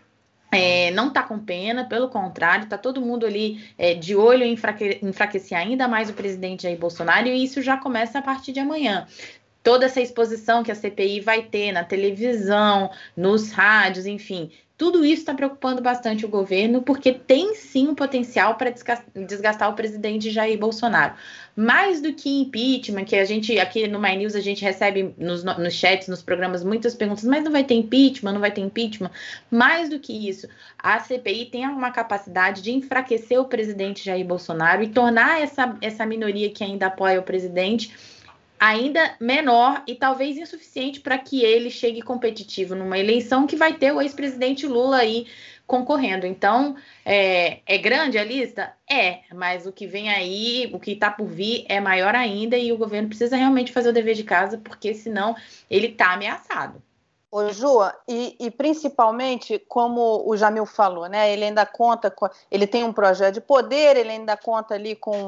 é, 0.50 0.90
não 0.92 1.08
está 1.08 1.22
com 1.22 1.38
pena, 1.38 1.84
pelo 1.84 2.08
contrário, 2.08 2.64
está 2.64 2.78
todo 2.78 3.00
mundo 3.00 3.26
ali 3.26 3.64
é, 3.76 3.94
de 3.94 4.14
olho 4.14 4.44
em 4.44 4.52
enfraque 4.52 4.98
enfraquecer 5.02 5.58
ainda 5.58 5.88
mais 5.88 6.08
o 6.08 6.14
presidente 6.14 6.62
Jair 6.62 6.78
Bolsonaro, 6.78 7.28
e 7.28 7.44
isso 7.44 7.60
já 7.60 7.76
começa 7.76 8.18
a 8.18 8.22
partir 8.22 8.52
de 8.52 8.60
amanhã. 8.60 9.06
Toda 9.66 9.86
essa 9.86 10.00
exposição 10.00 10.62
que 10.62 10.70
a 10.70 10.76
CPI 10.76 11.18
vai 11.18 11.42
ter 11.42 11.72
na 11.72 11.82
televisão, 11.82 12.88
nos 13.16 13.50
rádios, 13.50 14.06
enfim, 14.06 14.52
tudo 14.78 15.04
isso 15.04 15.22
está 15.22 15.34
preocupando 15.34 15.82
bastante 15.82 16.24
o 16.24 16.28
governo, 16.28 16.82
porque 16.82 17.12
tem 17.12 17.52
sim 17.56 17.88
um 17.88 17.94
potencial 17.94 18.54
para 18.54 18.72
desgastar 19.26 19.68
o 19.68 19.74
presidente 19.74 20.30
Jair 20.30 20.56
Bolsonaro. 20.56 21.14
Mais 21.56 22.00
do 22.00 22.12
que 22.12 22.42
impeachment, 22.42 23.06
que 23.06 23.16
a 23.16 23.24
gente 23.24 23.58
aqui 23.58 23.88
no 23.88 24.00
My 24.00 24.14
News 24.14 24.36
a 24.36 24.40
gente 24.40 24.62
recebe 24.62 25.12
nos, 25.18 25.42
nos 25.42 25.74
chats, 25.74 26.06
nos 26.06 26.22
programas, 26.22 26.62
muitas 26.62 26.94
perguntas, 26.94 27.24
mas 27.24 27.42
não 27.42 27.50
vai 27.50 27.64
ter 27.64 27.74
impeachment, 27.74 28.34
não 28.34 28.40
vai 28.40 28.52
ter 28.52 28.60
impeachment. 28.60 29.10
Mais 29.50 29.88
do 29.88 29.98
que 29.98 30.28
isso, 30.28 30.46
a 30.78 31.00
CPI 31.00 31.46
tem 31.46 31.66
uma 31.66 31.90
capacidade 31.90 32.62
de 32.62 32.70
enfraquecer 32.70 33.40
o 33.40 33.46
presidente 33.46 34.04
Jair 34.04 34.24
Bolsonaro 34.24 34.84
e 34.84 34.90
tornar 34.90 35.42
essa, 35.42 35.76
essa 35.82 36.06
minoria 36.06 36.50
que 36.50 36.62
ainda 36.62 36.86
apoia 36.86 37.18
o 37.18 37.24
presidente 37.24 38.15
ainda 38.58 39.14
menor 39.20 39.82
e 39.86 39.94
talvez 39.94 40.36
insuficiente 40.36 41.00
para 41.00 41.18
que 41.18 41.44
ele 41.44 41.70
chegue 41.70 42.02
competitivo 42.02 42.74
numa 42.74 42.98
eleição 42.98 43.46
que 43.46 43.56
vai 43.56 43.74
ter 43.74 43.92
o 43.92 44.00
ex-presidente 44.00 44.66
Lula 44.66 44.98
aí 44.98 45.26
concorrendo. 45.66 46.26
Então, 46.26 46.76
é, 47.04 47.60
é, 47.66 47.78
grande 47.78 48.18
a 48.18 48.24
lista? 48.24 48.72
É, 48.88 49.20
mas 49.34 49.66
o 49.66 49.72
que 49.72 49.86
vem 49.86 50.08
aí, 50.08 50.70
o 50.72 50.78
que 50.78 50.92
está 50.92 51.10
por 51.10 51.26
vir 51.26 51.66
é 51.68 51.80
maior 51.80 52.14
ainda 52.14 52.56
e 52.56 52.72
o 52.72 52.78
governo 52.78 53.08
precisa 53.08 53.36
realmente 53.36 53.72
fazer 53.72 53.88
o 53.88 53.92
dever 53.92 54.14
de 54.14 54.24
casa, 54.24 54.58
porque 54.58 54.94
senão 54.94 55.34
ele 55.68 55.88
está 55.88 56.12
ameaçado. 56.12 56.80
Ô, 57.30 57.52
Ju, 57.52 57.80
e, 58.08 58.36
e, 58.38 58.50
principalmente, 58.50 59.58
como 59.68 60.22
o 60.24 60.36
Jamil 60.36 60.64
falou, 60.64 61.08
né? 61.08 61.32
Ele 61.32 61.44
ainda 61.44 61.66
conta 61.66 62.10
com. 62.10 62.28
Ele 62.50 62.66
tem 62.66 62.84
um 62.84 62.92
projeto 62.92 63.34
de 63.34 63.40
poder, 63.40 63.96
ele 63.96 64.10
ainda 64.10 64.36
conta 64.36 64.74
ali 64.74 64.94
com 64.94 65.26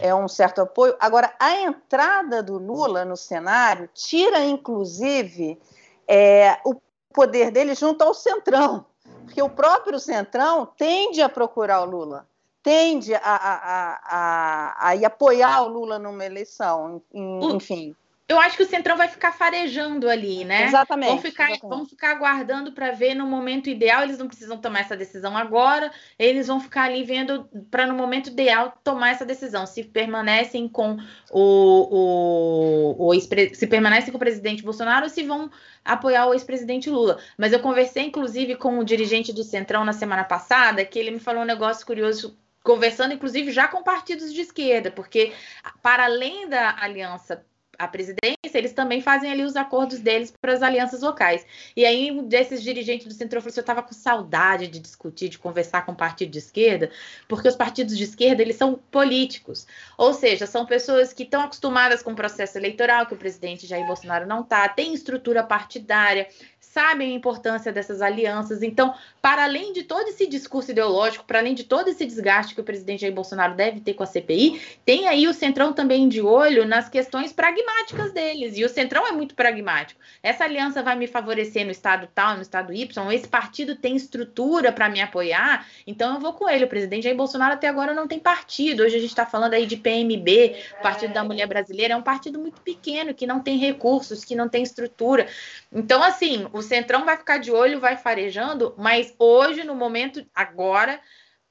é, 0.00 0.14
um 0.14 0.28
certo 0.28 0.62
apoio. 0.62 0.94
Agora, 1.00 1.32
a 1.38 1.60
entrada 1.60 2.42
do 2.42 2.58
Lula 2.58 3.04
no 3.04 3.16
cenário 3.16 3.88
tira, 3.94 4.44
inclusive, 4.44 5.58
é, 6.06 6.58
o 6.64 6.74
poder 7.12 7.50
dele 7.50 7.74
junto 7.74 8.02
ao 8.02 8.14
Centrão, 8.14 8.84
porque 9.24 9.42
o 9.42 9.50
próprio 9.50 9.98
Centrão 9.98 10.66
tende 10.76 11.22
a 11.22 11.28
procurar 11.28 11.82
o 11.82 11.90
Lula, 11.90 12.26
tende 12.62 13.14
a, 13.14 13.20
a, 13.20 13.54
a, 13.54 14.00
a, 14.04 14.92
a 14.92 15.06
apoiar 15.06 15.62
o 15.62 15.68
Lula 15.68 15.98
numa 15.98 16.24
eleição, 16.24 17.02
enfim 17.14 17.96
eu 18.28 18.40
acho 18.40 18.56
que 18.56 18.64
o 18.64 18.68
Centrão 18.68 18.96
vai 18.96 19.06
ficar 19.06 19.30
farejando 19.30 20.08
ali, 20.08 20.44
né? 20.44 20.64
Exatamente. 20.64 21.10
Vão 21.10 21.18
ficar, 21.18 21.50
exatamente. 21.50 21.76
Vão 21.76 21.86
ficar 21.86 22.10
aguardando 22.10 22.72
para 22.72 22.90
ver 22.90 23.14
no 23.14 23.24
momento 23.24 23.70
ideal. 23.70 24.02
Eles 24.02 24.18
não 24.18 24.26
precisam 24.26 24.58
tomar 24.58 24.80
essa 24.80 24.96
decisão 24.96 25.36
agora. 25.36 25.92
Eles 26.18 26.48
vão 26.48 26.58
ficar 26.58 26.84
ali 26.84 27.04
vendo 27.04 27.48
para 27.70 27.86
no 27.86 27.94
momento 27.94 28.28
ideal 28.28 28.76
tomar 28.82 29.10
essa 29.10 29.24
decisão. 29.24 29.64
Se 29.64 29.84
permanecem 29.84 30.68
com 30.68 30.96
o, 31.30 32.96
o, 32.98 33.08
o 33.08 33.20
se 33.20 33.66
permanecem 33.68 34.10
com 34.10 34.16
o 34.16 34.20
presidente 34.20 34.64
Bolsonaro 34.64 35.04
ou 35.04 35.10
se 35.10 35.22
vão 35.22 35.48
apoiar 35.84 36.26
o 36.26 36.34
ex-presidente 36.34 36.90
Lula. 36.90 37.20
Mas 37.38 37.52
eu 37.52 37.60
conversei, 37.60 38.02
inclusive, 38.06 38.56
com 38.56 38.80
o 38.80 38.84
dirigente 38.84 39.32
do 39.32 39.44
Centrão 39.44 39.84
na 39.84 39.92
semana 39.92 40.24
passada, 40.24 40.84
que 40.84 40.98
ele 40.98 41.12
me 41.12 41.20
falou 41.20 41.42
um 41.42 41.46
negócio 41.46 41.86
curioso 41.86 42.36
conversando 42.64 43.14
inclusive 43.14 43.52
já 43.52 43.68
com 43.68 43.80
partidos 43.84 44.34
de 44.34 44.40
esquerda, 44.40 44.90
porque 44.90 45.32
para 45.80 46.06
além 46.06 46.48
da 46.48 46.74
aliança 46.80 47.46
a 47.78 47.88
presidência, 47.88 48.36
eles 48.54 48.72
também 48.72 49.00
fazem 49.00 49.30
ali 49.30 49.42
os 49.42 49.56
acordos 49.56 50.00
deles 50.00 50.32
para 50.40 50.52
as 50.52 50.62
alianças 50.62 51.02
locais. 51.02 51.46
E 51.76 51.84
aí, 51.84 52.10
um 52.10 52.26
desses 52.26 52.62
dirigentes 52.62 53.06
do 53.06 53.14
Centrão 53.14 53.40
falou 53.40 53.50
assim: 53.50 53.60
eu 53.60 53.62
estava 53.62 53.82
com 53.82 53.92
saudade 53.92 54.68
de 54.68 54.78
discutir, 54.78 55.28
de 55.28 55.38
conversar 55.38 55.84
com 55.84 55.92
o 55.92 55.96
partido 55.96 56.30
de 56.30 56.38
esquerda, 56.38 56.90
porque 57.28 57.48
os 57.48 57.56
partidos 57.56 57.96
de 57.96 58.04
esquerda 58.04 58.42
eles 58.42 58.56
são 58.56 58.80
políticos. 58.90 59.66
Ou 59.96 60.12
seja, 60.12 60.46
são 60.46 60.66
pessoas 60.66 61.12
que 61.12 61.22
estão 61.22 61.40
acostumadas 61.40 62.02
com 62.02 62.12
o 62.12 62.16
processo 62.16 62.58
eleitoral, 62.58 63.06
que 63.06 63.14
o 63.14 63.18
presidente 63.18 63.66
Jair 63.66 63.86
Bolsonaro 63.86 64.26
não 64.26 64.40
está, 64.40 64.68
tem 64.68 64.94
estrutura 64.94 65.42
partidária, 65.42 66.28
sabem 66.76 67.12
a 67.12 67.14
importância 67.14 67.72
dessas 67.72 68.02
alianças. 68.02 68.62
Então, 68.62 68.94
para 69.22 69.44
além 69.44 69.72
de 69.72 69.82
todo 69.82 70.08
esse 70.08 70.26
discurso 70.26 70.72
ideológico, 70.72 71.24
para 71.24 71.38
além 71.38 71.54
de 71.54 71.64
todo 71.64 71.88
esse 71.88 72.04
desgaste 72.04 72.54
que 72.54 72.60
o 72.60 72.64
presidente 72.64 73.00
Jair 73.00 73.14
Bolsonaro 73.14 73.54
deve 73.54 73.80
ter 73.80 73.94
com 73.94 74.02
a 74.02 74.06
CPI, 74.06 74.60
tem 74.84 75.08
aí 75.08 75.26
o 75.26 75.32
Centrão 75.32 75.72
também 75.72 76.06
de 76.06 76.20
olho 76.20 76.66
nas 76.66 76.86
questões 76.90 77.32
pragmáticas 77.32 78.12
deles. 78.12 78.58
E 78.58 78.64
o 78.64 78.68
Centrão 78.68 79.06
é 79.06 79.12
muito 79.12 79.34
pragmático. 79.34 79.98
Essa 80.22 80.44
aliança 80.44 80.82
vai 80.82 80.94
me 80.96 81.06
favorecer 81.06 81.64
no 81.64 81.70
estado 81.70 82.10
tal, 82.14 82.36
no 82.36 82.42
estado 82.42 82.74
Y, 82.74 83.10
esse 83.14 83.26
partido 83.26 83.74
tem 83.74 83.96
estrutura 83.96 84.70
para 84.70 84.90
me 84.90 85.00
apoiar, 85.00 85.66
então 85.86 86.12
eu 86.12 86.20
vou 86.20 86.34
com 86.34 86.46
ele. 86.46 86.66
O 86.66 86.68
presidente 86.68 87.04
Jair 87.04 87.16
Bolsonaro 87.16 87.54
até 87.54 87.68
agora 87.68 87.94
não 87.94 88.06
tem 88.06 88.18
partido. 88.18 88.82
Hoje 88.82 88.96
a 88.96 89.00
gente 89.00 89.08
está 89.08 89.24
falando 89.24 89.54
aí 89.54 89.64
de 89.64 89.78
PMB, 89.78 90.56
Partido 90.82 91.14
da 91.14 91.24
Mulher 91.24 91.46
Brasileira, 91.46 91.94
é 91.94 91.96
um 91.96 92.02
partido 92.02 92.38
muito 92.38 92.60
pequeno, 92.60 93.14
que 93.14 93.26
não 93.26 93.40
tem 93.40 93.56
recursos, 93.56 94.26
que 94.26 94.36
não 94.36 94.46
tem 94.46 94.62
estrutura. 94.62 95.26
Então, 95.72 96.02
assim, 96.02 96.46
o 96.52 96.65
Centrão 96.66 97.04
vai 97.04 97.16
ficar 97.16 97.38
de 97.38 97.50
olho, 97.50 97.80
vai 97.80 97.96
farejando, 97.96 98.74
mas 98.76 99.14
hoje, 99.18 99.64
no 99.64 99.74
momento, 99.74 100.24
agora, 100.34 101.00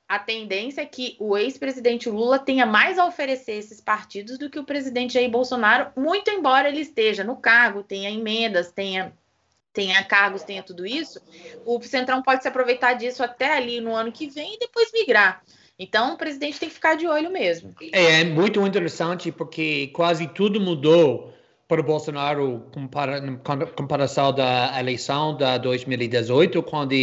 a 0.08 0.20
tendência 0.20 0.82
é 0.82 0.86
que 0.86 1.16
o 1.20 1.36
ex-presidente 1.38 2.10
Lula 2.10 2.38
tenha 2.38 2.66
mais 2.66 3.00
a 3.00 3.06
oferecer 3.06 3.54
esses 3.54 3.82
partidos 3.82 4.38
do 4.38 4.50
que 4.50 4.60
o 4.60 4.64
presidente 4.64 5.14
Jair 5.14 5.30
Bolsonaro, 5.30 5.92
muito 5.96 6.30
embora 6.30 6.70
ele 6.70 6.82
esteja 6.82 7.24
no 7.24 7.38
cargo, 7.38 7.84
tenha 7.84 8.12
emendas, 8.12 8.72
tenha 8.72 9.14
tenha 9.74 10.02
cargos, 10.06 10.44
tenha 10.44 10.64
tudo 10.64 10.86
isso, 10.86 11.22
o 11.66 11.82
Centrão 11.82 12.24
pode 12.24 12.42
se 12.42 12.48
aproveitar 12.48 12.94
disso 12.94 13.22
até 13.22 13.58
ali 13.58 13.82
no 13.82 13.94
ano 13.94 14.10
que 14.10 14.30
vem 14.30 14.56
e 14.56 14.60
depois 14.60 14.90
migrar. 14.94 15.44
Então, 15.78 16.14
o 16.14 16.18
presidente 16.18 16.58
tem 16.58 16.70
que 16.70 16.76
ficar 16.76 16.96
de 16.96 17.06
olho 17.06 17.30
mesmo. 17.30 17.76
É, 17.92 18.22
é 18.22 18.24
muito 18.24 18.66
interessante 18.66 19.34
porque 19.34 19.88
quase 19.88 20.28
tudo 20.30 20.62
mudou 20.62 21.35
para 21.68 21.82
Bolsonaro 21.82 22.68
compara, 22.72 23.22
comparação 23.76 24.32
da 24.32 24.80
eleição 24.80 25.36
da 25.36 25.58
2018, 25.58 26.62
quando, 26.62 26.96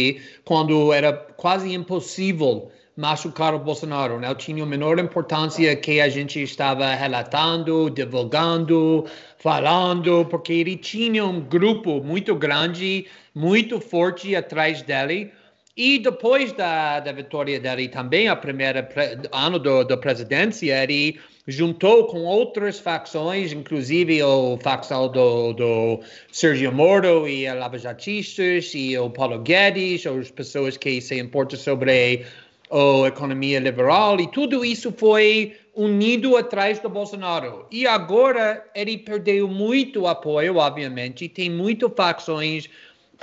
quando 0.45 0.93
era 0.93 1.11
quase 1.11 1.73
impossível 1.73 2.71
machucar 2.95 3.53
o 3.53 3.59
Bolsonaro. 3.59 4.19
Não 4.19 4.35
tinha 4.35 4.63
a 4.63 4.65
menor 4.65 4.99
importância 4.99 5.75
que 5.75 5.99
a 5.99 6.07
gente 6.07 6.41
estava 6.41 6.93
relatando, 6.93 7.89
divulgando, 7.89 9.05
falando, 9.37 10.25
porque 10.25 10.53
ele 10.53 10.77
tinha 10.77 11.25
um 11.25 11.41
grupo 11.41 12.01
muito 12.01 12.35
grande, 12.35 13.07
muito 13.33 13.81
forte 13.81 14.35
atrás 14.35 14.81
dele. 14.81 15.31
E 15.75 15.97
depois 15.97 16.53
da, 16.53 16.99
da 16.99 17.11
vitória 17.11 17.59
dele 17.59 17.89
também, 17.89 18.27
a 18.27 18.35
primeira 18.35 18.87
ano 19.31 19.57
da 19.83 19.97
presidência, 19.97 20.83
ele 20.83 21.19
juntou 21.47 22.05
com 22.07 22.23
outras 22.23 22.79
facções, 22.79 23.51
inclusive 23.51 24.23
o 24.23 24.57
facção 24.57 25.09
do, 25.09 25.53
do 25.53 25.99
Sergio 26.31 26.71
Moro 26.71 27.27
e 27.27 27.45
a 27.47 27.53
Lava 27.53 27.77
Jatistas 27.77 28.71
e 28.73 28.97
o 28.97 29.09
Paulo 29.09 29.39
Guedes, 29.39 30.05
as 30.07 30.31
pessoas 30.31 30.77
que 30.77 31.01
se 31.01 31.19
importam 31.19 31.59
sobre 31.59 32.25
a 32.71 33.07
economia 33.07 33.59
liberal, 33.59 34.19
e 34.19 34.27
tudo 34.27 34.63
isso 34.63 34.91
foi 34.97 35.55
unido 35.75 36.37
atrás 36.37 36.79
do 36.79 36.89
Bolsonaro. 36.89 37.65
E 37.71 37.85
agora 37.85 38.65
ele 38.73 38.97
perdeu 38.97 39.47
muito 39.47 40.07
apoio, 40.07 40.57
obviamente, 40.57 41.27
tem 41.27 41.49
muitas 41.49 41.91
facções 41.95 42.69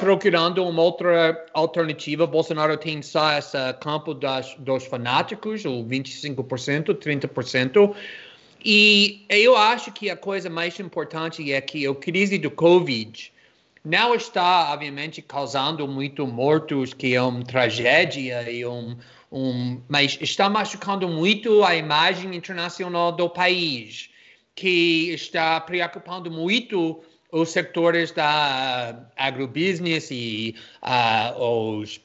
procurando 0.00 0.66
uma 0.66 0.82
outra 0.82 1.46
alternativa. 1.52 2.26
Bolsonaro 2.26 2.76
tem 2.78 3.02
só 3.02 3.36
esse 3.36 3.56
campo 3.74 4.14
das, 4.14 4.54
dos 4.58 4.86
fanáticos, 4.86 5.64
o 5.66 5.84
25%, 5.84 6.94
30%. 6.94 7.94
E 8.64 9.24
eu 9.28 9.56
acho 9.56 9.92
que 9.92 10.08
a 10.08 10.16
coisa 10.16 10.48
mais 10.48 10.80
importante 10.80 11.52
é 11.52 11.60
que 11.60 11.86
a 11.86 11.94
crise 11.94 12.38
do 12.38 12.50
Covid 12.50 13.30
não 13.84 14.14
está, 14.14 14.72
obviamente, 14.72 15.22
causando 15.22 15.86
muito 15.86 16.26
mortos, 16.26 16.94
que 16.94 17.14
é 17.14 17.22
uma 17.22 17.44
tragédia, 17.44 18.50
e 18.50 18.64
um, 18.66 18.96
um, 19.30 19.80
mas 19.88 20.18
está 20.20 20.48
machucando 20.48 21.08
muito 21.08 21.62
a 21.62 21.76
imagem 21.76 22.34
internacional 22.34 23.12
do 23.12 23.28
país, 23.28 24.10
que 24.54 25.10
está 25.12 25.60
preocupando 25.60 26.30
muito 26.30 27.02
os 27.32 27.50
setores 27.50 28.10
da 28.10 28.94
agrobusiness 29.16 30.10
e 30.10 30.54
uh, 30.82 31.42
os, 31.42 32.00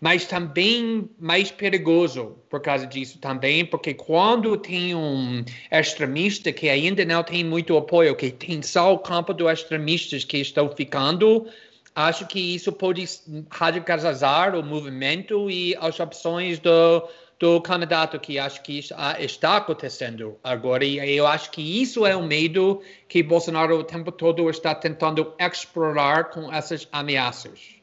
mas 0.00 0.26
também 0.26 1.08
mais 1.18 1.50
perigoso 1.50 2.36
por 2.48 2.60
causa 2.60 2.86
disso 2.86 3.18
também, 3.18 3.64
porque 3.64 3.94
quando 3.94 4.56
tem 4.56 4.94
um 4.94 5.44
extremista 5.70 6.52
que 6.52 6.68
ainda 6.68 7.04
não 7.04 7.22
tem 7.22 7.44
muito 7.44 7.76
apoio, 7.76 8.14
que 8.14 8.30
tem 8.30 8.62
só 8.62 8.92
o 8.92 8.98
campo 8.98 9.34
dos 9.34 9.50
extremistas 9.50 10.24
que 10.24 10.38
estão 10.38 10.68
ficando, 10.70 11.46
acho 11.94 12.26
que 12.26 12.54
isso 12.54 12.72
pode 12.72 13.04
radicalizar 13.50 14.54
o 14.54 14.62
movimento 14.62 15.50
e 15.50 15.74
as 15.80 15.98
opções 15.98 16.60
do, 16.60 17.08
do 17.40 17.60
candidato 17.60 18.20
que 18.20 18.38
acho 18.38 18.62
que 18.62 18.80
está 19.18 19.56
acontecendo 19.56 20.38
agora. 20.44 20.84
E 20.84 21.10
eu 21.10 21.26
acho 21.26 21.50
que 21.50 21.82
isso 21.82 22.06
é 22.06 22.16
um 22.16 22.26
medo 22.26 22.80
que 23.08 23.20
Bolsonaro 23.22 23.78
o 23.78 23.84
tempo 23.84 24.12
todo 24.12 24.48
está 24.48 24.74
tentando 24.74 25.34
explorar 25.40 26.30
com 26.30 26.52
essas 26.52 26.86
ameaças. 26.92 27.77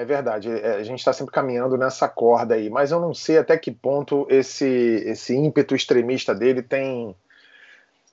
É 0.00 0.04
verdade, 0.06 0.50
é, 0.50 0.76
a 0.76 0.82
gente 0.82 1.00
está 1.00 1.12
sempre 1.12 1.30
caminhando 1.30 1.76
nessa 1.76 2.08
corda 2.08 2.54
aí, 2.54 2.70
mas 2.70 2.90
eu 2.90 2.98
não 2.98 3.12
sei 3.12 3.36
até 3.36 3.58
que 3.58 3.70
ponto 3.70 4.26
esse, 4.30 4.64
esse 5.04 5.36
ímpeto 5.36 5.76
extremista 5.76 6.34
dele 6.34 6.62
tem, 6.62 7.14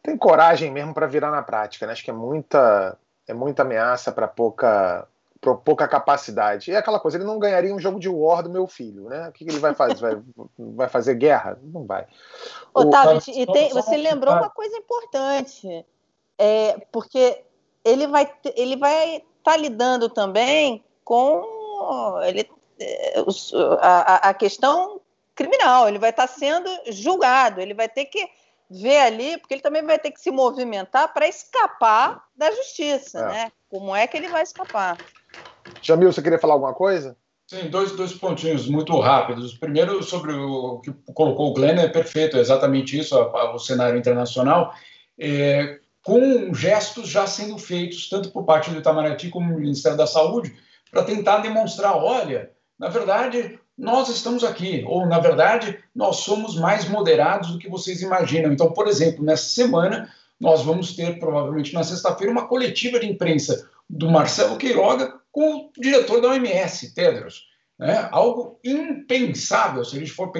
tem 0.04 0.17
coragem 0.17 0.69
mesmo 0.69 0.93
para 0.93 1.08
virar 1.08 1.32
na 1.32 1.41
prática. 1.41 1.86
Né? 1.86 1.93
Acho 1.93 2.04
que 2.04 2.10
é 2.10 2.13
muita, 2.13 2.97
é 3.26 3.34
muita 3.34 3.62
ameaça 3.62 4.12
para 4.12 4.28
pouca, 4.28 5.08
pouca 5.63 5.88
capacidade. 5.88 6.71
E 6.71 6.73
é 6.73 6.78
aquela 6.78 7.00
coisa, 7.00 7.15
ele 7.15 7.23
não 7.23 7.39
ganharia 7.39 7.73
um 7.73 7.80
jogo 7.80 8.02
de 8.02 8.10
war 8.10 8.43
do 8.43 8.50
meu 8.50 8.67
filho, 8.67 9.08
né? 9.08 9.30
O 9.30 9.32
que, 9.32 9.45
que 9.45 9.52
ele 9.52 9.60
vai 9.60 9.73
fazer? 9.73 9.95
vai, 9.95 10.21
vai 10.60 10.89
fazer 10.89 11.15
guerra? 11.15 11.58
Não 11.63 11.86
vai. 11.86 12.06
Otávio, 12.73 13.21
o... 13.26 13.32
e 13.32 13.45
tem, 13.45 13.69
você 13.69 13.95
lembrou 13.95 14.34
uma 14.36 14.50
coisa 14.50 14.76
importante, 14.76 15.86
é, 16.38 16.86
porque 16.91 17.45
ele 17.86 18.08
vai 18.08 18.30
ele 18.58 18.76
vai 18.76 19.15
estar 19.15 19.54
tá 19.54 19.56
lidando 19.56 20.10
também 20.10 20.84
com 21.06 21.57
ele, 22.23 22.49
é, 22.79 23.23
a, 23.81 24.29
a 24.29 24.33
questão 24.33 25.01
criminal, 25.35 25.87
ele 25.87 25.99
vai 25.99 26.09
estar 26.09 26.27
sendo 26.27 26.69
julgado, 26.87 27.61
ele 27.61 27.73
vai 27.73 27.87
ter 27.87 28.05
que 28.05 28.27
ver 28.69 28.97
ali, 28.97 29.37
porque 29.37 29.53
ele 29.53 29.61
também 29.61 29.83
vai 29.83 29.97
ter 29.97 30.11
que 30.11 30.19
se 30.19 30.31
movimentar 30.31 31.13
para 31.13 31.27
escapar 31.27 32.23
da 32.35 32.51
justiça, 32.51 33.19
é. 33.19 33.27
né? 33.27 33.51
Como 33.69 33.95
é 33.95 34.07
que 34.07 34.17
ele 34.17 34.27
vai 34.27 34.43
escapar? 34.43 34.97
Jamil, 35.81 36.11
você 36.11 36.21
queria 36.21 36.39
falar 36.39 36.53
alguma 36.53 36.73
coisa? 36.73 37.15
Sim, 37.47 37.69
dois, 37.69 37.93
dois 37.93 38.13
pontinhos 38.13 38.67
muito 38.67 38.97
rápidos. 38.99 39.57
Primeiro, 39.57 40.03
sobre 40.03 40.33
o 40.33 40.79
que 40.79 40.91
colocou 41.13 41.49
o 41.49 41.53
Glenn, 41.53 41.79
é 41.79 41.87
perfeito, 41.87 42.35
é 42.35 42.41
exatamente 42.41 42.99
isso, 42.99 43.17
a, 43.17 43.21
a, 43.21 43.55
o 43.55 43.59
cenário 43.59 43.97
internacional, 43.97 44.73
é, 45.17 45.79
com 46.03 46.53
gestos 46.53 47.07
já 47.07 47.25
sendo 47.25 47.57
feitos, 47.57 48.09
tanto 48.09 48.31
por 48.31 48.43
parte 48.43 48.69
do 48.69 48.79
Itamaraty 48.79 49.29
como 49.29 49.53
do 49.53 49.59
Ministério 49.59 49.97
da 49.97 50.07
Saúde, 50.07 50.57
para 50.91 51.04
tentar 51.04 51.39
demonstrar, 51.39 51.95
olha, 51.95 52.52
na 52.78 52.89
verdade, 52.89 53.60
nós 53.78 54.10
estamos 54.10 54.43
aqui, 54.43 54.84
ou 54.88 55.06
na 55.06 55.19
verdade, 55.19 55.78
nós 55.95 56.17
somos 56.17 56.56
mais 56.56 56.88
moderados 56.88 57.52
do 57.52 57.60
que 57.60 57.69
vocês 57.69 58.02
imaginam. 58.02 58.52
Então, 58.52 58.71
por 58.71 58.88
exemplo, 58.88 59.23
nessa 59.23 59.50
semana, 59.50 60.12
nós 60.39 60.63
vamos 60.63 60.95
ter, 60.95 61.19
provavelmente 61.19 61.73
na 61.73 61.84
sexta-feira, 61.84 62.32
uma 62.32 62.47
coletiva 62.47 63.00
de 63.00 63.08
imprensa 63.08 63.69
do 63.89 64.10
Marcelo 64.10 64.58
Queiroga 64.58 65.13
com 65.32 65.56
o 65.56 65.71
diretor 65.78 66.21
da 66.21 66.30
OMS, 66.30 66.93
Tedros. 66.93 67.47
Né? 67.78 68.08
Algo 68.12 68.60
impensável 68.63 69.86
se 69.86 69.95
a 69.95 70.00
gente 70.00 70.12
for, 70.12 70.32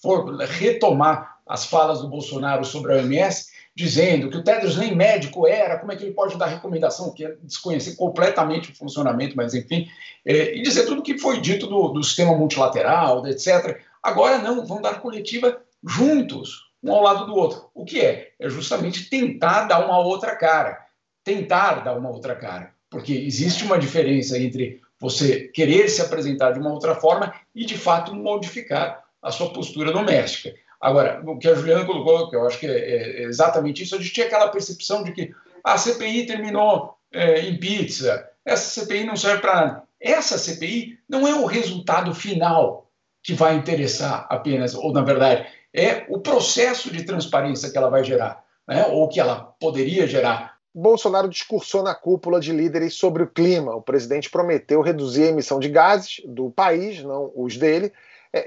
for 0.00 0.36
retomar 0.36 1.38
as 1.46 1.66
falas 1.66 2.00
do 2.00 2.08
Bolsonaro 2.08 2.64
sobre 2.64 2.92
a 2.92 2.96
OMS, 2.96 3.50
dizendo 3.76 4.30
que 4.30 4.36
o 4.36 4.44
Tedros 4.44 4.76
nem 4.76 4.94
médico 4.94 5.46
era, 5.46 5.78
como 5.78 5.90
é 5.90 5.96
que 5.96 6.04
ele 6.04 6.14
pode 6.14 6.38
dar 6.38 6.46
recomendação, 6.46 7.12
que 7.12 7.24
é 7.24 7.36
desconhecer 7.42 7.96
completamente 7.96 8.70
o 8.70 8.76
funcionamento, 8.76 9.36
mas 9.36 9.52
enfim, 9.52 9.88
é, 10.24 10.56
e 10.56 10.62
dizer 10.62 10.86
tudo 10.86 11.00
o 11.00 11.02
que 11.02 11.18
foi 11.18 11.40
dito 11.40 11.66
do, 11.66 11.88
do 11.88 12.02
sistema 12.02 12.36
multilateral, 12.36 13.26
etc. 13.26 13.80
Agora 14.02 14.38
não, 14.38 14.64
vão 14.64 14.80
dar 14.80 15.00
coletiva 15.00 15.60
juntos, 15.82 16.70
um 16.82 16.92
ao 16.92 17.02
lado 17.02 17.26
do 17.26 17.34
outro. 17.34 17.70
O 17.74 17.84
que 17.84 18.00
é? 18.00 18.32
É 18.38 18.48
justamente 18.48 19.08
tentar 19.08 19.64
dar 19.64 19.84
uma 19.84 19.98
outra 19.98 20.36
cara. 20.36 20.78
Tentar 21.24 21.82
dar 21.82 21.96
uma 21.96 22.10
outra 22.10 22.36
cara. 22.36 22.72
Porque 22.90 23.12
existe 23.12 23.64
uma 23.64 23.78
diferença 23.78 24.38
entre 24.38 24.80
você 25.00 25.48
querer 25.48 25.88
se 25.88 26.00
apresentar 26.00 26.52
de 26.52 26.60
uma 26.60 26.72
outra 26.72 26.94
forma 26.94 27.34
e, 27.54 27.64
de 27.64 27.76
fato, 27.76 28.14
modificar 28.14 29.02
a 29.22 29.32
sua 29.32 29.52
postura 29.52 29.90
doméstica. 29.90 30.54
Agora, 30.84 31.22
o 31.24 31.38
que 31.38 31.48
a 31.48 31.54
Juliana 31.54 31.86
colocou, 31.86 32.28
que 32.28 32.36
eu 32.36 32.46
acho 32.46 32.58
que 32.58 32.66
é, 32.66 33.22
é 33.22 33.22
exatamente 33.22 33.82
isso, 33.82 33.94
a 33.94 33.98
gente 33.98 34.12
tinha 34.12 34.26
aquela 34.26 34.48
percepção 34.48 35.02
de 35.02 35.12
que 35.12 35.34
a 35.64 35.78
CPI 35.78 36.26
terminou 36.26 36.98
é, 37.10 37.40
em 37.40 37.58
pizza, 37.58 38.28
essa 38.44 38.82
CPI 38.82 39.04
não 39.04 39.16
serve 39.16 39.40
para 39.40 39.54
nada. 39.54 39.82
Essa 39.98 40.36
CPI 40.36 40.98
não 41.08 41.26
é 41.26 41.34
o 41.34 41.46
resultado 41.46 42.14
final 42.14 42.90
que 43.22 43.32
vai 43.32 43.54
interessar 43.54 44.26
apenas, 44.28 44.74
ou 44.74 44.92
na 44.92 45.00
verdade, 45.00 45.46
é 45.72 46.04
o 46.10 46.20
processo 46.20 46.90
de 46.92 47.02
transparência 47.02 47.70
que 47.70 47.78
ela 47.78 47.88
vai 47.88 48.04
gerar, 48.04 48.44
né? 48.68 48.84
ou 48.90 49.08
que 49.08 49.18
ela 49.18 49.54
poderia 49.58 50.06
gerar. 50.06 50.58
Bolsonaro 50.74 51.30
discursou 51.30 51.82
na 51.82 51.94
cúpula 51.94 52.38
de 52.38 52.52
líderes 52.52 52.92
sobre 52.92 53.22
o 53.22 53.26
clima. 53.26 53.74
O 53.74 53.80
presidente 53.80 54.28
prometeu 54.28 54.82
reduzir 54.82 55.22
a 55.22 55.28
emissão 55.28 55.58
de 55.58 55.70
gases 55.70 56.20
do 56.26 56.50
país, 56.50 57.02
não 57.02 57.32
os 57.34 57.56
dele, 57.56 57.86
é, 57.86 57.90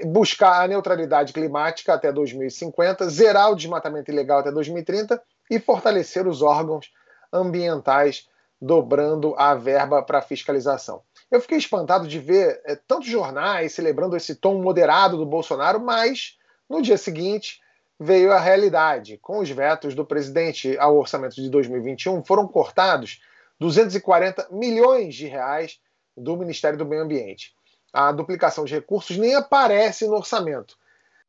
buscar 0.04 0.62
a 0.62 0.68
neutralidade 0.68 1.32
climática 1.32 1.94
até 1.94 2.12
2050, 2.12 3.08
zerar 3.08 3.50
o 3.50 3.56
desmatamento 3.56 4.10
ilegal 4.10 4.40
até 4.40 4.52
2030 4.52 5.20
e 5.50 5.58
fortalecer 5.58 6.26
os 6.26 6.42
órgãos 6.42 6.92
ambientais, 7.32 8.28
dobrando 8.60 9.34
a 9.38 9.54
verba 9.54 10.02
para 10.02 10.20
fiscalização. 10.20 11.02
Eu 11.30 11.40
fiquei 11.40 11.58
espantado 11.58 12.06
de 12.06 12.18
ver 12.18 12.60
é, 12.64 12.74
tantos 12.74 13.08
jornais 13.08 13.72
celebrando 13.72 14.16
esse 14.16 14.34
tom 14.34 14.60
moderado 14.60 15.16
do 15.16 15.24
Bolsonaro, 15.24 15.80
mas 15.80 16.36
no 16.68 16.82
dia 16.82 16.98
seguinte 16.98 17.60
veio 17.98 18.32
a 18.32 18.38
realidade. 18.38 19.18
Com 19.18 19.38
os 19.38 19.48
vetos 19.48 19.94
do 19.94 20.04
presidente 20.04 20.76
ao 20.78 20.96
orçamento 20.96 21.36
de 21.36 21.48
2021, 21.48 22.24
foram 22.24 22.46
cortados 22.46 23.20
240 23.58 24.48
milhões 24.50 25.14
de 25.14 25.26
reais 25.26 25.78
do 26.16 26.36
Ministério 26.36 26.78
do 26.78 26.86
Meio 26.86 27.02
Ambiente 27.02 27.57
a 27.98 28.12
duplicação 28.12 28.64
de 28.64 28.74
recursos 28.74 29.16
nem 29.16 29.34
aparece 29.34 30.06
no 30.06 30.14
orçamento. 30.14 30.78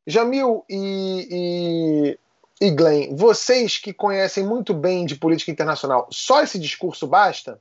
Jamil 0.06 0.64
e, 0.70 2.16
e, 2.60 2.64
e 2.64 2.70
Glenn, 2.70 3.16
vocês 3.16 3.76
que 3.76 3.92
conhecem 3.92 4.46
muito 4.46 4.72
bem 4.72 5.04
de 5.04 5.16
política 5.16 5.50
internacional, 5.50 6.06
só 6.12 6.40
esse 6.44 6.60
discurso 6.60 7.08
basta? 7.08 7.60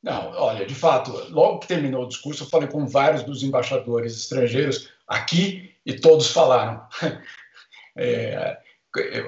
Não, 0.00 0.30
olha, 0.36 0.64
de 0.64 0.76
fato, 0.76 1.10
logo 1.30 1.58
que 1.58 1.66
terminou 1.66 2.04
o 2.04 2.08
discurso, 2.08 2.44
eu 2.44 2.48
falei 2.48 2.68
com 2.68 2.86
vários 2.86 3.24
dos 3.24 3.42
embaixadores 3.42 4.16
estrangeiros 4.16 4.90
aqui 5.08 5.74
e 5.84 5.94
todos 5.94 6.30
falaram. 6.30 6.86
É, 7.98 8.58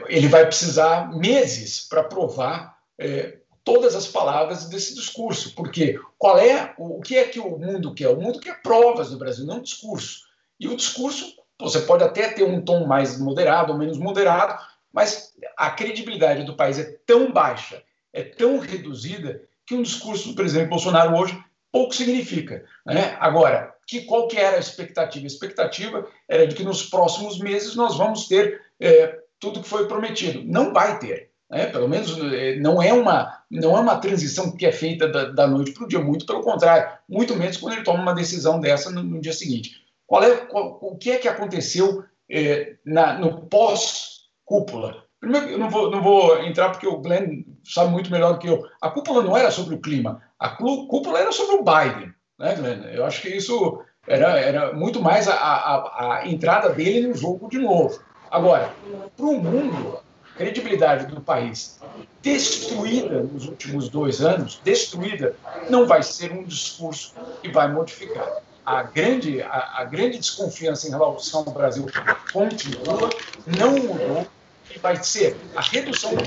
ele 0.08 0.28
vai 0.28 0.44
precisar 0.44 1.10
meses 1.16 1.88
para 1.88 2.04
provar 2.04 2.76
é, 2.98 3.37
todas 3.68 3.94
as 3.94 4.06
palavras 4.06 4.64
desse 4.64 4.94
discurso, 4.94 5.54
porque 5.54 6.00
qual 6.16 6.38
é 6.38 6.72
o, 6.78 7.02
que 7.02 7.18
é 7.18 7.24
que 7.24 7.38
o 7.38 7.58
mundo 7.58 7.92
quer? 7.92 8.08
O 8.08 8.18
mundo 8.18 8.40
quer 8.40 8.62
provas 8.62 9.10
do 9.10 9.18
Brasil, 9.18 9.44
não 9.44 9.60
discurso. 9.60 10.22
E 10.58 10.66
o 10.66 10.74
discurso, 10.74 11.34
você 11.60 11.80
pode 11.80 12.02
até 12.02 12.30
ter 12.30 12.44
um 12.44 12.62
tom 12.62 12.86
mais 12.86 13.18
moderado 13.18 13.74
ou 13.74 13.78
menos 13.78 13.98
moderado, 13.98 14.58
mas 14.90 15.34
a 15.54 15.70
credibilidade 15.70 16.44
do 16.44 16.56
país 16.56 16.78
é 16.78 16.96
tão 17.06 17.30
baixa, 17.30 17.82
é 18.10 18.22
tão 18.22 18.58
reduzida 18.58 19.42
que 19.66 19.74
um 19.74 19.82
discurso 19.82 20.30
do 20.30 20.34
presidente 20.34 20.70
Bolsonaro 20.70 21.14
hoje 21.14 21.38
pouco 21.70 21.94
significa. 21.94 22.64
Né? 22.86 23.18
Agora, 23.20 23.74
que, 23.86 24.00
qual 24.06 24.28
que 24.28 24.38
era 24.38 24.56
a 24.56 24.60
expectativa? 24.60 25.26
A 25.26 25.26
expectativa 25.26 26.08
era 26.26 26.46
de 26.46 26.54
que 26.54 26.64
nos 26.64 26.88
próximos 26.88 27.38
meses 27.38 27.76
nós 27.76 27.98
vamos 27.98 28.28
ter 28.28 28.62
é, 28.80 29.18
tudo 29.38 29.60
que 29.60 29.68
foi 29.68 29.86
prometido. 29.86 30.42
Não 30.42 30.72
vai 30.72 30.98
ter. 30.98 31.27
Né? 31.50 31.66
Pelo 31.66 31.88
menos 31.88 32.16
eh, 32.18 32.56
não 32.56 32.82
é 32.82 32.92
uma 32.92 33.38
não 33.50 33.76
é 33.76 33.80
uma 33.80 33.96
transição 33.96 34.54
que 34.54 34.66
é 34.66 34.72
feita 34.72 35.08
da, 35.08 35.24
da 35.30 35.46
noite 35.46 35.72
para 35.72 35.84
o 35.84 35.88
dia, 35.88 35.98
muito 35.98 36.26
pelo 36.26 36.42
contrário, 36.42 36.92
muito 37.08 37.34
menos 37.34 37.56
quando 37.56 37.74
ele 37.74 37.84
toma 37.84 38.02
uma 38.02 38.14
decisão 38.14 38.60
dessa 38.60 38.90
no, 38.90 39.02
no 39.02 39.20
dia 39.20 39.32
seguinte. 39.32 39.82
Qual 40.06 40.22
é 40.22 40.36
qual, 40.36 40.78
o 40.82 40.96
que 40.96 41.10
é 41.10 41.18
que 41.18 41.28
aconteceu 41.28 42.04
eh, 42.30 42.76
na, 42.84 43.18
no 43.18 43.42
pós 43.46 44.28
cúpula? 44.44 45.04
Primeiro, 45.20 45.48
eu 45.48 45.58
não 45.58 45.70
vou, 45.70 45.90
não 45.90 46.02
vou 46.02 46.38
entrar 46.42 46.70
porque 46.70 46.86
o 46.86 46.98
Glenn 46.98 47.42
sabe 47.64 47.90
muito 47.90 48.10
melhor 48.10 48.34
do 48.34 48.38
que 48.38 48.48
eu. 48.48 48.64
A 48.80 48.90
cúpula 48.90 49.22
não 49.22 49.36
era 49.36 49.50
sobre 49.50 49.74
o 49.74 49.80
clima, 49.80 50.22
a 50.38 50.50
cúpula 50.50 51.18
era 51.18 51.32
sobre 51.32 51.56
o 51.56 51.64
Biden, 51.64 52.12
né, 52.38 52.54
Glenn? 52.54 52.84
Eu 52.92 53.04
acho 53.04 53.22
que 53.22 53.28
isso 53.28 53.82
era, 54.06 54.38
era 54.38 54.72
muito 54.74 55.00
mais 55.00 55.26
a, 55.26 55.34
a, 55.34 56.18
a 56.18 56.28
entrada 56.28 56.70
dele 56.70 57.08
no 57.08 57.14
jogo 57.14 57.48
de 57.48 57.58
novo. 57.58 58.00
Agora, 58.30 58.70
para 59.16 59.26
o 59.26 59.42
mundo, 59.42 59.98
credibilidade 60.38 61.06
do 61.06 61.20
país 61.20 61.80
destruída 62.22 63.22
nos 63.22 63.46
últimos 63.46 63.88
dois 63.88 64.22
anos, 64.22 64.60
destruída, 64.62 65.34
não 65.68 65.84
vai 65.84 66.02
ser 66.02 66.30
um 66.32 66.44
discurso 66.44 67.12
que 67.42 67.50
vai 67.50 67.70
modificar. 67.70 68.40
A 68.64 68.82
grande, 68.82 69.42
a, 69.42 69.78
a 69.78 69.84
grande 69.84 70.18
desconfiança 70.18 70.86
em 70.86 70.90
relação 70.90 71.44
ao 71.44 71.52
Brasil 71.52 71.86
continua, 72.32 73.10
não 73.46 73.72
mudou, 73.72 74.26
e 74.74 74.78
vai 74.78 75.02
ser 75.02 75.36
a 75.56 75.60
redução 75.60 76.14
do 76.14 76.22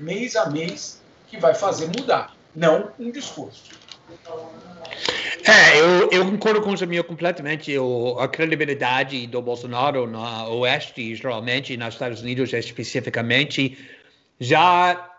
mês 0.00 0.36
a 0.36 0.50
mês 0.50 1.00
que 1.28 1.38
vai 1.38 1.54
fazer 1.54 1.86
mudar, 1.86 2.34
não 2.54 2.90
um 2.98 3.10
discurso. 3.10 3.62
É, 5.44 5.80
eu, 5.80 6.10
eu 6.10 6.24
concordo 6.30 6.62
com 6.62 6.70
o 6.70 6.76
Jamil 6.76 7.02
completamente. 7.02 7.76
O, 7.76 8.18
a 8.18 8.28
credibilidade 8.28 9.26
do 9.26 9.42
Bolsonaro 9.42 10.06
no 10.06 10.20
Oeste, 10.60 11.14
geralmente, 11.16 11.76
nos 11.76 11.94
Estados 11.94 12.22
Unidos 12.22 12.52
especificamente, 12.52 13.76
já 14.38 15.10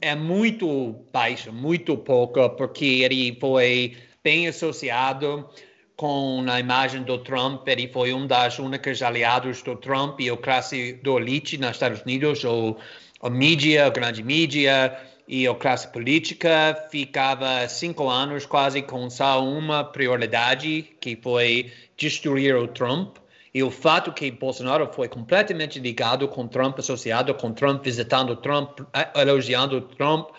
é 0.00 0.14
muito 0.14 1.04
baixa, 1.12 1.52
muito 1.52 1.96
pouca, 1.96 2.48
porque 2.48 2.84
ele 2.84 3.36
foi 3.38 3.96
bem 4.24 4.48
associado 4.48 5.48
com 5.96 6.44
a 6.48 6.58
imagem 6.58 7.02
do 7.02 7.18
Trump. 7.18 7.68
Ele 7.68 7.86
foi 7.86 8.12
um 8.12 8.26
das 8.26 8.58
únicas 8.58 9.02
aliados 9.02 9.62
do 9.62 9.76
Trump 9.76 10.18
e 10.20 10.30
a 10.30 10.36
classe 10.36 10.94
do 10.94 11.18
elite 11.18 11.58
nos 11.58 11.72
Estados 11.72 12.02
Unidos, 12.02 12.42
ou 12.44 12.78
a 13.22 13.30
mídia, 13.30 13.86
a 13.86 13.90
grande 13.90 14.22
mídia, 14.22 14.98
e 15.30 15.46
a 15.46 15.54
classe 15.54 15.86
política 15.86 16.88
ficava 16.90 17.68
cinco 17.68 18.08
anos 18.08 18.44
quase 18.44 18.82
com 18.82 19.08
só 19.08 19.40
uma 19.40 19.84
prioridade, 19.84 20.82
que 21.00 21.14
foi 21.14 21.70
destruir 21.96 22.56
o 22.56 22.66
Trump. 22.66 23.16
E 23.54 23.62
o 23.62 23.70
fato 23.70 24.12
que 24.12 24.28
Bolsonaro 24.32 24.92
foi 24.92 25.08
completamente 25.08 25.78
ligado 25.78 26.26
com 26.26 26.48
Trump, 26.48 26.80
associado 26.80 27.32
com 27.32 27.52
Trump, 27.52 27.84
visitando 27.84 28.34
Trump, 28.34 28.80
eh, 28.92 29.08
elogiando 29.20 29.80
Trump, 29.80 30.30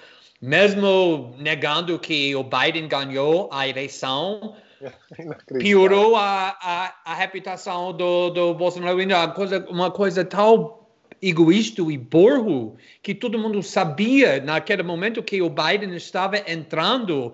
mesmo 0.42 1.34
negando 1.38 1.98
que 1.98 2.36
o 2.36 2.44
Biden 2.44 2.90
ganhou 2.90 3.48
a 3.50 3.66
eleição, 3.70 4.58
piorou 5.58 6.18
a, 6.18 6.58
a, 6.62 6.96
a 7.06 7.14
reputação 7.16 7.94
do, 7.94 8.30
do 8.30 8.54
Bolsonaro. 8.54 9.02
Uma 9.02 9.28
coisa, 9.30 9.66
uma 9.70 9.90
coisa 9.90 10.26
tão 10.26 10.81
egoísta 11.22 11.82
e 11.84 11.98
burro 11.98 12.76
que 13.04 13.14
todo 13.14 13.38
mundo 13.38 13.62
sabia 13.62 14.42
naquele 14.42 14.82
momento 14.82 15.22
que 15.22 15.42
o 15.42 15.50
Biden 15.50 15.96
estava 15.96 16.38
entrando 16.52 17.34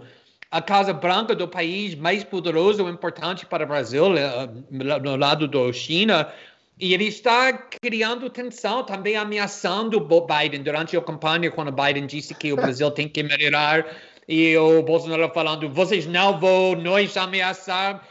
a 0.52 0.62
Casa 0.62 0.93
Branca 0.93 1.36
do 1.36 1.47
país 1.47 1.95
mais 1.95 2.23
poderoso 2.23 2.88
e 2.88 2.91
importante 2.91 3.45
para 3.45 3.63
o 3.63 3.67
Brasil, 3.67 4.17
eh, 4.17 4.50
no 4.71 5.15
lado 5.15 5.47
da 5.47 5.71
China, 5.73 6.32
e 6.80 6.93
ele 6.93 7.06
está 7.06 7.52
criando 7.54 8.30
tensão, 8.30 8.84
também 8.84 9.15
ameaçando 9.15 9.97
o 9.97 10.28
Biden 10.28 10.63
durante 10.63 10.95
a 10.95 11.02
campanha, 11.02 11.52
quando 11.52 11.69
o 11.69 11.71
Biden 11.71 12.06
disse 12.06 12.34
que 12.34 12.54
o 12.54 12.56
Brasil 12.58 12.89
tem 12.91 13.10
que 13.10 13.23
melhorar, 13.23 13.86
e 14.28 14.56
o 14.58 14.84
Bolsonaro 14.84 15.32
falando, 15.34 15.69
vocês 15.69 16.06
não 16.06 16.39
vão 16.39 16.76
nós 16.76 17.15
ameaçar. 17.15 18.06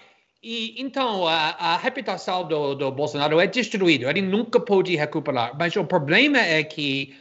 E, 0.49 0.81
então, 0.81 1.27
a, 1.27 1.57
a 1.59 1.77
reputação 1.77 2.47
do, 2.47 2.77
do 2.77 2.93
Bolsonaro 2.93 3.41
é 3.41 3.49
destruída, 3.49 4.09
ele 4.09 4.23
nunca 4.23 4.61
pôde 4.61 4.95
recuperar. 4.95 5.59
Mas 5.59 5.75
o 5.75 5.85
problema 5.85 6.39
é 6.39 6.63
que 6.63 7.17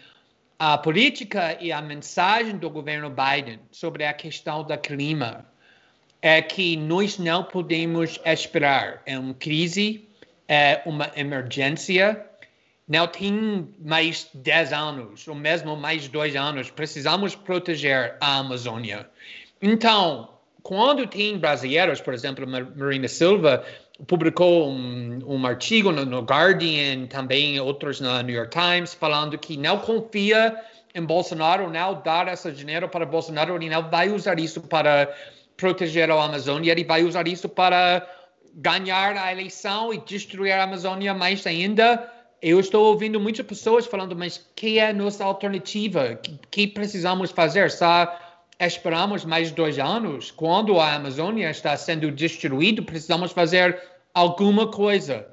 a 0.59 0.77
política 0.77 1.57
e 1.59 1.71
a 1.71 1.81
mensagem 1.81 2.55
do 2.55 2.69
governo 2.69 3.09
Biden 3.09 3.59
sobre 3.71 4.05
a 4.05 4.13
questão 4.13 4.63
do 4.63 4.77
clima 4.77 5.43
é 6.21 6.39
que 6.39 6.77
nós 6.77 7.17
não 7.17 7.43
podemos 7.43 8.19
esperar. 8.23 9.01
É 9.07 9.17
uma 9.17 9.33
crise, 9.33 10.07
é 10.47 10.83
uma 10.85 11.11
emergência. 11.15 12.23
Não 12.87 13.07
tem 13.07 13.67
mais 13.83 14.29
10 14.35 14.71
anos, 14.71 15.27
ou 15.27 15.33
mesmo 15.33 15.75
mais 15.75 16.07
dois 16.07 16.35
anos. 16.35 16.69
Precisamos 16.69 17.33
proteger 17.33 18.17
a 18.21 18.37
Amazônia. 18.37 19.09
Então, 19.59 20.34
quando 20.65 21.05
tem 21.05 21.37
brasileiros, 21.37 22.01
por 22.01 22.11
exemplo, 22.11 22.43
Marina 22.47 23.07
Silva, 23.07 23.63
publicou 24.07 24.71
um, 24.71 25.19
um 25.23 25.45
artigo 25.45 25.91
no, 25.91 26.03
no, 26.03 26.21
Guardian, 26.21 27.05
também 27.05 27.59
outros 27.59 28.01
no 28.01 28.19
New 28.23 28.35
York 28.35 28.49
Times, 28.49 28.95
falando 28.95 29.37
que 29.37 29.57
não 29.57 29.77
confia 29.77 30.59
em 30.95 31.03
Bolsonaro, 31.03 31.69
não 31.69 32.01
dar 32.01 32.27
esse 32.29 32.51
dinheiro 32.51 32.89
para 32.89 33.05
Bolsonaro, 33.05 33.55
ele 33.55 33.69
não 33.69 33.87
vai 33.91 34.09
usar 34.09 34.39
isso 34.39 34.59
para 34.59 35.15
proteger 35.55 36.09
a 36.09 36.23
Amazônia, 36.23 36.71
ele 36.71 36.83
vai 36.83 37.03
usar 37.03 37.27
isso 37.27 37.47
para 37.47 38.03
ganhar 38.55 39.15
a 39.17 39.31
eleição 39.31 39.93
e 39.93 39.99
destruir 39.99 40.53
a 40.53 40.63
Amazônia 40.63 41.13
mais 41.13 41.45
ainda. 41.45 42.11
Eu 42.41 42.59
estou 42.59 42.87
ouvindo 42.87 43.19
muitas 43.19 43.45
pessoas 43.45 43.85
falando, 43.85 44.15
mas 44.15 44.43
que 44.55 44.79
é 44.79 44.89
a 44.89 44.93
nossa 44.93 45.23
alternativa? 45.23 46.13
O 46.13 46.17
que, 46.17 46.39
que 46.49 46.67
precisamos 46.67 47.29
fazer? 47.29 47.69
Só 47.69 48.24
esperamos 48.59 49.25
mais 49.25 49.51
dois 49.51 49.79
anos, 49.79 50.31
quando 50.31 50.79
a 50.79 50.93
Amazônia 50.93 51.49
está 51.49 51.75
sendo 51.75 52.11
destruída, 52.11 52.81
precisamos 52.81 53.31
fazer 53.31 53.81
alguma 54.13 54.67
coisa. 54.67 55.27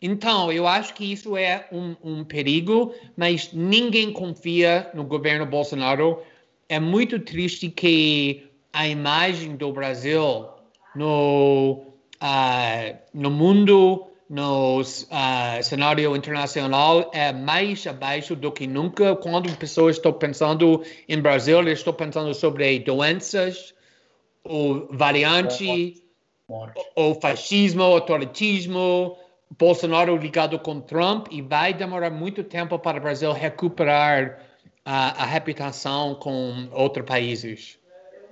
Então, 0.00 0.52
eu 0.52 0.66
acho 0.66 0.94
que 0.94 1.12
isso 1.12 1.36
é 1.36 1.66
um, 1.72 1.96
um 2.02 2.24
perigo, 2.24 2.94
mas 3.16 3.52
ninguém 3.52 4.12
confia 4.12 4.90
no 4.94 5.02
governo 5.02 5.44
Bolsonaro. 5.44 6.22
É 6.68 6.78
muito 6.78 7.18
triste 7.18 7.68
que 7.68 8.48
a 8.72 8.86
imagem 8.86 9.56
do 9.56 9.72
Brasil 9.72 10.46
no, 10.94 11.82
uh, 12.22 12.96
no 13.12 13.30
mundo 13.30 14.06
no 14.28 14.80
uh, 14.80 15.62
cenário 15.62 16.14
internacional 16.14 17.10
é 17.14 17.32
mais 17.32 17.86
abaixo 17.86 18.36
do 18.36 18.52
que 18.52 18.66
nunca. 18.66 19.16
Quando 19.16 19.56
pessoas 19.56 19.96
estão 19.96 20.12
pensando 20.12 20.82
em 21.08 21.20
Brasil, 21.20 21.58
eles 21.60 21.78
estão 21.78 21.94
pensando 21.94 22.34
sobre 22.34 22.78
doenças, 22.80 23.74
o 24.44 24.86
variante, 24.90 26.02
o 26.94 27.14
fascismo, 27.14 27.82
autoritismo, 27.82 29.16
Bolsonaro 29.58 30.16
ligado 30.16 30.58
com 30.58 30.80
Trump, 30.80 31.28
e 31.30 31.40
vai 31.40 31.72
demorar 31.72 32.10
muito 32.10 32.44
tempo 32.44 32.78
para 32.78 32.98
o 32.98 33.00
Brasil 33.00 33.32
recuperar 33.32 34.40
a, 34.84 35.22
a 35.22 35.26
reputação 35.26 36.14
com 36.14 36.68
outros 36.72 37.06
países. 37.06 37.78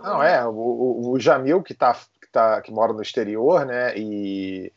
Não, 0.03 0.23
é, 0.23 0.47
o, 0.47 1.11
o 1.11 1.19
Jamil, 1.19 1.63
que, 1.63 1.73
tá, 1.73 1.95
que, 1.95 2.29
tá, 2.31 2.61
que 2.61 2.71
mora 2.71 2.93
no 2.93 3.01
exterior, 3.01 3.65
né, 3.65 3.97
e 3.97 4.71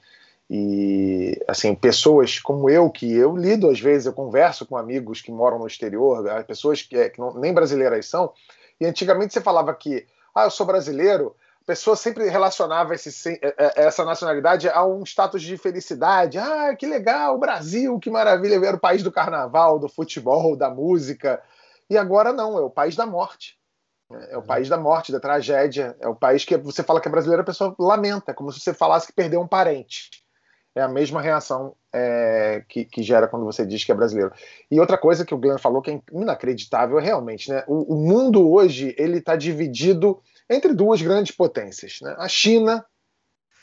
e, 0.50 1.40
assim, 1.48 1.76
pessoas 1.76 2.40
como 2.40 2.70
eu, 2.70 2.90
que 2.90 3.16
eu 3.16 3.38
lido 3.38 3.70
às 3.70 3.80
vezes, 3.80 4.08
eu 4.08 4.14
converso 4.14 4.66
com 4.66 4.76
amigos 4.76 5.22
que 5.22 5.32
moram 5.32 5.60
no 5.60 5.68
exterior, 5.68 6.26
pessoas 6.46 6.82
que, 6.82 6.98
é, 6.98 7.10
que 7.10 7.20
não, 7.20 7.36
nem 7.36 7.54
brasileiras 7.54 8.08
são, 8.08 8.34
e 8.82 8.86
antigamente 8.86 9.34
você 9.34 9.42
falava 9.42 9.74
que, 9.76 10.08
ah, 10.34 10.46
eu 10.46 10.52
sou 10.52 10.66
brasileiro, 10.66 11.36
a 11.62 11.66
pessoa 11.68 11.96
sempre 11.96 12.28
relacionava 12.30 12.96
esse, 12.96 13.40
é, 13.44 13.84
essa 13.84 14.04
nacionalidade 14.04 14.68
a 14.68 14.84
um 14.84 15.04
status 15.04 15.44
de 15.44 15.56
felicidade. 15.56 16.40
Ah, 16.40 16.76
que 16.76 16.88
legal, 16.88 17.36
o 17.36 17.38
Brasil, 17.40 18.00
que 18.00 18.10
maravilha, 18.10 18.60
ver 18.60 18.74
o 18.74 18.80
país 18.80 19.04
do 19.04 19.12
carnaval, 19.12 19.78
do 19.78 19.88
futebol, 19.88 20.56
da 20.56 20.70
música. 20.72 21.40
E 21.88 21.96
agora 21.96 22.34
não, 22.34 22.58
é 22.58 22.62
o 22.62 22.72
país 22.72 22.96
da 22.96 23.06
morte. 23.06 23.56
É 24.32 24.38
o 24.38 24.42
país 24.42 24.68
da 24.68 24.78
morte, 24.78 25.12
da 25.12 25.20
tragédia. 25.20 25.96
É 26.00 26.08
o 26.08 26.16
país 26.16 26.44
que 26.44 26.58
você 26.58 26.82
fala 26.82 27.00
que 27.00 27.08
é 27.08 27.12
brasileiro, 27.12 27.44
a 27.44 27.46
pessoa 27.46 27.76
lamenta, 27.78 28.34
como 28.34 28.52
se 28.52 28.60
você 28.60 28.74
falasse 28.74 29.06
que 29.06 29.14
perdeu 29.14 29.40
um 29.40 29.48
parente 29.48 30.10
é 30.76 30.82
a 30.82 30.88
mesma 30.88 31.22
reação 31.22 31.76
é, 31.92 32.64
que, 32.68 32.86
que, 32.86 33.02
gera 33.02 33.28
quando 33.28 33.46
você 33.46 33.66
diz 33.66 33.84
que 33.84 33.92
é 33.92 33.96
brasileiro. 33.96 34.32
E 34.70 34.80
outra 34.80 34.98
coisa 34.98 35.26
que 35.26 35.34
o 35.34 35.38
Glenn 35.38 35.58
falou 35.58 35.82
que 35.82 35.92
é 35.92 36.02
inacreditável 36.12 36.98
realmente, 37.00 37.50
né? 37.50 37.64
O, 37.68 37.94
o 37.94 37.98
mundo 37.98 38.50
hoje 38.50 38.96
ele 38.98 39.18
está 39.18 39.36
dividido 39.36 40.22
entre 40.50 40.74
duas 40.74 41.02
grandes 41.02 41.36
potências, 41.36 42.00
né? 42.02 42.16
A 42.18 42.28
China 42.28 42.86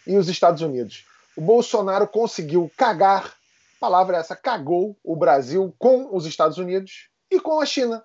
e 0.07 0.17
os 0.17 0.29
Estados 0.29 0.63
Unidos. 0.63 1.05
O 1.37 1.41
Bolsonaro 1.41 2.09
conseguiu 2.09 2.71
cagar, 2.77 3.35
palavra 3.81 4.17
é 4.17 4.21
essa, 4.21 4.35
cagou 4.35 4.97
o 5.05 5.15
Brasil 5.15 5.75
com 5.79 6.15
os 6.15 6.27
Estados 6.27 6.59
Unidos 6.59 7.09
e 7.31 7.39
com 7.39 7.61
a 7.61 7.67
China. 7.67 8.03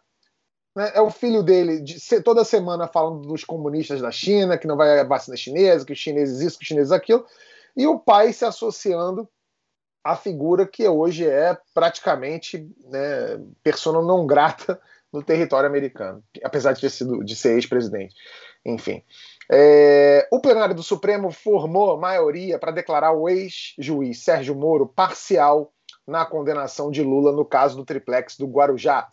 Né? 0.75 0.91
É 0.93 1.01
o 1.01 1.09
filho 1.09 1.41
dele 1.41 1.79
de, 1.79 2.21
toda 2.21 2.43
semana 2.43 2.87
falando 2.87 3.27
dos 3.27 3.43
comunistas 3.43 4.01
da 4.01 4.11
China, 4.11 4.57
que 4.57 4.67
não 4.67 4.77
vai 4.77 4.99
a 4.99 5.03
vacina 5.03 5.35
chinesa, 5.35 5.85
que 5.85 5.93
os 5.93 5.99
chineses 5.99 6.41
isso, 6.41 6.57
que 6.57 6.63
os 6.63 6.67
chineses 6.67 6.91
aquilo 6.91 7.25
e 7.75 7.87
o 7.87 7.99
pai 7.99 8.33
se 8.33 8.45
associando 8.45 9.27
à 10.03 10.15
figura 10.15 10.67
que 10.67 10.87
hoje 10.87 11.27
é 11.27 11.57
praticamente 11.73 12.67
né, 12.85 13.39
persona 13.63 14.01
não 14.01 14.25
grata 14.25 14.79
no 15.11 15.21
território 15.21 15.67
americano, 15.67 16.23
apesar 16.43 16.73
de, 16.73 16.81
ter 16.81 16.89
sido, 16.89 17.23
de 17.23 17.35
ser 17.35 17.53
ex-presidente. 17.53 18.15
Enfim. 18.65 19.03
É, 19.51 20.27
o 20.31 20.39
plenário 20.39 20.73
do 20.73 20.83
Supremo 20.83 21.31
formou 21.31 21.97
maioria 21.97 22.57
para 22.57 22.71
declarar 22.71 23.11
o 23.11 23.27
ex-juiz 23.27 24.23
Sérgio 24.23 24.55
Moro 24.55 24.87
parcial 24.87 25.73
na 26.07 26.25
condenação 26.25 26.89
de 26.89 27.03
Lula 27.03 27.31
no 27.31 27.43
caso 27.43 27.75
do 27.75 27.85
triplex 27.85 28.37
do 28.37 28.47
Guarujá. 28.47 29.09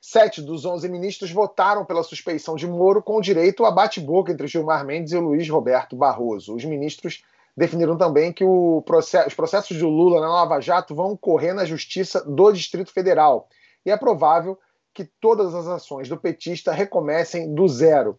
Sete 0.00 0.40
dos 0.40 0.64
onze 0.64 0.88
ministros 0.88 1.32
votaram 1.32 1.84
pela 1.84 2.04
suspeição 2.04 2.54
de 2.54 2.66
Moro 2.66 3.02
com 3.02 3.20
direito 3.20 3.64
a 3.64 3.70
bate-boca 3.72 4.30
entre 4.30 4.46
Gilmar 4.46 4.84
Mendes 4.84 5.12
e 5.12 5.18
Luiz 5.18 5.48
Roberto 5.48 5.96
Barroso. 5.96 6.54
Os 6.54 6.64
ministros 6.64 7.24
definiram 7.56 7.96
também 7.96 8.32
que 8.32 8.44
processo, 8.84 9.28
os 9.28 9.34
processos 9.34 9.76
de 9.76 9.82
Lula 9.82 10.20
na 10.20 10.28
Lava 10.28 10.60
Jato 10.60 10.94
vão 10.94 11.16
correr 11.16 11.54
na 11.54 11.64
Justiça 11.64 12.22
do 12.24 12.52
Distrito 12.52 12.92
Federal. 12.92 13.48
E 13.84 13.90
é 13.90 13.96
provável 13.96 14.58
que 14.92 15.04
todas 15.20 15.54
as 15.54 15.66
ações 15.66 16.08
do 16.08 16.16
petista 16.16 16.72
recomecem 16.72 17.54
do 17.54 17.66
zero. 17.68 18.18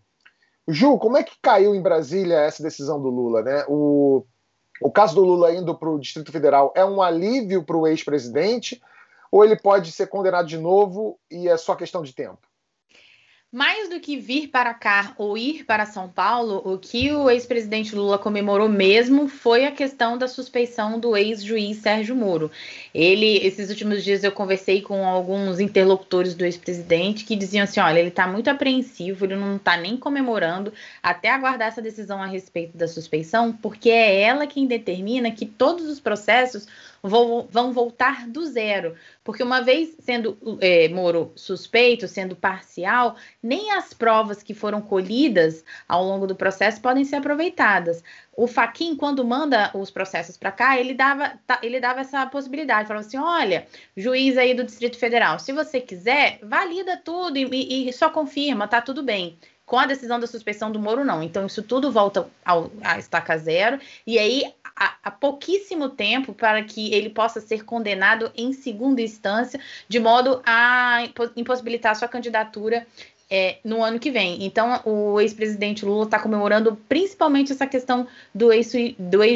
Ju, 0.67 0.97
como 0.97 1.17
é 1.17 1.23
que 1.23 1.35
caiu 1.41 1.73
em 1.75 1.81
Brasília 1.81 2.39
essa 2.39 2.63
decisão 2.63 3.01
do 3.01 3.09
Lula? 3.09 3.41
Né? 3.41 3.63
O, 3.67 4.25
o 4.81 4.91
caso 4.91 5.15
do 5.15 5.23
Lula 5.23 5.53
indo 5.53 5.77
para 5.77 5.89
o 5.89 5.99
Distrito 5.99 6.31
Federal 6.31 6.73
é 6.75 6.83
um 6.83 7.01
alívio 7.01 7.63
para 7.63 7.77
o 7.77 7.87
ex-presidente 7.87 8.81
ou 9.31 9.43
ele 9.43 9.55
pode 9.55 9.91
ser 9.91 10.07
condenado 10.07 10.47
de 10.47 10.57
novo 10.57 11.19
e 11.29 11.47
é 11.47 11.57
só 11.57 11.75
questão 11.75 12.01
de 12.01 12.13
tempo? 12.13 12.46
Mais 13.49 13.87
do 13.87 14.01
que 14.01 14.17
vir 14.17 14.49
para 14.49 14.73
cá 14.73 15.13
ou 15.17 15.37
ir 15.37 15.63
para 15.63 15.85
São 15.85 16.09
Paulo, 16.09 16.61
o 16.65 16.77
que 16.77 17.13
o 17.13 17.29
ex-presidente 17.29 17.95
Lula 17.95 18.19
comemorou 18.19 18.67
mesmo 18.67 19.29
foi 19.29 19.65
a 19.65 19.71
questão 19.71 20.17
da 20.17 20.27
suspeição 20.27 20.99
do 20.99 21.15
ex-juiz 21.15 21.77
Sérgio 21.77 22.13
Moro. 22.13 22.51
Ele, 22.93 23.37
esses 23.37 23.69
últimos 23.69 24.03
dias, 24.03 24.25
eu 24.25 24.33
conversei 24.33 24.81
com 24.81 25.07
alguns 25.07 25.61
interlocutores 25.61 26.35
do 26.35 26.43
ex-presidente 26.43 27.23
que 27.23 27.37
diziam 27.37 27.63
assim: 27.63 27.79
olha, 27.79 27.99
ele 27.99 28.09
está 28.09 28.27
muito 28.27 28.49
apreensivo, 28.49 29.23
ele 29.23 29.37
não 29.37 29.55
está 29.55 29.77
nem 29.77 29.95
comemorando 29.95 30.73
até 31.01 31.29
aguardar 31.29 31.69
essa 31.69 31.81
decisão 31.81 32.21
a 32.21 32.25
respeito 32.25 32.77
da 32.77 32.85
suspeição, 32.85 33.53
porque 33.53 33.89
é 33.89 34.23
ela 34.23 34.45
quem 34.45 34.67
determina 34.67 35.31
que 35.31 35.45
todos 35.45 35.85
os 35.85 36.01
processos 36.01 36.67
vão, 37.07 37.47
vão 37.49 37.71
voltar 37.71 38.27
do 38.27 38.45
zero. 38.45 38.95
Porque 39.23 39.43
uma 39.43 39.61
vez 39.61 39.95
sendo 39.99 40.37
é, 40.61 40.87
Moro 40.89 41.31
suspeito, 41.35 42.07
sendo 42.07 42.35
parcial, 42.35 43.15
nem 43.41 43.71
as 43.71 43.93
provas 43.93 44.41
que 44.41 44.53
foram 44.53 44.81
colhidas 44.81 45.63
ao 45.87 46.03
longo 46.03 46.27
do 46.27 46.35
processo 46.35 46.81
podem 46.81 47.03
ser 47.03 47.17
aproveitadas. 47.17 48.03
O 48.35 48.47
Faquin, 48.47 48.95
quando 48.95 49.25
manda 49.25 49.71
os 49.73 49.89
processos 49.89 50.37
para 50.37 50.51
cá, 50.51 50.79
ele 50.79 50.93
dava, 50.93 51.33
ele 51.61 51.79
dava 51.79 52.01
essa 52.01 52.25
possibilidade, 52.27 52.87
falava 52.87 53.05
assim: 53.05 53.17
olha, 53.17 53.65
juiz 53.95 54.37
aí 54.37 54.53
do 54.53 54.63
Distrito 54.63 54.97
Federal, 54.97 55.39
se 55.39 55.51
você 55.51 55.81
quiser, 55.81 56.39
valida 56.43 56.97
tudo 56.97 57.37
e, 57.37 57.89
e 57.89 57.93
só 57.93 58.09
confirma, 58.09 58.67
tá 58.67 58.81
tudo 58.81 59.01
bem 59.03 59.37
com 59.67 59.77
a 59.77 59.85
decisão 59.85 60.17
da 60.17 60.25
suspeição 60.25 60.71
do 60.71 60.79
Moro, 60.79 61.03
não. 61.03 61.21
Então, 61.21 61.45
isso 61.45 61.61
tudo 61.61 61.91
volta 61.91 62.25
ao, 62.45 62.71
a 62.81 62.97
estaca 62.97 63.37
zero. 63.37 63.77
E 64.07 64.17
aí, 64.17 64.43
há, 64.73 64.95
há 65.03 65.11
pouquíssimo 65.11 65.89
tempo 65.89 66.33
para 66.33 66.63
que 66.63 66.93
ele 66.93 67.09
possa 67.09 67.41
ser 67.41 67.65
condenado 67.65 68.31
em 68.33 68.53
segunda 68.53 69.01
instância, 69.01 69.59
de 69.89 69.99
modo 69.99 70.41
a 70.45 71.03
impossibilitar 71.35 71.97
sua 71.97 72.07
candidatura 72.07 72.87
é, 73.29 73.57
no 73.63 73.83
ano 73.83 73.99
que 73.99 74.09
vem. 74.09 74.45
Então, 74.45 74.81
o 74.85 75.19
ex-presidente 75.19 75.85
Lula 75.85 76.05
está 76.05 76.19
comemorando 76.19 76.77
principalmente 76.87 77.51
essa 77.51 77.67
questão 77.67 78.07
do 78.33 78.51
ex-juiz 78.53 78.95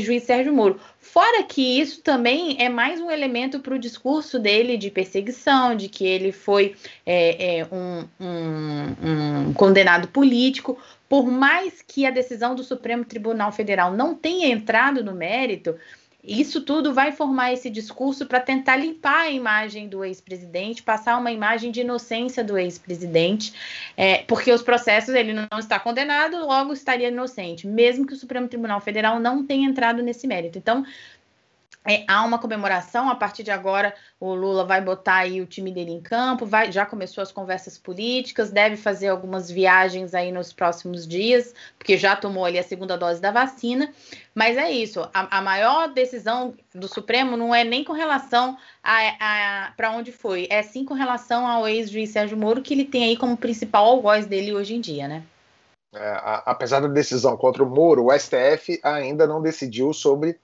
ex 0.10 0.24
Sérgio 0.24 0.54
Moro. 0.54 0.80
Fora 1.00 1.44
que 1.44 1.80
isso 1.80 2.02
também 2.02 2.56
é 2.60 2.70
mais 2.70 3.02
um 3.02 3.12
elemento 3.12 3.60
para 3.60 3.76
o 3.76 3.80
discurso 3.80 4.40
dele 4.40 4.78
de 4.78 4.90
perseguição, 4.90 5.76
de 5.76 5.90
que 5.90 6.06
ele 6.06 6.32
foi 6.32 6.76
é, 7.06 7.60
é, 7.60 7.68
um, 7.72 8.08
um, 8.20 9.48
um 9.50 9.54
condenado 9.54 10.08
político. 10.08 10.78
Por 11.10 11.30
mais 11.30 11.82
que 11.82 12.06
a 12.06 12.12
decisão 12.12 12.56
do 12.56 12.64
Supremo 12.64 13.04
Tribunal 13.04 13.52
Federal 13.52 13.92
não 13.92 14.16
tenha 14.16 14.48
entrado 14.48 15.04
no 15.04 15.14
mérito, 15.14 15.76
Isso 16.24 16.62
tudo 16.62 16.94
vai 16.94 17.12
formar 17.12 17.52
esse 17.52 17.70
discurso 17.70 18.28
para 18.28 18.40
tentar 18.40 18.76
limpar 18.76 19.22
a 19.22 19.32
imagem 19.32 19.88
do 19.88 20.06
ex-presidente, 20.06 20.84
passar 20.84 21.18
uma 21.18 21.32
imagem 21.32 21.72
de 21.72 21.82
inocência 21.82 22.44
do 22.44 22.58
ex-presidente, 22.58 23.54
é, 23.98 24.20
porque 24.24 24.52
os 24.52 24.62
processos 24.62 25.16
ele 25.16 25.34
não 25.34 25.58
está 25.58 25.80
condenado, 25.80 26.38
logo 26.46 26.74
estaria 26.74 27.08
inocente, 27.08 27.66
mesmo 27.66 28.06
que 28.06 28.14
o 28.14 28.18
Supremo 28.18 28.48
Tribunal 28.48 28.80
Federal 28.80 29.20
não 29.20 29.46
tenha 29.46 29.68
entrado 29.68 30.04
nesse 30.04 30.28
mérito. 30.28 30.60
Então, 30.60 30.86
é, 31.84 32.04
há 32.08 32.24
uma 32.24 32.38
comemoração, 32.38 33.10
a 33.10 33.16
partir 33.16 33.42
de 33.42 33.50
agora 33.50 33.94
o 34.20 34.36
Lula 34.36 34.64
vai 34.64 34.80
botar 34.80 35.16
aí 35.16 35.42
o 35.42 35.48
time 35.48 35.72
dele 35.72 35.92
em 35.92 36.00
campo, 36.00 36.46
vai, 36.46 36.72
já 36.72 36.86
começou 36.86 37.24
as 37.24 37.32
conversas 37.32 37.76
políticas, 37.76 38.52
deve 38.52 38.78
fazer 38.78 39.08
algumas 39.08 39.50
viagens 39.50 40.14
aí 40.14 40.32
nos 40.32 40.54
próximos 40.54 41.08
dias, 41.08 41.56
porque 41.80 41.98
já 41.98 42.16
tomou 42.16 42.46
ali 42.46 42.60
a 42.60 42.64
segunda 42.64 42.96
dose 42.96 43.20
da 43.20 43.32
vacina, 43.32 43.92
mas 44.36 44.58
é 44.58 44.70
isso, 44.70 45.02
a, 45.12 45.40
a 45.40 45.42
maior 45.42 45.92
decisão 45.92 46.54
do 46.74 46.88
Supremo 46.88 47.36
não 47.36 47.54
é 47.54 47.64
nem 47.64 47.84
com 47.84 47.94
relação 47.94 48.56
a, 48.84 49.66
a 49.68 49.72
para 49.72 49.92
onde 49.92 50.12
foi, 50.12 50.48
é 50.52 50.62
sim 50.62 50.86
com 50.86 50.94
relação 50.94 51.48
ao 51.48 51.68
ex-juiz 51.68 52.12
Sérgio 52.12 52.38
Moro, 52.38 52.62
que 52.62 52.76
ele 52.76 52.86
tem 52.86 53.06
aí 53.06 53.18
como 53.18 53.36
principal 53.36 53.86
algoz 53.86 54.28
dele 54.28 54.54
hoje 54.54 54.76
em 54.76 54.82
dia, 54.82 55.08
né? 55.08 55.24
É, 55.94 56.00
a, 56.00 56.44
apesar 56.46 56.80
da 56.80 56.88
decisão 56.88 57.36
contra 57.36 57.64
o 57.64 57.70
Moro, 57.70 58.06
o 58.06 58.18
STF 58.18 58.80
ainda 58.82 59.28
não 59.28 59.42
decidiu 59.42 59.92
sobre 59.92 60.40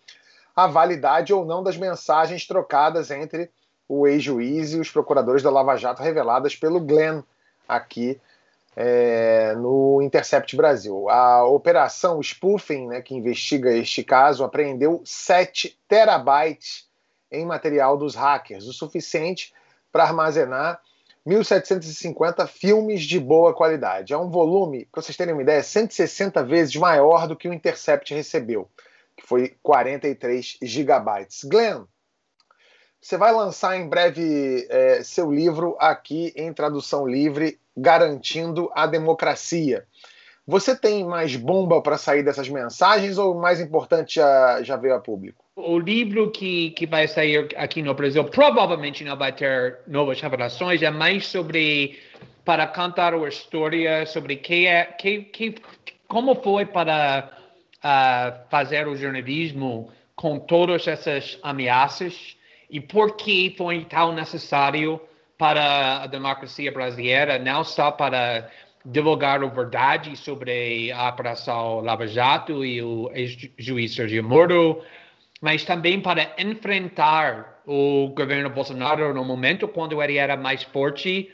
a 0.58 0.66
validade 0.66 1.32
ou 1.32 1.46
não 1.46 1.62
das 1.62 1.78
mensagens 1.78 2.48
trocadas 2.48 3.12
entre 3.12 3.52
o 3.88 4.08
ex-juiz 4.08 4.74
e 4.74 4.80
os 4.80 4.90
procuradores 4.90 5.44
da 5.44 5.52
Lava 5.52 5.78
Jato 5.78 6.02
reveladas 6.02 6.56
pelo 6.56 6.80
Glenn 6.80 7.22
aqui 7.70 8.20
é, 8.76 9.54
no 9.56 10.02
Intercept 10.02 10.56
Brasil. 10.56 11.08
A 11.12 11.46
operação 11.46 12.20
Spoofing, 12.24 12.88
né, 12.88 13.02
que 13.04 13.14
investiga 13.14 13.72
este 13.72 14.04
caso, 14.04 14.44
apreendeu 14.44 15.04
7 15.06 15.78
terabytes 15.88 16.88
em 17.32 17.46
material 17.46 17.96
dos 17.96 18.16
hackers, 18.16 18.66
o 18.66 18.74
suficiente 18.74 19.54
para 19.92 20.06
armazenar 20.06 20.82
1.750 21.26 22.48
filmes 22.48 23.04
de 23.04 23.20
boa 23.20 23.54
qualidade. 23.54 24.12
É 24.12 24.18
um 24.18 24.32
volume, 24.32 24.88
para 24.92 25.04
vocês 25.04 25.16
terem 25.16 25.36
uma 25.36 25.44
ideia, 25.44 25.62
160 25.62 26.44
vezes 26.44 26.76
maior 26.78 27.28
do 27.28 27.36
que 27.36 27.48
o 27.48 27.54
Intercept 27.54 28.12
recebeu 28.12 28.68
que 29.18 29.26
foi 29.26 29.56
43 29.64 30.58
gigabytes. 30.62 31.44
Glenn, 31.44 31.86
você 33.02 33.18
vai 33.18 33.34
lançar 33.34 33.78
em 33.78 33.88
breve 33.88 34.68
é, 34.70 35.04
seu 35.04 35.32
livro 35.32 35.76
aqui 35.80 36.34
em 36.36 36.54
tradução 36.54 37.08
livre, 37.08 37.60
Garantindo 37.76 38.72
a 38.74 38.88
Democracia. 38.88 39.86
Você 40.48 40.76
tem 40.76 41.04
mais 41.04 41.36
bomba 41.36 41.82
para 41.82 41.98
sair 41.98 42.24
dessas 42.24 42.48
mensagens 42.48 43.18
ou 43.18 43.36
o 43.36 43.42
mais 43.42 43.60
importante 43.60 44.16
já, 44.16 44.64
já 44.64 44.78
veio 44.78 44.96
a 44.96 45.00
público? 45.00 45.44
O 45.56 45.78
livro 45.78 46.32
que, 46.32 46.72
que 46.72 46.88
vai 46.88 47.08
sair 47.08 47.50
aqui 47.58 47.82
no 47.82 47.94
Brasil 47.94 48.24
provavelmente 48.24 49.04
não 49.04 49.18
vai 49.18 49.34
ter 49.34 49.80
novas 49.86 50.22
revelações, 50.22 50.82
é 50.82 50.90
mais 50.90 51.28
sobre 51.28 52.00
para 52.46 52.66
contar 52.66 53.14
a 53.14 53.28
história 53.28 54.06
sobre 54.06 54.38
que 54.38 54.66
é, 54.66 54.86
que, 54.86 55.24
que, 55.24 55.56
como 56.08 56.34
foi 56.36 56.66
para 56.66 57.37
uh, 57.88 58.50
fazer 58.50 58.88
o 58.88 58.96
jornalismo 58.96 59.90
com 60.16 60.40
todas 60.40 60.88
essas 60.88 61.40
ameaças? 61.42 62.36
E 62.70 62.82
por 62.82 63.16
que 63.16 63.56
foi 63.58 63.86
tão 63.86 64.14
necessário 64.14 65.00
para 65.38 66.04
a 66.04 66.08
democracia 66.08 66.72
brasileira, 66.72 67.40
não 67.40 67.64
só 67.64 67.92
para 67.92 68.50
divulgar 68.84 69.44
a 69.44 69.48
verdade 69.48 70.16
sobre 70.18 70.92
a 70.92 71.10
Operação 71.10 71.82
Lava 71.82 72.08
Jato 72.08 72.66
e 72.66 72.82
o 72.82 73.10
ex-juiz 73.14 73.94
Sergio 73.94 74.24
Moro, 74.24 74.82
mas 75.42 75.64
também 75.64 76.02
para 76.02 76.34
enfrentar 76.38 77.62
o 77.66 78.10
governo 78.16 78.50
Bolsonaro 78.50 79.14
no 79.14 79.24
momento 79.24 79.68
quando 79.68 80.02
ele 80.02 80.18
era 80.18 80.36
mais 80.36 80.64
forte 80.64 81.30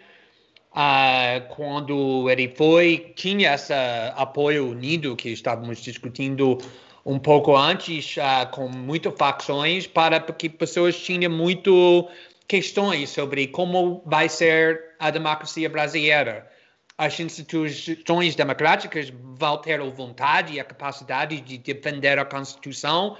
Uh, 0.73 1.47
quando 1.53 2.27
ele 2.31 2.51
foi, 2.55 3.13
tinha 3.15 3.53
esse 3.53 3.73
apoio 4.15 4.71
unido 4.71 5.15
que 5.15 5.29
estávamos 5.29 5.79
discutindo 5.79 6.57
um 7.05 7.19
pouco 7.19 7.55
antes, 7.55 8.17
uh, 8.17 8.49
com 8.49 8.67
muitas 8.69 9.13
facções, 9.15 9.85
para 9.85 10.19
que 10.19 10.49
pessoas 10.49 10.99
tinham 10.99 11.31
muito 11.31 12.09
questões 12.47 13.11
sobre 13.11 13.47
como 13.47 14.01
vai 14.03 14.27
ser 14.27 14.95
a 14.99 15.11
democracia 15.11 15.69
brasileira. 15.69 16.49
As 16.97 17.19
instituições 17.19 18.35
democráticas 18.35 19.13
vão 19.37 19.57
ter 19.57 19.79
a 19.79 19.83
vontade 19.85 20.53
e 20.53 20.59
a 20.59 20.63
capacidade 20.63 21.39
de 21.41 21.59
defender 21.59 22.17
a 22.17 22.25
Constituição. 22.25 23.15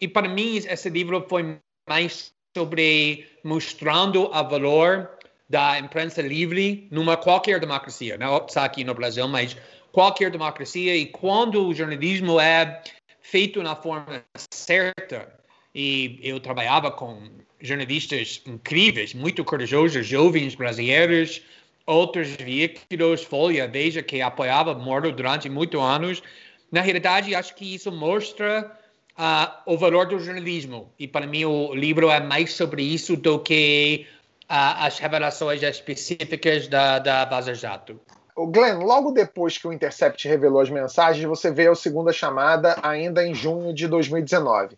E 0.00 0.06
para 0.06 0.28
mim, 0.28 0.56
esse 0.56 0.88
livro 0.88 1.24
foi 1.28 1.58
mais 1.88 2.32
sobre 2.56 3.26
mostrando 3.42 4.24
o 4.24 4.48
valor 4.48 5.18
da 5.52 5.78
imprensa 5.78 6.22
livre 6.22 6.88
numa 6.90 7.14
qualquer 7.14 7.60
democracia, 7.60 8.16
não 8.16 8.48
só 8.48 8.60
aqui 8.60 8.82
no 8.82 8.94
Brasil, 8.94 9.28
mas 9.28 9.54
qualquer 9.92 10.30
democracia, 10.30 10.96
e 10.96 11.04
quando 11.04 11.68
o 11.68 11.74
jornalismo 11.74 12.40
é 12.40 12.82
feito 13.20 13.62
na 13.62 13.76
forma 13.76 14.24
certa, 14.50 15.30
e 15.74 16.18
eu 16.22 16.40
trabalhava 16.40 16.90
com 16.90 17.28
jornalistas 17.60 18.40
incríveis, 18.46 19.12
muito 19.12 19.44
corajosos, 19.44 20.06
jovens 20.06 20.54
brasileiros, 20.54 21.42
outros 21.84 22.30
veículos, 22.30 23.22
Folha, 23.22 23.68
Veja, 23.68 24.02
que 24.02 24.22
apoiava 24.22 24.74
Moro 24.74 25.12
durante 25.12 25.50
muitos 25.50 25.78
anos. 25.78 26.22
Na 26.70 26.80
realidade, 26.80 27.34
acho 27.34 27.54
que 27.54 27.74
isso 27.74 27.92
mostra 27.92 28.74
uh, 29.18 29.52
o 29.66 29.76
valor 29.76 30.06
do 30.06 30.18
jornalismo. 30.18 30.90
E 30.98 31.06
para 31.06 31.26
mim, 31.26 31.44
o 31.44 31.74
livro 31.74 32.10
é 32.10 32.20
mais 32.20 32.54
sobre 32.54 32.82
isso 32.82 33.16
do 33.18 33.38
que 33.38 34.06
as 34.54 34.98
revelações 34.98 35.62
específicas 35.62 36.68
da, 36.68 36.98
da 36.98 37.24
Vaza 37.24 37.54
Jato. 37.54 37.98
O 38.36 38.46
Glenn, 38.46 38.80
logo 38.80 39.10
depois 39.10 39.56
que 39.56 39.66
o 39.66 39.72
Intercept 39.72 40.28
revelou 40.28 40.60
as 40.60 40.68
mensagens, 40.68 41.24
você 41.24 41.50
veio 41.50 41.72
a 41.72 41.74
segunda 41.74 42.12
chamada 42.12 42.76
ainda 42.82 43.26
em 43.26 43.34
junho 43.34 43.72
de 43.72 43.88
2019. 43.88 44.76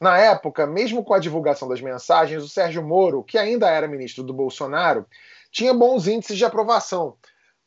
Na 0.00 0.18
época, 0.18 0.66
mesmo 0.66 1.04
com 1.04 1.14
a 1.14 1.20
divulgação 1.20 1.68
das 1.68 1.80
mensagens, 1.80 2.42
o 2.42 2.48
Sérgio 2.48 2.82
Moro, 2.82 3.22
que 3.22 3.38
ainda 3.38 3.70
era 3.70 3.86
ministro 3.86 4.24
do 4.24 4.34
Bolsonaro, 4.34 5.06
tinha 5.52 5.72
bons 5.72 6.08
índices 6.08 6.36
de 6.36 6.44
aprovação. 6.44 7.14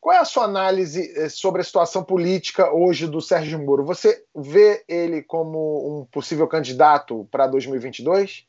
Qual 0.02 0.14
é 0.14 0.20
a 0.20 0.26
sua 0.26 0.44
análise 0.44 1.14
eh, 1.16 1.30
sobre 1.30 1.62
a 1.62 1.64
situação 1.64 2.04
política 2.04 2.70
hoje 2.74 3.08
do 3.08 3.22
Sérgio 3.22 3.60
Moro? 3.60 3.86
Você 3.86 4.26
vê 4.36 4.84
ele 4.90 5.24
como 5.24 6.02
um 6.02 6.06
possível 6.06 6.48
candidato 6.50 7.26
para 7.32 7.48
2022? 7.48 8.46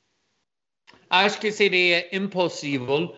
Acho 1.09 1.39
que 1.39 1.53
seria 1.53 2.07
impossível, 2.17 3.15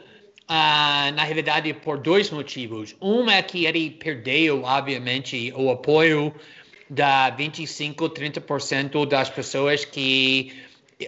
uh, 0.48 1.12
na 1.14 1.24
realidade, 1.24 1.72
por 1.72 1.98
dois 1.98 2.30
motivos. 2.30 2.94
Um 3.00 3.30
é 3.30 3.42
que 3.42 3.64
ele 3.64 3.90
perdeu, 3.90 4.62
obviamente, 4.64 5.52
o 5.56 5.70
apoio 5.70 6.34
da 6.90 7.30
25, 7.30 8.10
30% 8.10 9.06
das 9.06 9.30
pessoas 9.30 9.84
que 9.84 10.52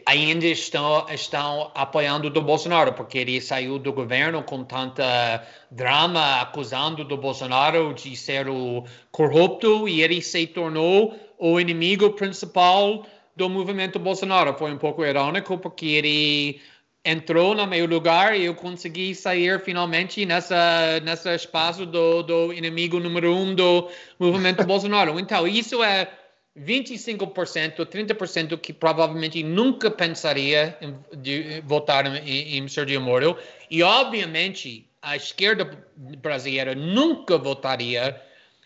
ainda 0.07 0.47
estão, 0.47 1.07
estão 1.11 1.70
apoiando 1.74 2.31
do 2.31 2.41
Bolsonaro, 2.41 2.93
porque 2.93 3.18
ele 3.18 3.41
saiu 3.41 3.78
do 3.78 3.93
governo 3.93 4.43
com 4.43 4.62
tanta 4.62 5.47
drama, 5.70 6.41
acusando 6.41 7.05
do 7.05 7.16
Bolsonaro 7.16 7.93
de 7.93 8.14
ser 8.16 8.49
o 8.49 8.85
corrupto, 9.11 9.89
e 9.89 10.03
ele 10.03 10.22
se 10.22 10.47
tornou 10.47 11.18
o 11.39 11.59
inimigo 11.59 12.11
principal 12.11 13.05
do 13.37 13.49
movimento 13.49 13.99
Bolsonaro. 13.99 14.55
Foi 14.55 14.72
um 14.72 14.78
pouco 14.78 15.05
irônico, 15.05 15.59
porque 15.59 15.87
ele 15.87 16.61
entrou 17.05 17.55
no 17.55 17.66
meu 17.66 17.87
lugar 17.87 18.39
e 18.39 18.45
eu 18.45 18.55
consegui 18.55 19.14
sair 19.14 19.59
finalmente 19.61 20.26
nessa 20.26 21.01
nessa 21.03 21.35
espaço 21.35 21.87
do, 21.87 22.22
do 22.22 22.53
inimigo 22.53 23.01
número 23.01 23.35
um 23.35 23.55
do 23.55 23.89
movimento 24.18 24.64
Bolsonaro. 24.66 25.18
Então, 25.18 25.47
isso 25.47 25.83
é 25.83 26.11
25%, 26.59 27.87
30% 27.87 28.59
que 28.59 28.72
provavelmente 28.72 29.43
nunca 29.43 29.91
pensaria 29.91 30.76
em 30.81 31.61
votar 31.62 32.07
em, 32.07 32.59
em 32.59 32.68
Sergio 32.68 33.01
Moro. 33.01 33.37
E, 33.70 33.83
obviamente, 33.83 34.87
a 35.01 35.16
esquerda 35.16 35.70
brasileira 35.97 36.74
nunca 36.74 37.39
votaria 37.39 38.20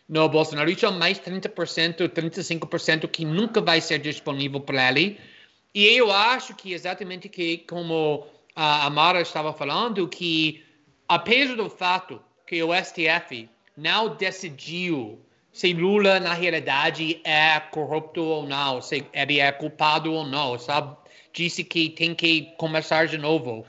no 0.08 0.28
Bolsonaro. 0.28 0.70
Isso 0.70 0.86
é 0.86 0.90
mais 0.90 1.18
30%, 1.18 2.08
35% 2.08 3.08
que 3.08 3.24
nunca 3.24 3.60
vai 3.60 3.80
ser 3.80 3.98
disponível 3.98 4.60
para 4.60 4.90
ele. 4.90 5.18
E 5.74 5.86
eu 5.86 6.10
acho 6.12 6.54
que 6.54 6.72
exatamente 6.72 7.28
que 7.28 7.58
como 7.58 8.26
a 8.54 8.86
Amara 8.86 9.20
estava 9.20 9.52
falando, 9.52 10.06
que 10.08 10.62
apesar 11.08 11.56
do 11.56 11.68
fato 11.68 12.22
que 12.46 12.62
o 12.62 12.70
STF 12.74 13.48
não 13.76 14.14
decidiu 14.14 15.18
se 15.54 15.72
Lula 15.72 16.18
na 16.18 16.34
realidade 16.34 17.20
é 17.22 17.60
corrupto 17.60 18.20
ou 18.20 18.46
não, 18.46 18.82
se 18.82 19.06
ele 19.12 19.38
é 19.38 19.52
culpado 19.52 20.12
ou 20.12 20.26
não, 20.26 20.58
sabe? 20.58 20.96
Disse 21.32 21.62
que 21.62 21.90
tem 21.90 22.12
que 22.12 22.52
começar 22.58 23.06
de 23.06 23.16
novo. 23.16 23.64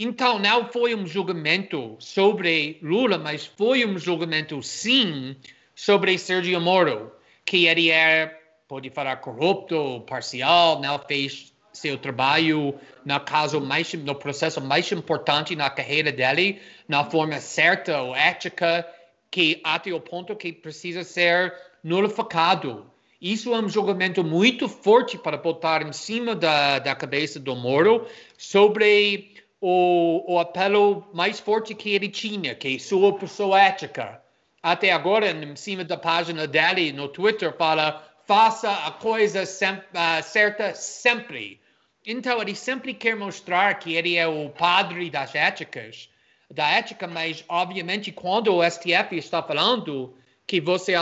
Então, 0.00 0.38
não 0.38 0.70
foi 0.70 0.94
um 0.94 1.04
julgamento 1.04 1.96
sobre 1.98 2.78
Lula, 2.80 3.18
mas 3.18 3.46
foi 3.46 3.84
um 3.84 3.98
julgamento, 3.98 4.62
sim, 4.62 5.34
sobre 5.74 6.16
Sergio 6.16 6.60
Moro, 6.60 7.12
que 7.44 7.66
ele 7.66 7.90
é 7.90 8.38
pode 8.68 8.90
falar 8.90 9.16
corrupto, 9.16 10.04
parcial, 10.06 10.78
não 10.80 10.98
fez 10.98 11.52
seu 11.72 11.96
trabalho 11.96 12.78
no 13.04 13.20
caso 13.20 13.60
mais 13.60 13.92
no 13.94 14.14
processo 14.14 14.60
mais 14.60 14.92
importante 14.92 15.56
na 15.56 15.70
carreira 15.70 16.12
dele, 16.12 16.60
na 16.86 17.02
forma 17.04 17.40
certa 17.40 18.02
ou 18.02 18.14
ética, 18.14 18.86
que 19.30 19.60
até 19.64 19.92
o 19.92 20.00
ponto 20.00 20.36
que 20.36 20.52
precisa 20.52 21.02
ser 21.02 21.54
nulificado. 21.82 22.86
Isso 23.20 23.54
é 23.54 23.58
um 23.58 23.68
julgamento 23.68 24.22
muito 24.22 24.68
forte 24.68 25.18
para 25.18 25.36
botar 25.36 25.82
em 25.82 25.92
cima 25.92 26.36
da, 26.36 26.78
da 26.78 26.94
cabeça 26.94 27.40
do 27.40 27.56
Moro 27.56 28.06
sobre 28.36 29.34
o, 29.60 30.34
o 30.34 30.38
apelo 30.38 31.06
mais 31.12 31.40
forte 31.40 31.74
que 31.74 31.90
ele 31.90 32.08
tinha, 32.08 32.54
que 32.54 32.78
sua 32.78 33.18
pessoa 33.18 33.60
ética. 33.60 34.22
Até 34.62 34.92
agora, 34.92 35.30
em 35.30 35.56
cima 35.56 35.84
da 35.84 35.96
página 35.96 36.46
dele 36.46 36.92
no 36.92 37.08
Twitter, 37.08 37.56
fala 37.56 38.04
faça 38.28 38.70
a 38.70 38.90
coisa 38.90 39.46
sem, 39.46 39.72
uh, 39.72 40.22
certa 40.22 40.74
sempre. 40.74 41.60
Então, 42.06 42.42
ele 42.42 42.54
sempre 42.54 42.92
quer 42.92 43.16
mostrar 43.16 43.74
que 43.78 43.94
ele 43.94 44.16
é 44.16 44.26
o 44.26 44.50
padre 44.50 45.08
das 45.08 45.34
éticas, 45.34 46.10
da 46.50 46.68
ética, 46.68 47.06
mas, 47.06 47.42
obviamente, 47.48 48.12
quando 48.12 48.54
o 48.54 48.62
STF 48.62 49.16
está 49.16 49.42
falando 49.42 50.14
que 50.46 50.60
você 50.60 50.92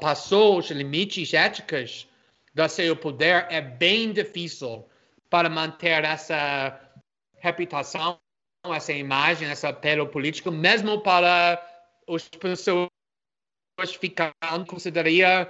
passou 0.00 0.58
os 0.58 0.70
limites 0.70 1.32
éticos 1.32 2.06
do 2.54 2.68
seu 2.68 2.94
poder, 2.94 3.46
é 3.50 3.60
bem 3.60 4.12
difícil 4.12 4.84
para 5.30 5.48
manter 5.48 6.04
essa 6.04 6.78
reputação, 7.40 8.18
essa 8.66 8.92
imagem, 8.92 9.50
esse 9.50 9.66
apelo 9.66 10.06
político, 10.06 10.50
mesmo 10.50 11.00
para 11.00 11.60
as 12.08 12.28
pessoas 12.28 12.88
ficarem 13.98 14.64
consideraria 14.66 15.48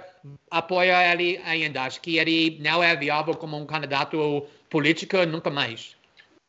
apoiar 0.49 1.11
ele 1.11 1.37
ainda. 1.43 1.83
Acho 1.83 2.01
que 2.01 2.17
ele 2.17 2.57
não 2.61 2.81
é 2.81 2.95
viável 2.95 3.35
como 3.35 3.57
um 3.57 3.65
candidato 3.65 4.47
político 4.69 5.17
nunca 5.25 5.49
mais. 5.49 5.95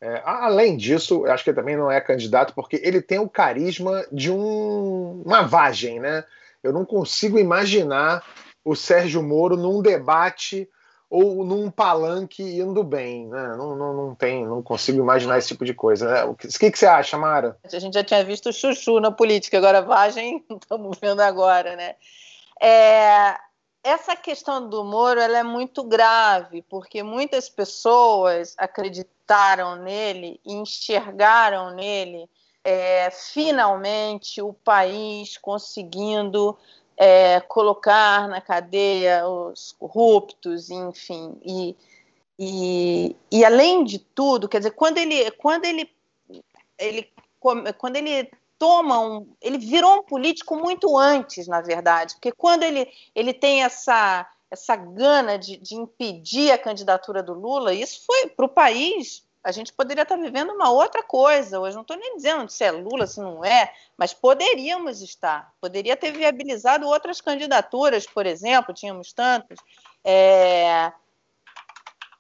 É, 0.01 0.21
além 0.25 0.77
disso, 0.77 1.27
acho 1.27 1.45
que 1.45 1.51
ele 1.51 1.57
também 1.57 1.77
não 1.77 1.91
é 1.91 2.01
candidato 2.01 2.55
porque 2.55 2.81
ele 2.83 3.01
tem 3.01 3.19
o 3.19 3.29
carisma 3.29 4.05
de 4.11 4.31
um, 4.31 5.23
uma 5.25 5.43
vagem, 5.43 6.01
né? 6.01 6.25
Eu 6.63 6.73
não 6.73 6.85
consigo 6.85 7.39
imaginar 7.39 8.25
o 8.65 8.75
Sérgio 8.75 9.23
Moro 9.23 9.57
num 9.57 9.83
debate 9.83 10.69
ou 11.13 11.45
num 11.45 11.71
palanque 11.71 12.43
indo 12.43 12.83
bem, 12.83 13.27
né? 13.27 13.55
Não, 13.55 13.77
não, 13.77 13.93
não 13.93 14.15
tem, 14.15 14.47
não 14.47 14.63
consigo 14.63 14.99
imaginar 14.99 15.37
esse 15.37 15.49
tipo 15.49 15.63
de 15.63 15.75
coisa. 15.75 16.11
Né? 16.11 16.25
O 16.25 16.35
que, 16.35 16.49
que, 16.49 16.79
você 16.79 16.87
acha, 16.87 17.19
Mara? 17.19 17.59
A 17.71 17.79
gente 17.79 17.93
já 17.93 18.03
tinha 18.03 18.25
visto 18.25 18.51
chuchu 18.51 18.99
na 18.99 19.11
política, 19.11 19.59
agora 19.59 19.83
vagem 19.83 20.43
estamos 20.51 20.99
vendo 20.99 21.21
agora, 21.21 21.77
né? 21.77 21.97
É, 22.59 23.37
essa 23.85 24.17
questão 24.17 24.67
do 24.67 24.83
Moro 24.85 25.21
ela 25.21 25.37
é 25.37 25.43
muito 25.43 25.85
grave, 25.85 26.63
porque 26.63 27.03
muitas 27.03 27.47
pessoas 27.47 28.55
acreditaram 28.57 29.77
nele 29.77 30.41
e 30.47 30.55
enxergaram 30.55 31.75
nele 31.75 32.27
é, 32.65 33.11
finalmente 33.11 34.41
o 34.41 34.55
país 34.55 35.37
conseguindo 35.37 36.57
é, 36.97 37.41
colocar 37.41 38.29
na 38.29 38.41
cadeia 38.41 39.27
os 39.27 39.73
corruptos, 39.73 40.71
enfim. 40.71 41.37
E, 41.45 41.77
e, 42.39 43.17
e 43.31 43.45
além 43.45 43.85
de 43.85 43.99
tudo, 43.99 44.49
quer 44.49 44.59
dizer, 44.59 44.73
quando 44.73 44.99
ele, 44.99 45.31
quando 45.33 45.65
ele, 45.65 45.91
ele, 46.79 47.09
quando 47.79 47.97
ele 47.97 48.31
toma 48.63 49.01
um. 49.01 49.35
Ele 49.41 49.59
virou 49.59 49.99
um 49.99 50.03
político 50.05 50.55
muito 50.55 50.97
antes, 50.97 51.49
na 51.49 51.61
verdade, 51.61 52.15
porque 52.15 52.31
quando 52.31 52.63
ele, 52.63 52.89
ele 53.13 53.35
tem 53.35 53.65
essa, 53.65 54.25
essa 54.49 54.77
gana 54.77 55.37
de, 55.37 55.57
de 55.57 55.75
impedir 55.75 56.53
a 56.53 56.59
candidatura 56.59 57.25
do 57.25 57.33
Lula, 57.33 57.75
isso 57.75 58.05
foi 58.07 58.29
para 58.29 58.45
o 58.45 58.49
país. 58.49 59.25
A 59.43 59.51
gente 59.51 59.73
poderia 59.73 60.03
estar 60.03 60.17
vivendo 60.17 60.51
uma 60.51 60.71
outra 60.71 61.03
coisa. 61.03 61.59
Hoje 61.59 61.75
não 61.75 61.83
estou 61.83 61.97
nem 61.97 62.17
dizendo 62.17 62.49
se 62.49 62.63
é 62.63 62.71
Lula, 62.71 63.07
se 63.07 63.21
não 63.21 63.45
é, 63.45 63.73
mas 63.97 64.15
poderíamos 64.15 65.03
estar. 65.03 65.53
Poderia 65.61 65.97
ter 65.97 66.13
viabilizado 66.13 66.87
outras 66.87 67.21
candidaturas, 67.21 68.07
por 68.07 68.25
exemplo, 68.25 68.73
tínhamos 68.73 69.13
tantas. 69.13 69.59
É, 70.05 70.93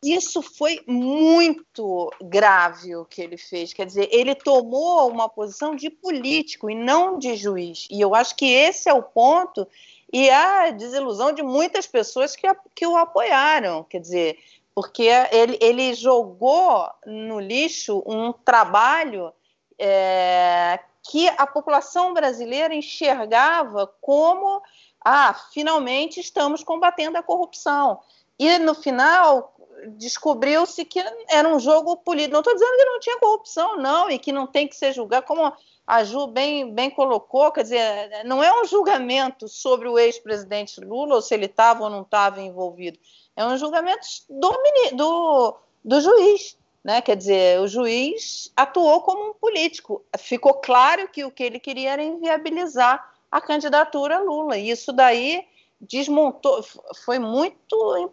isso 0.02 0.42
foi 0.42 0.82
muito 0.84 2.12
grave 2.20 2.96
o 2.96 3.04
que 3.04 3.22
ele 3.22 3.36
fez. 3.36 3.72
Quer 3.72 3.86
dizer, 3.86 4.08
ele 4.10 4.34
tomou 4.34 5.08
uma 5.08 5.28
posição 5.28 5.76
de 5.76 5.88
político 5.88 6.68
e 6.68 6.74
não 6.74 7.20
de 7.20 7.36
juiz. 7.36 7.86
E 7.88 8.00
eu 8.00 8.12
acho 8.12 8.34
que 8.34 8.46
esse 8.46 8.88
é 8.88 8.92
o 8.92 9.02
ponto 9.02 9.66
e 10.12 10.28
a 10.28 10.70
desilusão 10.70 11.32
de 11.32 11.42
muitas 11.44 11.86
pessoas 11.86 12.34
que, 12.34 12.48
que 12.74 12.84
o 12.84 12.96
apoiaram. 12.96 13.84
Quer 13.84 14.00
dizer, 14.00 14.38
porque 14.74 15.08
ele, 15.30 15.58
ele 15.60 15.94
jogou 15.94 16.88
no 17.06 17.38
lixo 17.38 18.02
um 18.06 18.32
trabalho 18.32 19.32
é, 19.78 20.78
que 21.02 21.28
a 21.28 21.46
população 21.46 22.14
brasileira 22.14 22.74
enxergava 22.74 23.86
como 24.00 24.62
ah, 25.04 25.34
finalmente 25.52 26.20
estamos 26.20 26.62
combatendo 26.62 27.18
a 27.18 27.22
corrupção. 27.22 28.00
E 28.38 28.58
no 28.58 28.74
final, 28.74 29.54
descobriu-se 29.96 30.84
que 30.84 31.02
era 31.28 31.48
um 31.48 31.58
jogo 31.58 31.96
político. 31.96 32.32
Não 32.32 32.40
estou 32.40 32.54
dizendo 32.54 32.76
que 32.76 32.84
não 32.84 33.00
tinha 33.00 33.18
corrupção, 33.18 33.76
não, 33.76 34.10
e 34.10 34.18
que 34.18 34.32
não 34.32 34.46
tem 34.46 34.68
que 34.68 34.76
ser 34.76 34.92
julgado, 34.92 35.26
como 35.26 35.52
a 35.86 36.04
Ju 36.04 36.28
bem, 36.28 36.72
bem 36.72 36.88
colocou, 36.90 37.50
quer 37.50 37.64
dizer, 37.64 38.24
não 38.24 38.42
é 38.42 38.60
um 38.60 38.64
julgamento 38.64 39.48
sobre 39.48 39.88
o 39.88 39.98
ex-presidente 39.98 40.80
Lula, 40.80 41.16
ou 41.16 41.22
se 41.22 41.34
ele 41.34 41.46
estava 41.46 41.82
ou 41.82 41.90
não 41.90 42.02
estava 42.02 42.40
envolvido. 42.40 42.98
É 43.36 43.44
um 43.44 43.56
julgamento 43.56 44.06
do, 44.28 44.52
do, 44.94 45.58
do 45.84 46.00
juiz. 46.00 46.56
Né? 46.84 47.00
Quer 47.00 47.16
dizer, 47.16 47.60
o 47.60 47.68
juiz 47.68 48.52
atuou 48.56 49.02
como 49.02 49.30
um 49.30 49.34
político. 49.34 50.04
Ficou 50.18 50.54
claro 50.54 51.08
que 51.08 51.24
o 51.24 51.30
que 51.30 51.42
ele 51.42 51.60
queria 51.60 51.92
era 51.92 52.02
inviabilizar 52.02 53.12
a 53.30 53.40
candidatura 53.40 54.18
Lula. 54.18 54.58
E 54.58 54.70
isso 54.70 54.92
daí 54.92 55.46
desmontou, 55.80 56.62
foi 57.04 57.18
muito 57.18 58.12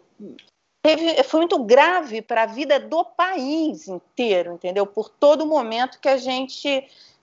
teve, 0.82 1.22
foi 1.24 1.40
muito 1.40 1.62
grave 1.62 2.22
para 2.22 2.44
a 2.44 2.46
vida 2.46 2.80
do 2.80 3.04
país 3.04 3.86
inteiro, 3.86 4.54
entendeu? 4.54 4.86
Por 4.86 5.08
todo 5.08 5.42
o 5.42 5.46
momento 5.46 6.00
que 6.00 6.08
a 6.08 6.16
gente 6.16 6.68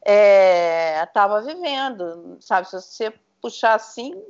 estava 0.05 1.39
é, 1.39 1.41
vivendo, 1.41 2.37
sabe? 2.39 2.69
Se 2.69 2.81
você 2.81 3.13
puxar 3.41 3.75
assim, 3.75 4.21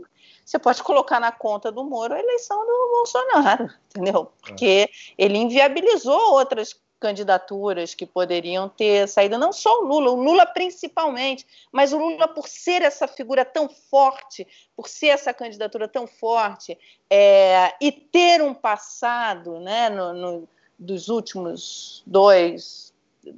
você 0.48 0.58
pode 0.58 0.82
colocar 0.82 1.20
na 1.20 1.30
conta 1.30 1.70
do 1.70 1.84
Moro 1.84 2.14
a 2.14 2.20
eleição 2.20 2.58
do 2.66 2.90
Bolsonaro, 2.96 3.70
entendeu? 3.92 4.32
Porque 4.42 4.90
ele 5.18 5.38
inviabilizou 5.38 6.18
outras 6.32 6.74
candidaturas 7.02 7.94
que 7.94 8.06
poderiam 8.06 8.70
ter 8.70 9.10
saído, 9.10 9.38
não 9.38 9.52
só 9.52 9.82
o 9.82 9.86
Lula, 9.86 10.10
o 10.10 10.16
Lula 10.16 10.46
principalmente, 10.46 11.46
mas 11.70 11.92
o 11.92 11.98
Lula, 11.98 12.30
por 12.30 12.48
ser 12.48 12.82
essa 12.82 13.10
figura 13.10 13.44
tão 13.44 13.68
forte, 13.68 14.48
por 14.74 14.88
ser 14.88 15.08
essa 15.08 15.34
candidatura 15.34 15.86
tão 15.86 16.08
forte, 16.08 16.80
é, 17.10 17.76
e 17.82 17.92
ter 17.92 18.42
um 18.42 18.54
passado 18.54 19.60
né, 19.60 19.90
no, 19.90 20.14
no, 20.14 20.50
dos 20.80 21.10
últimos 21.10 22.02
dois. 22.08 22.94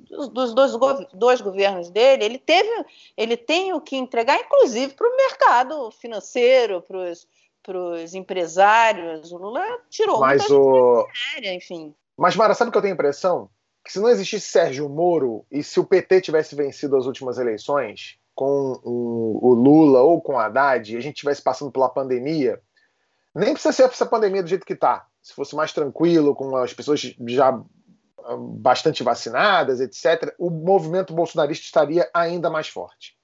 Dos 0.10 0.54
dois, 0.54 0.74
dois 1.14 1.42
governos 1.42 1.90
dele, 1.90 2.26
ele 2.26 2.38
teve, 2.38 2.70
ele 3.16 3.38
tem 3.38 3.74
o 3.74 3.82
que 3.82 3.96
entregar, 3.96 4.40
inclusive 4.40 4.94
para 4.94 5.08
o 5.08 5.16
mercado 5.16 5.92
financeiro, 5.92 6.82
para 6.82 7.78
os 7.78 8.14
empresários. 8.14 9.32
O 9.32 9.38
Lula 9.38 9.64
tirou 9.90 10.20
Mas 10.20 10.50
o... 10.50 11.06
Área, 11.36 11.54
enfim. 11.54 11.94
Mas, 12.18 12.36
Mara, 12.36 12.54
sabe 12.54 12.70
o 12.70 12.72
que 12.72 12.78
eu 12.78 12.82
tenho 12.82 12.94
a 12.94 12.96
impressão? 12.96 13.50
Que 13.84 13.94
se 13.94 14.00
não 14.00 14.10
existisse 14.10 14.48
Sérgio 14.48 14.90
Moro 14.90 15.46
e 15.50 15.64
se 15.64 15.80
o 15.80 15.86
PT 15.86 16.22
tivesse 16.22 16.56
vencido 16.56 16.98
as 16.98 17.06
últimas 17.06 17.38
eleições 17.38 18.20
com 18.36 18.80
o, 18.84 19.54
Lula 19.54 20.02
ou 20.02 20.22
com 20.22 20.34
o 20.34 20.38
Haddad 20.38 20.94
e 20.94 20.98
a 20.98 21.02
gente 21.02 21.16
estivesse 21.16 21.42
passando 21.42 21.72
pela 21.72 21.90
pandemia, 21.90 22.62
nem 23.36 23.54
precisa 23.54 23.74
ser 23.74 23.84
essa 23.84 24.06
pandemia 24.06 24.42
do 24.42 24.50
jeito 24.50 24.66
que 24.66 24.74
está. 24.74 25.06
Se 25.22 25.34
fosse 25.34 25.56
mais 25.56 25.74
tranquilo, 25.74 26.34
com 26.34 26.56
as 26.56 26.74
pessoas 26.74 27.02
já 27.02 27.62
bastante 28.38 29.04
vacinadas, 29.04 29.80
etc., 29.80 30.34
o 30.38 30.50
movimento 30.50 31.14
bolsonarista 31.14 31.66
estaria 31.66 32.10
ainda 32.14 32.50
mais 32.50 32.68
forte. 32.68 33.18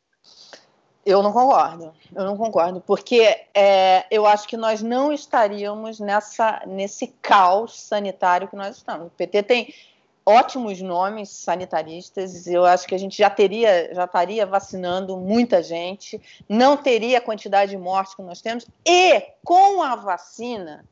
Eu 1.06 1.22
não 1.22 1.32
concordo, 1.32 1.94
eu 2.16 2.24
não 2.24 2.36
concordo, 2.36 2.82
porque 2.82 3.22
é, 3.54 4.06
eu 4.10 4.26
acho 4.26 4.48
que 4.48 4.58
nós 4.58 4.82
não 4.82 5.14
estaríamos 5.14 6.00
nessa, 6.00 6.64
nesse 6.66 7.08
caos 7.22 7.80
sanitário 7.80 8.48
que 8.48 8.56
nós 8.56 8.78
estamos. 8.78 9.08
O 9.08 9.12
PT 9.12 9.44
tem 9.44 9.74
ótimos 10.26 10.82
nomes 10.82 11.30
sanitaristas, 11.30 12.48
eu 12.48 12.66
acho 12.66 12.88
que 12.88 12.96
a 12.96 12.98
gente 12.98 13.16
já 13.16 13.30
teria, 13.30 13.94
já 13.94 14.06
estaria 14.06 14.46
vacinando 14.48 15.16
muita 15.16 15.62
gente, 15.62 16.20
não 16.50 16.76
teria 16.76 17.20
a 17.20 17.22
quantidade 17.22 17.70
de 17.70 17.78
mortes 17.78 18.16
que 18.16 18.24
nós 18.24 18.42
temos, 18.42 18.66
e 18.84 19.22
com 19.44 19.84
a 19.84 19.96
vacina, 19.96 20.84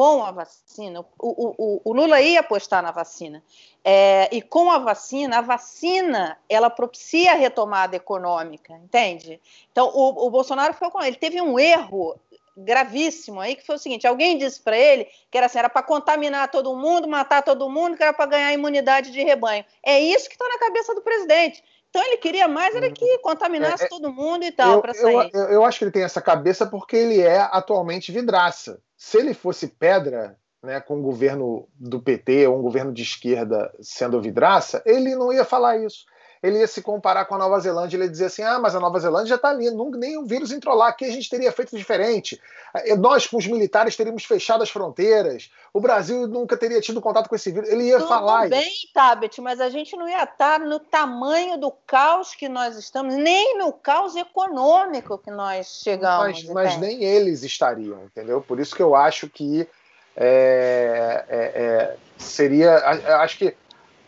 com 0.00 0.24
a 0.24 0.30
vacina, 0.30 1.00
o, 1.00 1.04
o, 1.18 1.80
o 1.84 1.92
Lula 1.92 2.22
ia 2.22 2.40
apostar 2.40 2.82
na 2.82 2.90
vacina. 2.90 3.42
É, 3.84 4.34
e 4.34 4.40
com 4.40 4.70
a 4.70 4.78
vacina, 4.78 5.36
a 5.36 5.42
vacina 5.42 6.38
ela 6.48 6.70
propicia 6.70 7.32
a 7.32 7.34
retomada 7.34 7.96
econômica, 7.96 8.72
entende? 8.82 9.38
Então 9.70 9.90
o, 9.94 10.26
o 10.26 10.30
Bolsonaro 10.30 10.72
foi 10.72 10.88
ele 11.06 11.16
teve 11.16 11.38
um 11.42 11.58
erro 11.58 12.18
gravíssimo 12.56 13.40
aí, 13.40 13.54
que 13.54 13.66
foi 13.66 13.74
o 13.74 13.78
seguinte: 13.78 14.06
alguém 14.06 14.38
disse 14.38 14.62
para 14.62 14.78
ele 14.78 15.06
que 15.30 15.36
era 15.36 15.44
assim, 15.44 15.58
era 15.58 15.68
para 15.68 15.82
contaminar 15.82 16.50
todo 16.50 16.74
mundo, 16.74 17.06
matar 17.06 17.42
todo 17.42 17.68
mundo, 17.68 17.94
que 17.94 18.02
era 18.02 18.14
para 18.14 18.24
ganhar 18.24 18.54
imunidade 18.54 19.10
de 19.10 19.22
rebanho. 19.22 19.66
É 19.84 20.00
isso 20.00 20.30
que 20.30 20.34
está 20.34 20.48
na 20.48 20.58
cabeça 20.58 20.94
do 20.94 21.02
presidente. 21.02 21.62
Então 21.90 22.02
ele 22.02 22.16
queria 22.16 22.48
mais 22.48 22.74
era 22.74 22.90
que 22.90 23.18
contaminasse 23.18 23.82
é, 23.82 23.86
é 23.86 23.88
todo 23.90 24.10
mundo 24.10 24.44
e 24.44 24.52
tal 24.52 24.80
para 24.80 24.94
sair. 24.94 25.30
Eu, 25.34 25.44
eu, 25.44 25.64
acho 25.64 25.78
que 25.78 25.84
ele 25.84 25.92
tem 25.92 26.04
essa 26.04 26.22
cabeça 26.22 26.64
porque 26.64 26.96
ele 26.96 27.20
é 27.20 27.40
atualmente 27.40 28.10
vidraça. 28.10 28.80
Se 29.02 29.16
ele 29.16 29.32
fosse 29.32 29.66
pedra, 29.66 30.38
né, 30.62 30.78
com 30.78 30.98
o 30.98 31.02
governo 31.02 31.66
do 31.74 32.02
PT 32.02 32.46
ou 32.46 32.58
um 32.58 32.62
governo 32.62 32.92
de 32.92 33.02
esquerda 33.02 33.74
sendo 33.80 34.20
vidraça, 34.20 34.82
ele 34.84 35.16
não 35.16 35.32
ia 35.32 35.42
falar 35.42 35.78
isso 35.78 36.04
ele 36.42 36.58
ia 36.58 36.66
se 36.66 36.80
comparar 36.80 37.26
com 37.26 37.34
a 37.34 37.38
Nova 37.38 37.60
Zelândia, 37.60 37.96
ele 37.96 38.04
ia 38.04 38.10
dizer 38.10 38.26
assim: 38.26 38.42
ah, 38.42 38.58
mas 38.58 38.74
a 38.74 38.80
Nova 38.80 38.98
Zelândia 38.98 39.28
já 39.28 39.34
está 39.34 39.50
ali, 39.50 39.70
nunca, 39.70 39.98
nem 39.98 40.16
o 40.16 40.24
vírus 40.24 40.50
entrou 40.50 40.74
lá, 40.74 40.88
aqui 40.88 41.04
a 41.04 41.10
gente 41.10 41.28
teria 41.28 41.52
feito 41.52 41.76
diferente. 41.76 42.40
Eh, 42.74 42.96
nós, 42.96 43.26
com 43.26 43.36
os 43.36 43.46
militares, 43.46 43.96
teríamos 43.96 44.24
fechado 44.24 44.62
as 44.62 44.70
fronteiras, 44.70 45.50
o 45.72 45.80
Brasil 45.80 46.26
nunca 46.26 46.56
teria 46.56 46.80
tido 46.80 47.00
contato 47.00 47.28
com 47.28 47.34
esse 47.34 47.50
vírus. 47.50 47.68
Ele 47.68 47.84
ia 47.84 47.98
Tudo 47.98 48.08
falar 48.08 48.48
bem, 48.48 48.66
isso. 48.66 48.88
Tabet, 48.94 49.40
mas 49.40 49.60
a 49.60 49.68
gente 49.68 49.94
não 49.96 50.08
ia 50.08 50.24
estar 50.24 50.60
no 50.60 50.80
tamanho 50.80 51.58
do 51.58 51.70
caos 51.86 52.34
que 52.34 52.48
nós 52.48 52.76
estamos, 52.76 53.14
nem 53.14 53.58
no 53.58 53.72
caos 53.72 54.16
econômico 54.16 55.18
que 55.18 55.30
nós 55.30 55.80
chegamos. 55.82 56.44
Mas, 56.44 56.54
mas 56.54 56.78
nem 56.78 57.04
eles 57.04 57.42
estariam, 57.42 58.04
entendeu? 58.04 58.40
Por 58.40 58.58
isso 58.58 58.74
que 58.74 58.82
eu 58.82 58.94
acho 58.94 59.28
que 59.28 59.68
é, 60.16 61.24
é, 61.28 61.38
é, 61.38 61.96
seria. 62.18 62.76
Acho 63.20 63.38
que 63.38 63.54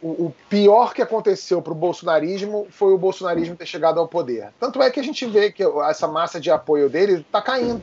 o, 0.03 0.35
pior 0.49 0.93
que 0.93 1.01
aconteceu 1.01 1.63
para 1.63 1.73
o 1.73 1.77
bolsonarismo 1.77 2.67
foi 2.71 2.93
o 2.93 2.99
bolsonarismo 2.99 3.55
ter 3.55 3.67
chegado 3.67 4.01
ao 4.01 4.09
poder. 4.09 4.53
Tanto 4.59 4.83
é 4.83 4.91
que 4.91 4.99
a 4.99 5.03
gente 5.03 5.25
vê 5.27 5.53
que 5.53 5.63
essa 5.89 6.09
massa 6.09 6.41
de 6.41 6.51
apoio 6.51 6.91
dele 6.91 7.21
está 7.21 7.41
caindo. 7.41 7.81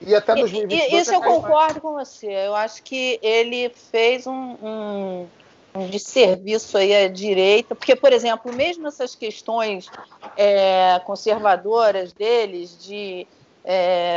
E 0.00 0.14
até 0.14 0.34
2022. 0.34 1.02
Isso 1.02 1.14
eu 1.14 1.22
concordo 1.22 1.80
com 1.80 1.92
você. 1.92 2.26
Eu 2.26 2.54
acho 2.54 2.82
que 2.82 3.18
ele 3.22 3.70
fez 3.70 4.26
um, 4.26 4.56
um, 4.60 5.26
um 5.74 5.86
desserviço 5.88 6.76
aí 6.76 6.94
à 6.94 7.08
direita, 7.08 7.74
porque, 7.74 7.94
por 7.94 8.12
exemplo, 8.12 8.52
mesmo 8.52 8.88
essas 8.88 9.14
questões 9.14 9.88
é, 10.36 11.00
conservadoras 11.06 12.12
deles 12.12 12.76
de 12.78 13.26
é, 13.68 14.16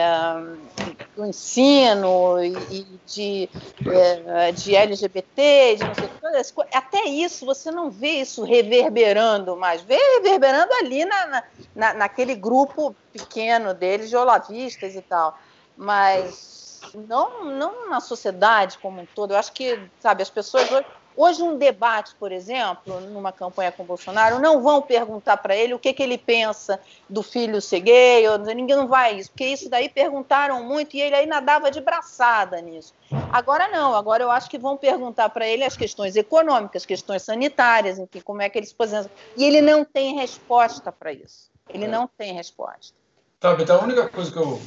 do 1.15 1.25
ensino 1.25 2.41
e, 2.43 2.85
de, 3.07 3.49
é, 3.87 4.51
de 4.51 4.75
LGBT, 4.75 5.75
de 5.75 5.83
não 5.83 5.95
sei 5.95 6.09
todas 6.21 6.53
até 6.71 7.05
isso 7.05 7.47
você 7.47 7.71
não 7.71 7.89
vê 7.89 8.21
isso 8.21 8.43
reverberando 8.43 9.57
mais, 9.57 9.81
vê 9.81 9.97
reverberando 10.17 10.71
ali 10.75 11.03
na, 11.03 11.43
na, 11.75 11.93
naquele 11.95 12.35
grupo 12.35 12.95
pequeno 13.11 13.73
deles, 13.73 14.09
de 14.09 14.15
olavistas 14.15 14.95
e 14.95 15.01
tal, 15.01 15.35
mas 15.75 16.81
não, 16.93 17.45
não 17.45 17.89
na 17.89 17.99
sociedade 17.99 18.77
como 18.77 19.01
um 19.01 19.05
todo. 19.15 19.31
Eu 19.31 19.37
acho 19.37 19.51
que, 19.51 19.79
sabe, 19.99 20.21
as 20.21 20.29
pessoas 20.29 20.71
hoje 20.71 20.85
Hoje, 21.21 21.43
um 21.43 21.57
debate, 21.57 22.15
por 22.15 22.31
exemplo, 22.31 23.01
numa 23.01 23.33
campanha 23.33 23.73
com 23.73 23.83
o 23.83 23.85
Bolsonaro, 23.85 24.39
não 24.39 24.61
vão 24.61 24.81
perguntar 24.81 25.35
para 25.35 25.53
ele 25.53 25.73
o 25.73 25.77
que, 25.77 25.91
que 25.91 26.01
ele 26.01 26.17
pensa 26.17 26.79
do 27.09 27.21
filho 27.21 27.61
ser 27.61 27.81
gay, 27.81 28.25
ou, 28.29 28.37
ninguém 28.37 28.77
não 28.77 28.87
vai 28.87 29.17
isso, 29.17 29.29
porque 29.29 29.43
isso 29.43 29.69
daí 29.69 29.89
perguntaram 29.89 30.63
muito 30.63 30.95
e 30.95 31.01
ele 31.01 31.15
aí 31.15 31.25
nadava 31.25 31.69
de 31.69 31.81
braçada 31.81 32.61
nisso. 32.61 32.93
Agora 33.33 33.67
não, 33.67 33.95
agora 33.95 34.23
eu 34.23 34.31
acho 34.31 34.49
que 34.49 34.57
vão 34.57 34.77
perguntar 34.77 35.27
para 35.27 35.45
ele 35.45 35.65
as 35.65 35.75
questões 35.75 36.15
econômicas, 36.15 36.85
questões 36.85 37.21
sanitárias, 37.21 37.99
enfim, 37.99 38.21
como 38.21 38.41
é 38.41 38.47
que 38.47 38.57
ele 38.57 38.67
se 38.67 38.73
posiciona. 38.73 39.11
E 39.35 39.43
ele 39.43 39.59
não 39.59 39.83
tem 39.83 40.15
resposta 40.15 40.89
para 40.89 41.11
isso. 41.11 41.51
Ele 41.67 41.85
não 41.85 42.07
tem 42.07 42.33
resposta. 42.33 42.95
Tá, 43.41 43.57
então 43.59 43.81
a 43.81 43.83
única 43.83 44.07
coisa 44.07 44.31
que 44.31 44.37
eu 44.37 44.57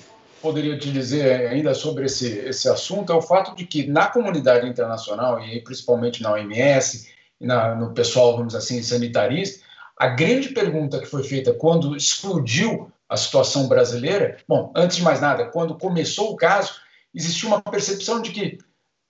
poderia 0.43 0.77
te 0.77 0.91
dizer 0.91 1.47
ainda 1.49 1.73
sobre 1.73 2.07
esse, 2.07 2.27
esse 2.41 2.69
assunto 2.69 3.13
é 3.13 3.15
o 3.15 3.23
fato 3.23 3.55
de 3.55 3.65
que 3.65 3.87
na 3.87 4.09
comunidade 4.09 4.69
internacional, 4.69 5.41
e 5.41 5.61
principalmente 5.63 6.21
na 6.21 6.33
OMS, 6.33 7.09
na, 7.41 7.77
no 7.77 7.95
pessoal, 7.95 8.33
vamos 8.33 8.49
dizer 8.49 8.59
assim, 8.59 8.83
sanitarista, 8.83 9.65
a 9.97 10.09
grande 10.09 10.49
pergunta 10.49 10.99
que 10.99 11.07
foi 11.07 11.23
feita 11.23 11.55
quando 11.55 11.97
explodiu 11.97 12.93
a 13.09 13.17
situação 13.17 13.69
brasileira, 13.69 14.39
bom, 14.49 14.73
antes 14.75 14.97
de 14.97 15.03
mais 15.03 15.21
nada, 15.21 15.47
quando 15.47 15.79
começou 15.79 16.33
o 16.33 16.37
caso, 16.37 16.75
existia 17.15 17.49
uma 17.49 17.63
percepção 17.63 18.21
de 18.21 18.33
que 18.33 18.59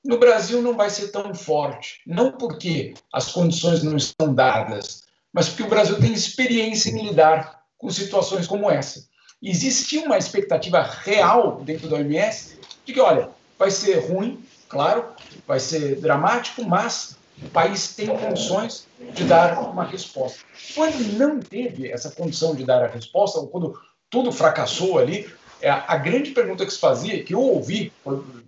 no 0.04 0.18
Brasil 0.18 0.60
não 0.60 0.76
vai 0.76 0.90
ser 0.90 1.08
tão 1.08 1.34
forte, 1.34 2.00
não 2.06 2.32
porque 2.32 2.92
as 3.12 3.32
condições 3.32 3.82
não 3.82 3.96
estão 3.96 4.34
dadas, 4.34 5.04
mas 5.32 5.48
porque 5.48 5.62
o 5.62 5.68
Brasil 5.68 5.98
tem 5.98 6.12
experiência 6.12 6.90
em 6.90 7.06
lidar 7.06 7.62
com 7.78 7.88
situações 7.88 8.46
como 8.46 8.70
essa 8.70 9.11
existia 9.50 10.02
uma 10.02 10.18
expectativa 10.18 10.82
real 10.82 11.62
dentro 11.64 11.88
da 11.88 11.96
OMS 11.96 12.58
de 12.84 12.92
que, 12.92 13.00
olha, 13.00 13.30
vai 13.58 13.70
ser 13.70 13.98
ruim, 13.98 14.44
claro, 14.68 15.04
vai 15.46 15.58
ser 15.58 15.96
dramático, 15.96 16.64
mas 16.64 17.16
o 17.42 17.48
país 17.48 17.94
tem 17.94 18.06
condições 18.06 18.86
de 19.14 19.24
dar 19.24 19.58
uma 19.60 19.84
resposta. 19.84 20.40
Quando 20.74 21.18
não 21.18 21.40
teve 21.40 21.90
essa 21.90 22.10
condição 22.10 22.54
de 22.54 22.64
dar 22.64 22.82
a 22.84 22.88
resposta, 22.88 23.38
ou 23.38 23.48
quando 23.48 23.78
tudo 24.08 24.30
fracassou 24.30 24.98
ali, 24.98 25.28
é 25.60 25.70
a 25.70 25.96
grande 25.96 26.32
pergunta 26.32 26.66
que 26.66 26.72
se 26.72 26.78
fazia, 26.78 27.22
que 27.22 27.34
eu 27.34 27.40
ouvi, 27.40 27.92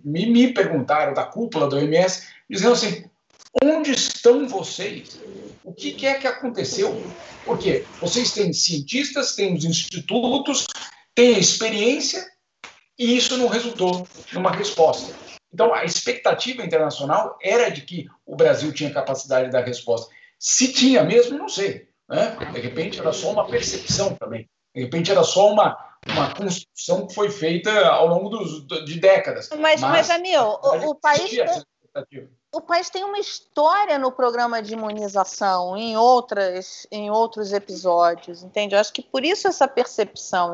me, 0.03 0.25
me 0.25 0.53
perguntaram 0.53 1.13
da 1.13 1.23
cúpula 1.23 1.69
da 1.69 1.77
OMS, 1.77 2.27
dizendo 2.49 2.73
assim: 2.73 3.05
onde 3.63 3.91
estão 3.91 4.47
vocês? 4.47 5.19
O 5.65 5.73
que, 5.73 5.93
que 5.93 6.05
é 6.05 6.13
que 6.13 6.27
aconteceu? 6.27 6.95
Porque 7.43 7.83
vocês 7.99 8.31
têm 8.31 8.53
cientistas, 8.53 9.35
têm 9.35 9.55
os 9.55 9.65
institutos, 9.65 10.67
têm 11.15 11.35
a 11.35 11.39
experiência 11.39 12.23
e 12.97 13.17
isso 13.17 13.35
não 13.35 13.47
resultou 13.47 14.07
numa 14.31 14.51
resposta. 14.51 15.11
Então, 15.51 15.73
a 15.73 15.83
expectativa 15.83 16.63
internacional 16.63 17.35
era 17.41 17.69
de 17.69 17.81
que 17.81 18.07
o 18.25 18.35
Brasil 18.35 18.71
tinha 18.71 18.93
capacidade 18.93 19.47
de 19.47 19.53
dar 19.53 19.65
resposta. 19.65 20.13
Se 20.37 20.71
tinha 20.71 21.03
mesmo, 21.03 21.35
não 21.35 21.49
sei. 21.49 21.89
Né? 22.07 22.37
De 22.53 22.59
repente, 22.59 22.99
era 22.99 23.11
só 23.11 23.31
uma 23.31 23.47
percepção 23.47 24.13
também. 24.15 24.47
De 24.75 24.83
repente, 24.83 25.09
era 25.09 25.23
só 25.23 25.51
uma, 25.51 25.75
uma 26.07 26.35
construção 26.35 27.07
que 27.07 27.15
foi 27.15 27.31
feita 27.31 27.71
ao 27.87 28.07
longo 28.07 28.29
dos, 28.29 28.67
de 28.85 28.99
décadas. 28.99 29.49
Mas, 29.49 29.81
mas, 29.81 29.81
mas 29.81 30.09
Amil, 30.11 30.43
o, 30.43 30.89
o 30.91 30.95
país 30.95 31.31
o 32.55 32.61
país 32.61 32.89
tem 32.89 33.03
uma 33.03 33.19
história 33.19 33.99
no 33.99 34.09
programa 34.09 34.61
de 34.61 34.73
imunização, 34.73 35.75
em 35.75 35.97
outras, 35.97 36.87
em 36.89 37.11
outros 37.11 37.51
episódios, 37.51 38.43
entende? 38.43 38.73
Eu 38.73 38.79
acho 38.79 38.93
que 38.93 39.01
por 39.01 39.25
isso 39.25 39.45
essa 39.45 39.67
percepção. 39.67 40.53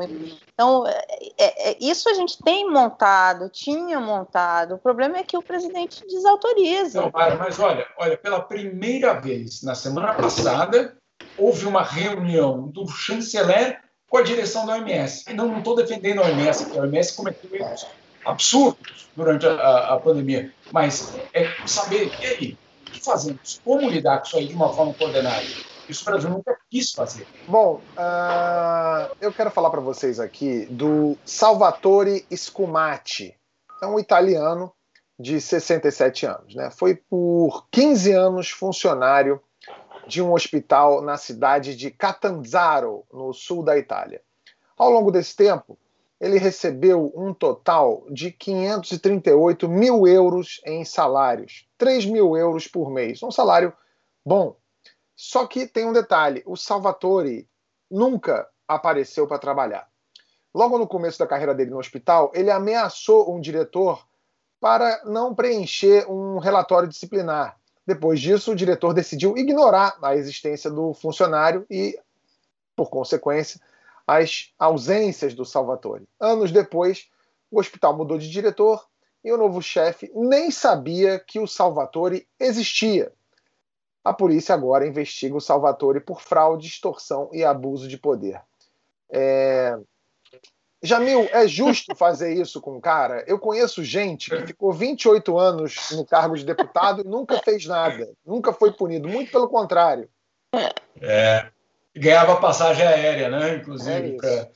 Então, 0.52 0.84
é, 0.84 1.04
é, 1.38 1.70
é, 1.70 1.76
isso 1.80 2.08
a 2.08 2.14
gente 2.14 2.42
tem 2.42 2.68
montado, 2.68 3.48
tinha 3.48 4.00
montado. 4.00 4.74
O 4.74 4.78
problema 4.78 5.18
é 5.18 5.22
que 5.22 5.36
o 5.36 5.42
presidente 5.42 6.04
desautoriza. 6.08 7.02
Não, 7.02 7.12
mas 7.38 7.60
olha, 7.60 7.86
olha, 7.96 8.16
pela 8.16 8.40
primeira 8.40 9.14
vez 9.14 9.62
na 9.62 9.76
semana 9.76 10.12
passada 10.12 10.96
houve 11.38 11.66
uma 11.66 11.84
reunião 11.84 12.66
do 12.66 12.88
chanceler 12.88 13.80
com 14.10 14.18
a 14.18 14.22
direção 14.22 14.66
da 14.66 14.74
OMS. 14.74 15.32
Não 15.32 15.56
estou 15.58 15.76
defendendo 15.76 16.20
a 16.20 16.24
OMS, 16.24 16.76
a 16.76 16.80
OMS 16.80 17.14
cometeu 17.14 17.54
erros 17.54 17.86
absurdos 18.24 19.01
durante 19.14 19.46
a, 19.46 19.94
a, 19.94 19.96
pandemia, 19.98 20.52
mas 20.70 21.14
é 21.32 21.48
saber, 21.66 22.10
e 22.20 22.26
aí, 22.26 22.58
o 22.88 22.90
que 22.90 23.00
fazemos? 23.04 23.60
Como 23.64 23.88
lidar 23.88 24.18
com 24.18 24.26
isso 24.26 24.36
aí 24.36 24.48
de 24.48 24.54
uma 24.54 24.72
forma 24.72 24.94
coordenada? 24.94 25.42
Isso 25.88 26.02
o 26.02 26.04
Brasil 26.04 26.30
nunca 26.30 26.56
quis 26.70 26.92
fazer. 26.92 27.26
Bom, 27.46 27.80
uh, 27.96 29.14
eu 29.20 29.32
quero 29.32 29.50
falar 29.50 29.70
para 29.70 29.80
vocês 29.80 30.20
aqui 30.20 30.66
do 30.66 31.18
Salvatore 31.24 32.24
Scumati. 32.34 33.36
É 33.82 33.86
um 33.86 33.98
italiano 33.98 34.72
de 35.18 35.40
67 35.40 36.26
anos. 36.26 36.54
Né? 36.54 36.70
Foi 36.70 36.94
por 36.94 37.66
15 37.70 38.12
anos 38.12 38.50
funcionário 38.50 39.40
de 40.06 40.22
um 40.22 40.32
hospital 40.32 41.02
na 41.02 41.16
cidade 41.16 41.76
de 41.76 41.90
Catanzaro, 41.90 43.04
no 43.12 43.32
sul 43.32 43.62
da 43.62 43.76
Itália. 43.76 44.20
Ao 44.76 44.90
longo 44.90 45.10
desse 45.10 45.36
tempo, 45.36 45.78
ele 46.22 46.38
recebeu 46.38 47.12
um 47.16 47.34
total 47.34 48.06
de 48.08 48.30
538 48.30 49.68
mil 49.68 50.06
euros 50.06 50.60
em 50.64 50.84
salários, 50.84 51.66
3 51.76 52.06
mil 52.06 52.36
euros 52.36 52.68
por 52.68 52.92
mês, 52.92 53.20
um 53.24 53.30
salário 53.32 53.72
bom. 54.24 54.56
Só 55.16 55.48
que 55.48 55.66
tem 55.66 55.84
um 55.84 55.92
detalhe: 55.92 56.40
o 56.46 56.56
Salvatore 56.56 57.48
nunca 57.90 58.48
apareceu 58.68 59.26
para 59.26 59.40
trabalhar. 59.40 59.88
Logo 60.54 60.78
no 60.78 60.86
começo 60.86 61.18
da 61.18 61.26
carreira 61.26 61.56
dele 61.56 61.72
no 61.72 61.78
hospital, 61.80 62.30
ele 62.34 62.52
ameaçou 62.52 63.34
um 63.34 63.40
diretor 63.40 64.06
para 64.60 65.02
não 65.04 65.34
preencher 65.34 66.08
um 66.08 66.38
relatório 66.38 66.88
disciplinar. 66.88 67.58
Depois 67.84 68.20
disso, 68.20 68.52
o 68.52 68.56
diretor 68.56 68.94
decidiu 68.94 69.36
ignorar 69.36 69.98
a 70.00 70.14
existência 70.14 70.70
do 70.70 70.94
funcionário 70.94 71.66
e, 71.68 71.98
por 72.76 72.88
consequência, 72.90 73.60
as 74.06 74.52
ausências 74.58 75.34
do 75.34 75.44
Salvatore. 75.44 76.08
Anos 76.18 76.50
depois, 76.50 77.08
o 77.50 77.60
hospital 77.60 77.96
mudou 77.96 78.18
de 78.18 78.30
diretor 78.30 78.86
e 79.24 79.32
o 79.32 79.36
novo 79.36 79.62
chefe 79.62 80.10
nem 80.14 80.50
sabia 80.50 81.18
que 81.18 81.38
o 81.38 81.46
Salvatore 81.46 82.26
existia. 82.38 83.12
A 84.04 84.12
polícia 84.12 84.54
agora 84.54 84.86
investiga 84.86 85.36
o 85.36 85.40
Salvatore 85.40 86.00
por 86.00 86.20
fraude, 86.20 86.66
extorsão 86.66 87.30
e 87.32 87.44
abuso 87.44 87.86
de 87.86 87.96
poder. 87.96 88.40
É... 89.10 89.78
Jamil, 90.82 91.28
é 91.30 91.46
justo 91.46 91.94
fazer 91.96 92.34
isso 92.34 92.60
com 92.60 92.76
o 92.76 92.80
cara? 92.80 93.24
Eu 93.28 93.38
conheço 93.38 93.84
gente 93.84 94.30
que 94.30 94.46
ficou 94.48 94.72
28 94.72 95.38
anos 95.38 95.90
no 95.92 96.04
cargo 96.04 96.36
de 96.36 96.44
deputado 96.44 97.02
e 97.02 97.04
nunca 97.04 97.38
fez 97.38 97.64
nada, 97.66 98.10
nunca 98.26 98.52
foi 98.52 98.72
punido, 98.72 99.08
muito 99.08 99.30
pelo 99.30 99.48
contrário. 99.48 100.08
É, 101.00 101.48
ganhava 101.94 102.36
passagem 102.36 102.86
aérea, 102.86 103.28
né? 103.28 103.56
Inclusive, 103.56 103.90
é 103.92 104.16
pra, 104.16 104.48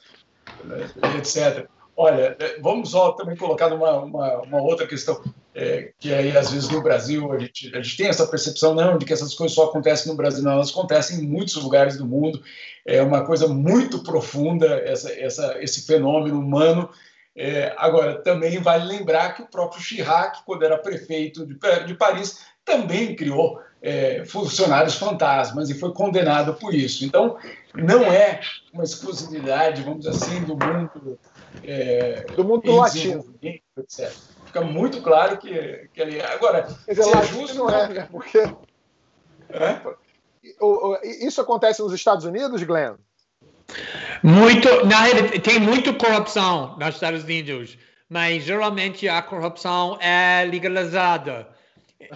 né, 0.65 0.87
etc. 1.19 1.69
Olha, 1.97 2.37
é, 2.39 2.61
vamos 2.61 2.91
só 2.91 3.13
também 3.13 3.37
colocar 3.37 3.71
numa 3.71 3.99
uma, 4.01 4.43
uma 4.43 4.61
outra 4.61 4.87
questão, 4.87 5.19
é, 5.55 5.93
que 5.99 6.13
aí 6.13 6.37
às 6.37 6.51
vezes 6.51 6.69
no 6.69 6.83
Brasil 6.83 7.33
a 7.33 7.39
gente, 7.39 7.75
a 7.75 7.81
gente 7.81 7.97
tem 7.97 8.09
essa 8.09 8.27
percepção 8.27 8.75
não 8.75 8.99
de 8.99 9.07
que 9.07 9.15
essas 9.15 9.35
coisas 9.35 9.55
só 9.55 9.65
acontecem 9.65 10.13
no 10.13 10.17
Brasil, 10.17 10.45
não, 10.45 10.53
elas 10.53 10.71
acontecem 10.71 11.21
em 11.21 11.27
muitos 11.27 11.55
lugares 11.55 11.97
do 11.97 12.05
mundo. 12.05 12.43
É 12.85 13.03
uma 13.03 13.25
coisa 13.25 13.49
muito 13.49 14.03
profunda 14.03 14.67
essa, 14.85 15.11
essa, 15.13 15.57
esse 15.63 15.87
fenômeno 15.87 16.39
humano. 16.39 16.91
É, 17.35 17.75
agora, 17.79 18.23
também 18.23 18.59
vale 18.59 18.85
lembrar 18.85 19.35
que 19.35 19.43
o 19.43 19.49
próprio 19.49 19.81
Chirac, 19.81 20.41
quando 20.45 20.65
era 20.65 20.79
prefeito 20.79 21.47
de, 21.47 21.59
de 21.87 21.95
Paris, 21.95 22.41
também 22.67 23.17
criou 23.17 23.63
é, 23.81 24.25
funcionários 24.27 24.97
fantasmas 24.97 25.71
e 25.71 25.75
foi 25.79 25.93
condenado 25.93 26.55
por 26.55 26.75
isso. 26.75 27.05
Então, 27.05 27.39
não 27.73 28.03
é 28.03 28.41
uma 28.73 28.85
exclusividade, 28.85 29.83
vamos 29.83 30.05
dizer 30.05 30.11
assim, 30.11 30.41
do 30.43 30.57
mundo 30.57 31.19
é, 31.65 32.27
do 32.35 32.45
mundo 32.45 32.75
latino, 32.75 33.25
etc. 33.43 34.13
Fica 34.47 34.61
muito 34.61 35.01
claro 35.01 35.39
que, 35.39 35.89
que 35.93 36.01
ele 36.01 36.21
agora 36.21 36.69
se 36.69 36.91
é 36.91 37.25
justo 37.25 37.57
não 37.57 37.71
é, 37.71 37.89
né? 37.89 38.09
Porque 38.11 38.39
é? 38.39 39.81
isso 41.25 41.41
acontece 41.41 41.81
nos 41.81 41.93
Estados 41.93 42.25
Unidos, 42.25 42.63
Glenn? 42.63 42.97
Muito, 44.23 44.69
na 44.87 45.41
tem 45.43 45.59
muita 45.61 45.93
corrupção 45.93 46.77
nos 46.79 46.95
Estados 46.95 47.25
Unidos, 47.25 47.79
mas 48.09 48.45
geralmente 48.45 49.09
a 49.09 49.21
corrupção 49.23 49.99
é 50.01 50.45
legalizada. 50.45 51.56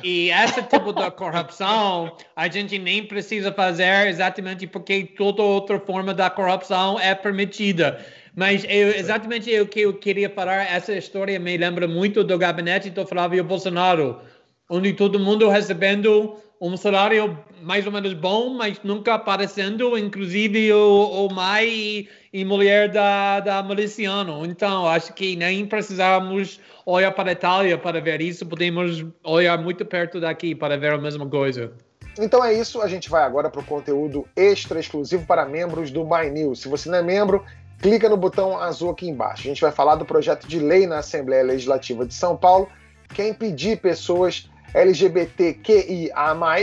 E 0.02 0.30
esse 0.30 0.62
tipo 0.62 0.92
de 0.92 1.10
corrupção 1.12 2.16
a 2.36 2.48
gente 2.48 2.78
nem 2.78 3.04
precisa 3.04 3.50
fazer 3.52 4.08
exatamente 4.08 4.66
porque 4.66 5.04
toda 5.16 5.42
outra 5.42 5.80
forma 5.80 6.12
da 6.12 6.28
corrupção 6.28 7.00
é 7.00 7.14
permitida. 7.14 8.04
Mas 8.36 8.64
eu, 8.64 8.88
exatamente 8.94 9.58
o 9.58 9.66
que 9.66 9.80
eu 9.80 9.94
queria 9.94 10.30
falar, 10.30 10.70
essa 10.70 10.92
história 10.92 11.38
me 11.38 11.56
lembra 11.56 11.88
muito 11.88 12.22
do 12.22 12.38
gabinete 12.38 12.90
do 12.90 13.06
Flávio 13.06 13.42
Bolsonaro, 13.42 14.20
onde 14.68 14.92
todo 14.92 15.18
mundo 15.18 15.48
recebendo 15.48 16.36
um 16.60 16.76
salário 16.76 17.38
mais 17.62 17.86
ou 17.86 17.92
menos 17.92 18.12
bom, 18.12 18.54
mas 18.54 18.80
nunca 18.84 19.14
aparecendo, 19.14 19.96
inclusive 19.96 20.72
o, 20.72 21.26
o 21.26 21.32
mãe 21.32 22.06
e 22.32 22.44
mulher 22.44 22.90
da, 22.90 23.40
da 23.40 23.62
miliciano. 23.62 24.44
Então, 24.44 24.86
acho 24.86 25.12
que 25.14 25.36
nem 25.36 25.66
precisamos 25.66 26.60
olhar 26.90 27.12
para 27.12 27.30
a 27.30 27.32
Itália 27.32 27.78
para 27.78 28.00
ver 28.00 28.20
isso, 28.20 28.46
podemos 28.46 29.04
olhar 29.24 29.58
muito 29.58 29.84
perto 29.84 30.20
daqui 30.20 30.54
para 30.54 30.76
ver 30.76 30.92
a 30.92 30.98
mesma 30.98 31.26
coisa. 31.26 31.72
Então 32.18 32.44
é 32.44 32.52
isso, 32.52 32.82
a 32.82 32.88
gente 32.88 33.08
vai 33.08 33.22
agora 33.22 33.48
para 33.48 33.60
o 33.60 33.64
conteúdo 33.64 34.26
extra 34.36 34.80
exclusivo 34.80 35.24
para 35.26 35.46
membros 35.46 35.90
do 35.90 36.04
My 36.04 36.28
News. 36.30 36.60
Se 36.60 36.68
você 36.68 36.88
não 36.88 36.98
é 36.98 37.02
membro, 37.02 37.44
clica 37.80 38.08
no 38.08 38.16
botão 38.16 38.58
azul 38.58 38.90
aqui 38.90 39.08
embaixo. 39.08 39.42
A 39.42 39.48
gente 39.48 39.60
vai 39.60 39.70
falar 39.70 39.94
do 39.94 40.04
projeto 40.04 40.46
de 40.46 40.58
lei 40.58 40.86
na 40.86 40.98
Assembleia 40.98 41.44
Legislativa 41.44 42.04
de 42.04 42.14
São 42.14 42.36
Paulo 42.36 42.68
que 43.12 43.22
é 43.22 43.28
impedir 43.28 43.80
pessoas 43.80 44.48
LGBTQIA+, 44.72 46.14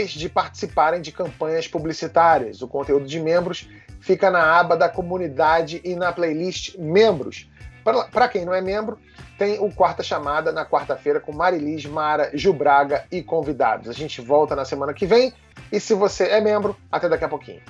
de 0.06 0.28
participarem 0.28 1.00
de 1.00 1.12
campanhas 1.12 1.68
publicitárias. 1.68 2.62
O 2.62 2.68
conteúdo 2.68 3.06
de 3.06 3.20
membros 3.20 3.68
fica 4.00 4.30
na 4.30 4.58
aba 4.58 4.76
da 4.76 4.88
comunidade 4.88 5.80
e 5.84 5.94
na 5.94 6.12
playlist 6.12 6.76
Membros. 6.78 7.48
Para 8.10 8.28
quem 8.28 8.44
não 8.44 8.54
é 8.54 8.60
membro, 8.60 8.98
tem 9.38 9.58
o 9.60 9.70
Quarta 9.72 10.02
Chamada 10.02 10.52
na 10.52 10.66
quarta-feira 10.66 11.20
com 11.20 11.32
Marilis, 11.32 11.86
Mara, 11.86 12.30
Gilbraga 12.34 13.04
e 13.10 13.22
convidados. 13.22 13.88
A 13.88 13.92
gente 13.92 14.20
volta 14.20 14.56
na 14.56 14.64
semana 14.64 14.92
que 14.92 15.06
vem 15.06 15.32
e 15.70 15.78
se 15.78 15.94
você 15.94 16.24
é 16.24 16.40
membro, 16.40 16.76
até 16.90 17.08
daqui 17.08 17.24
a 17.24 17.28
pouquinho. 17.28 17.60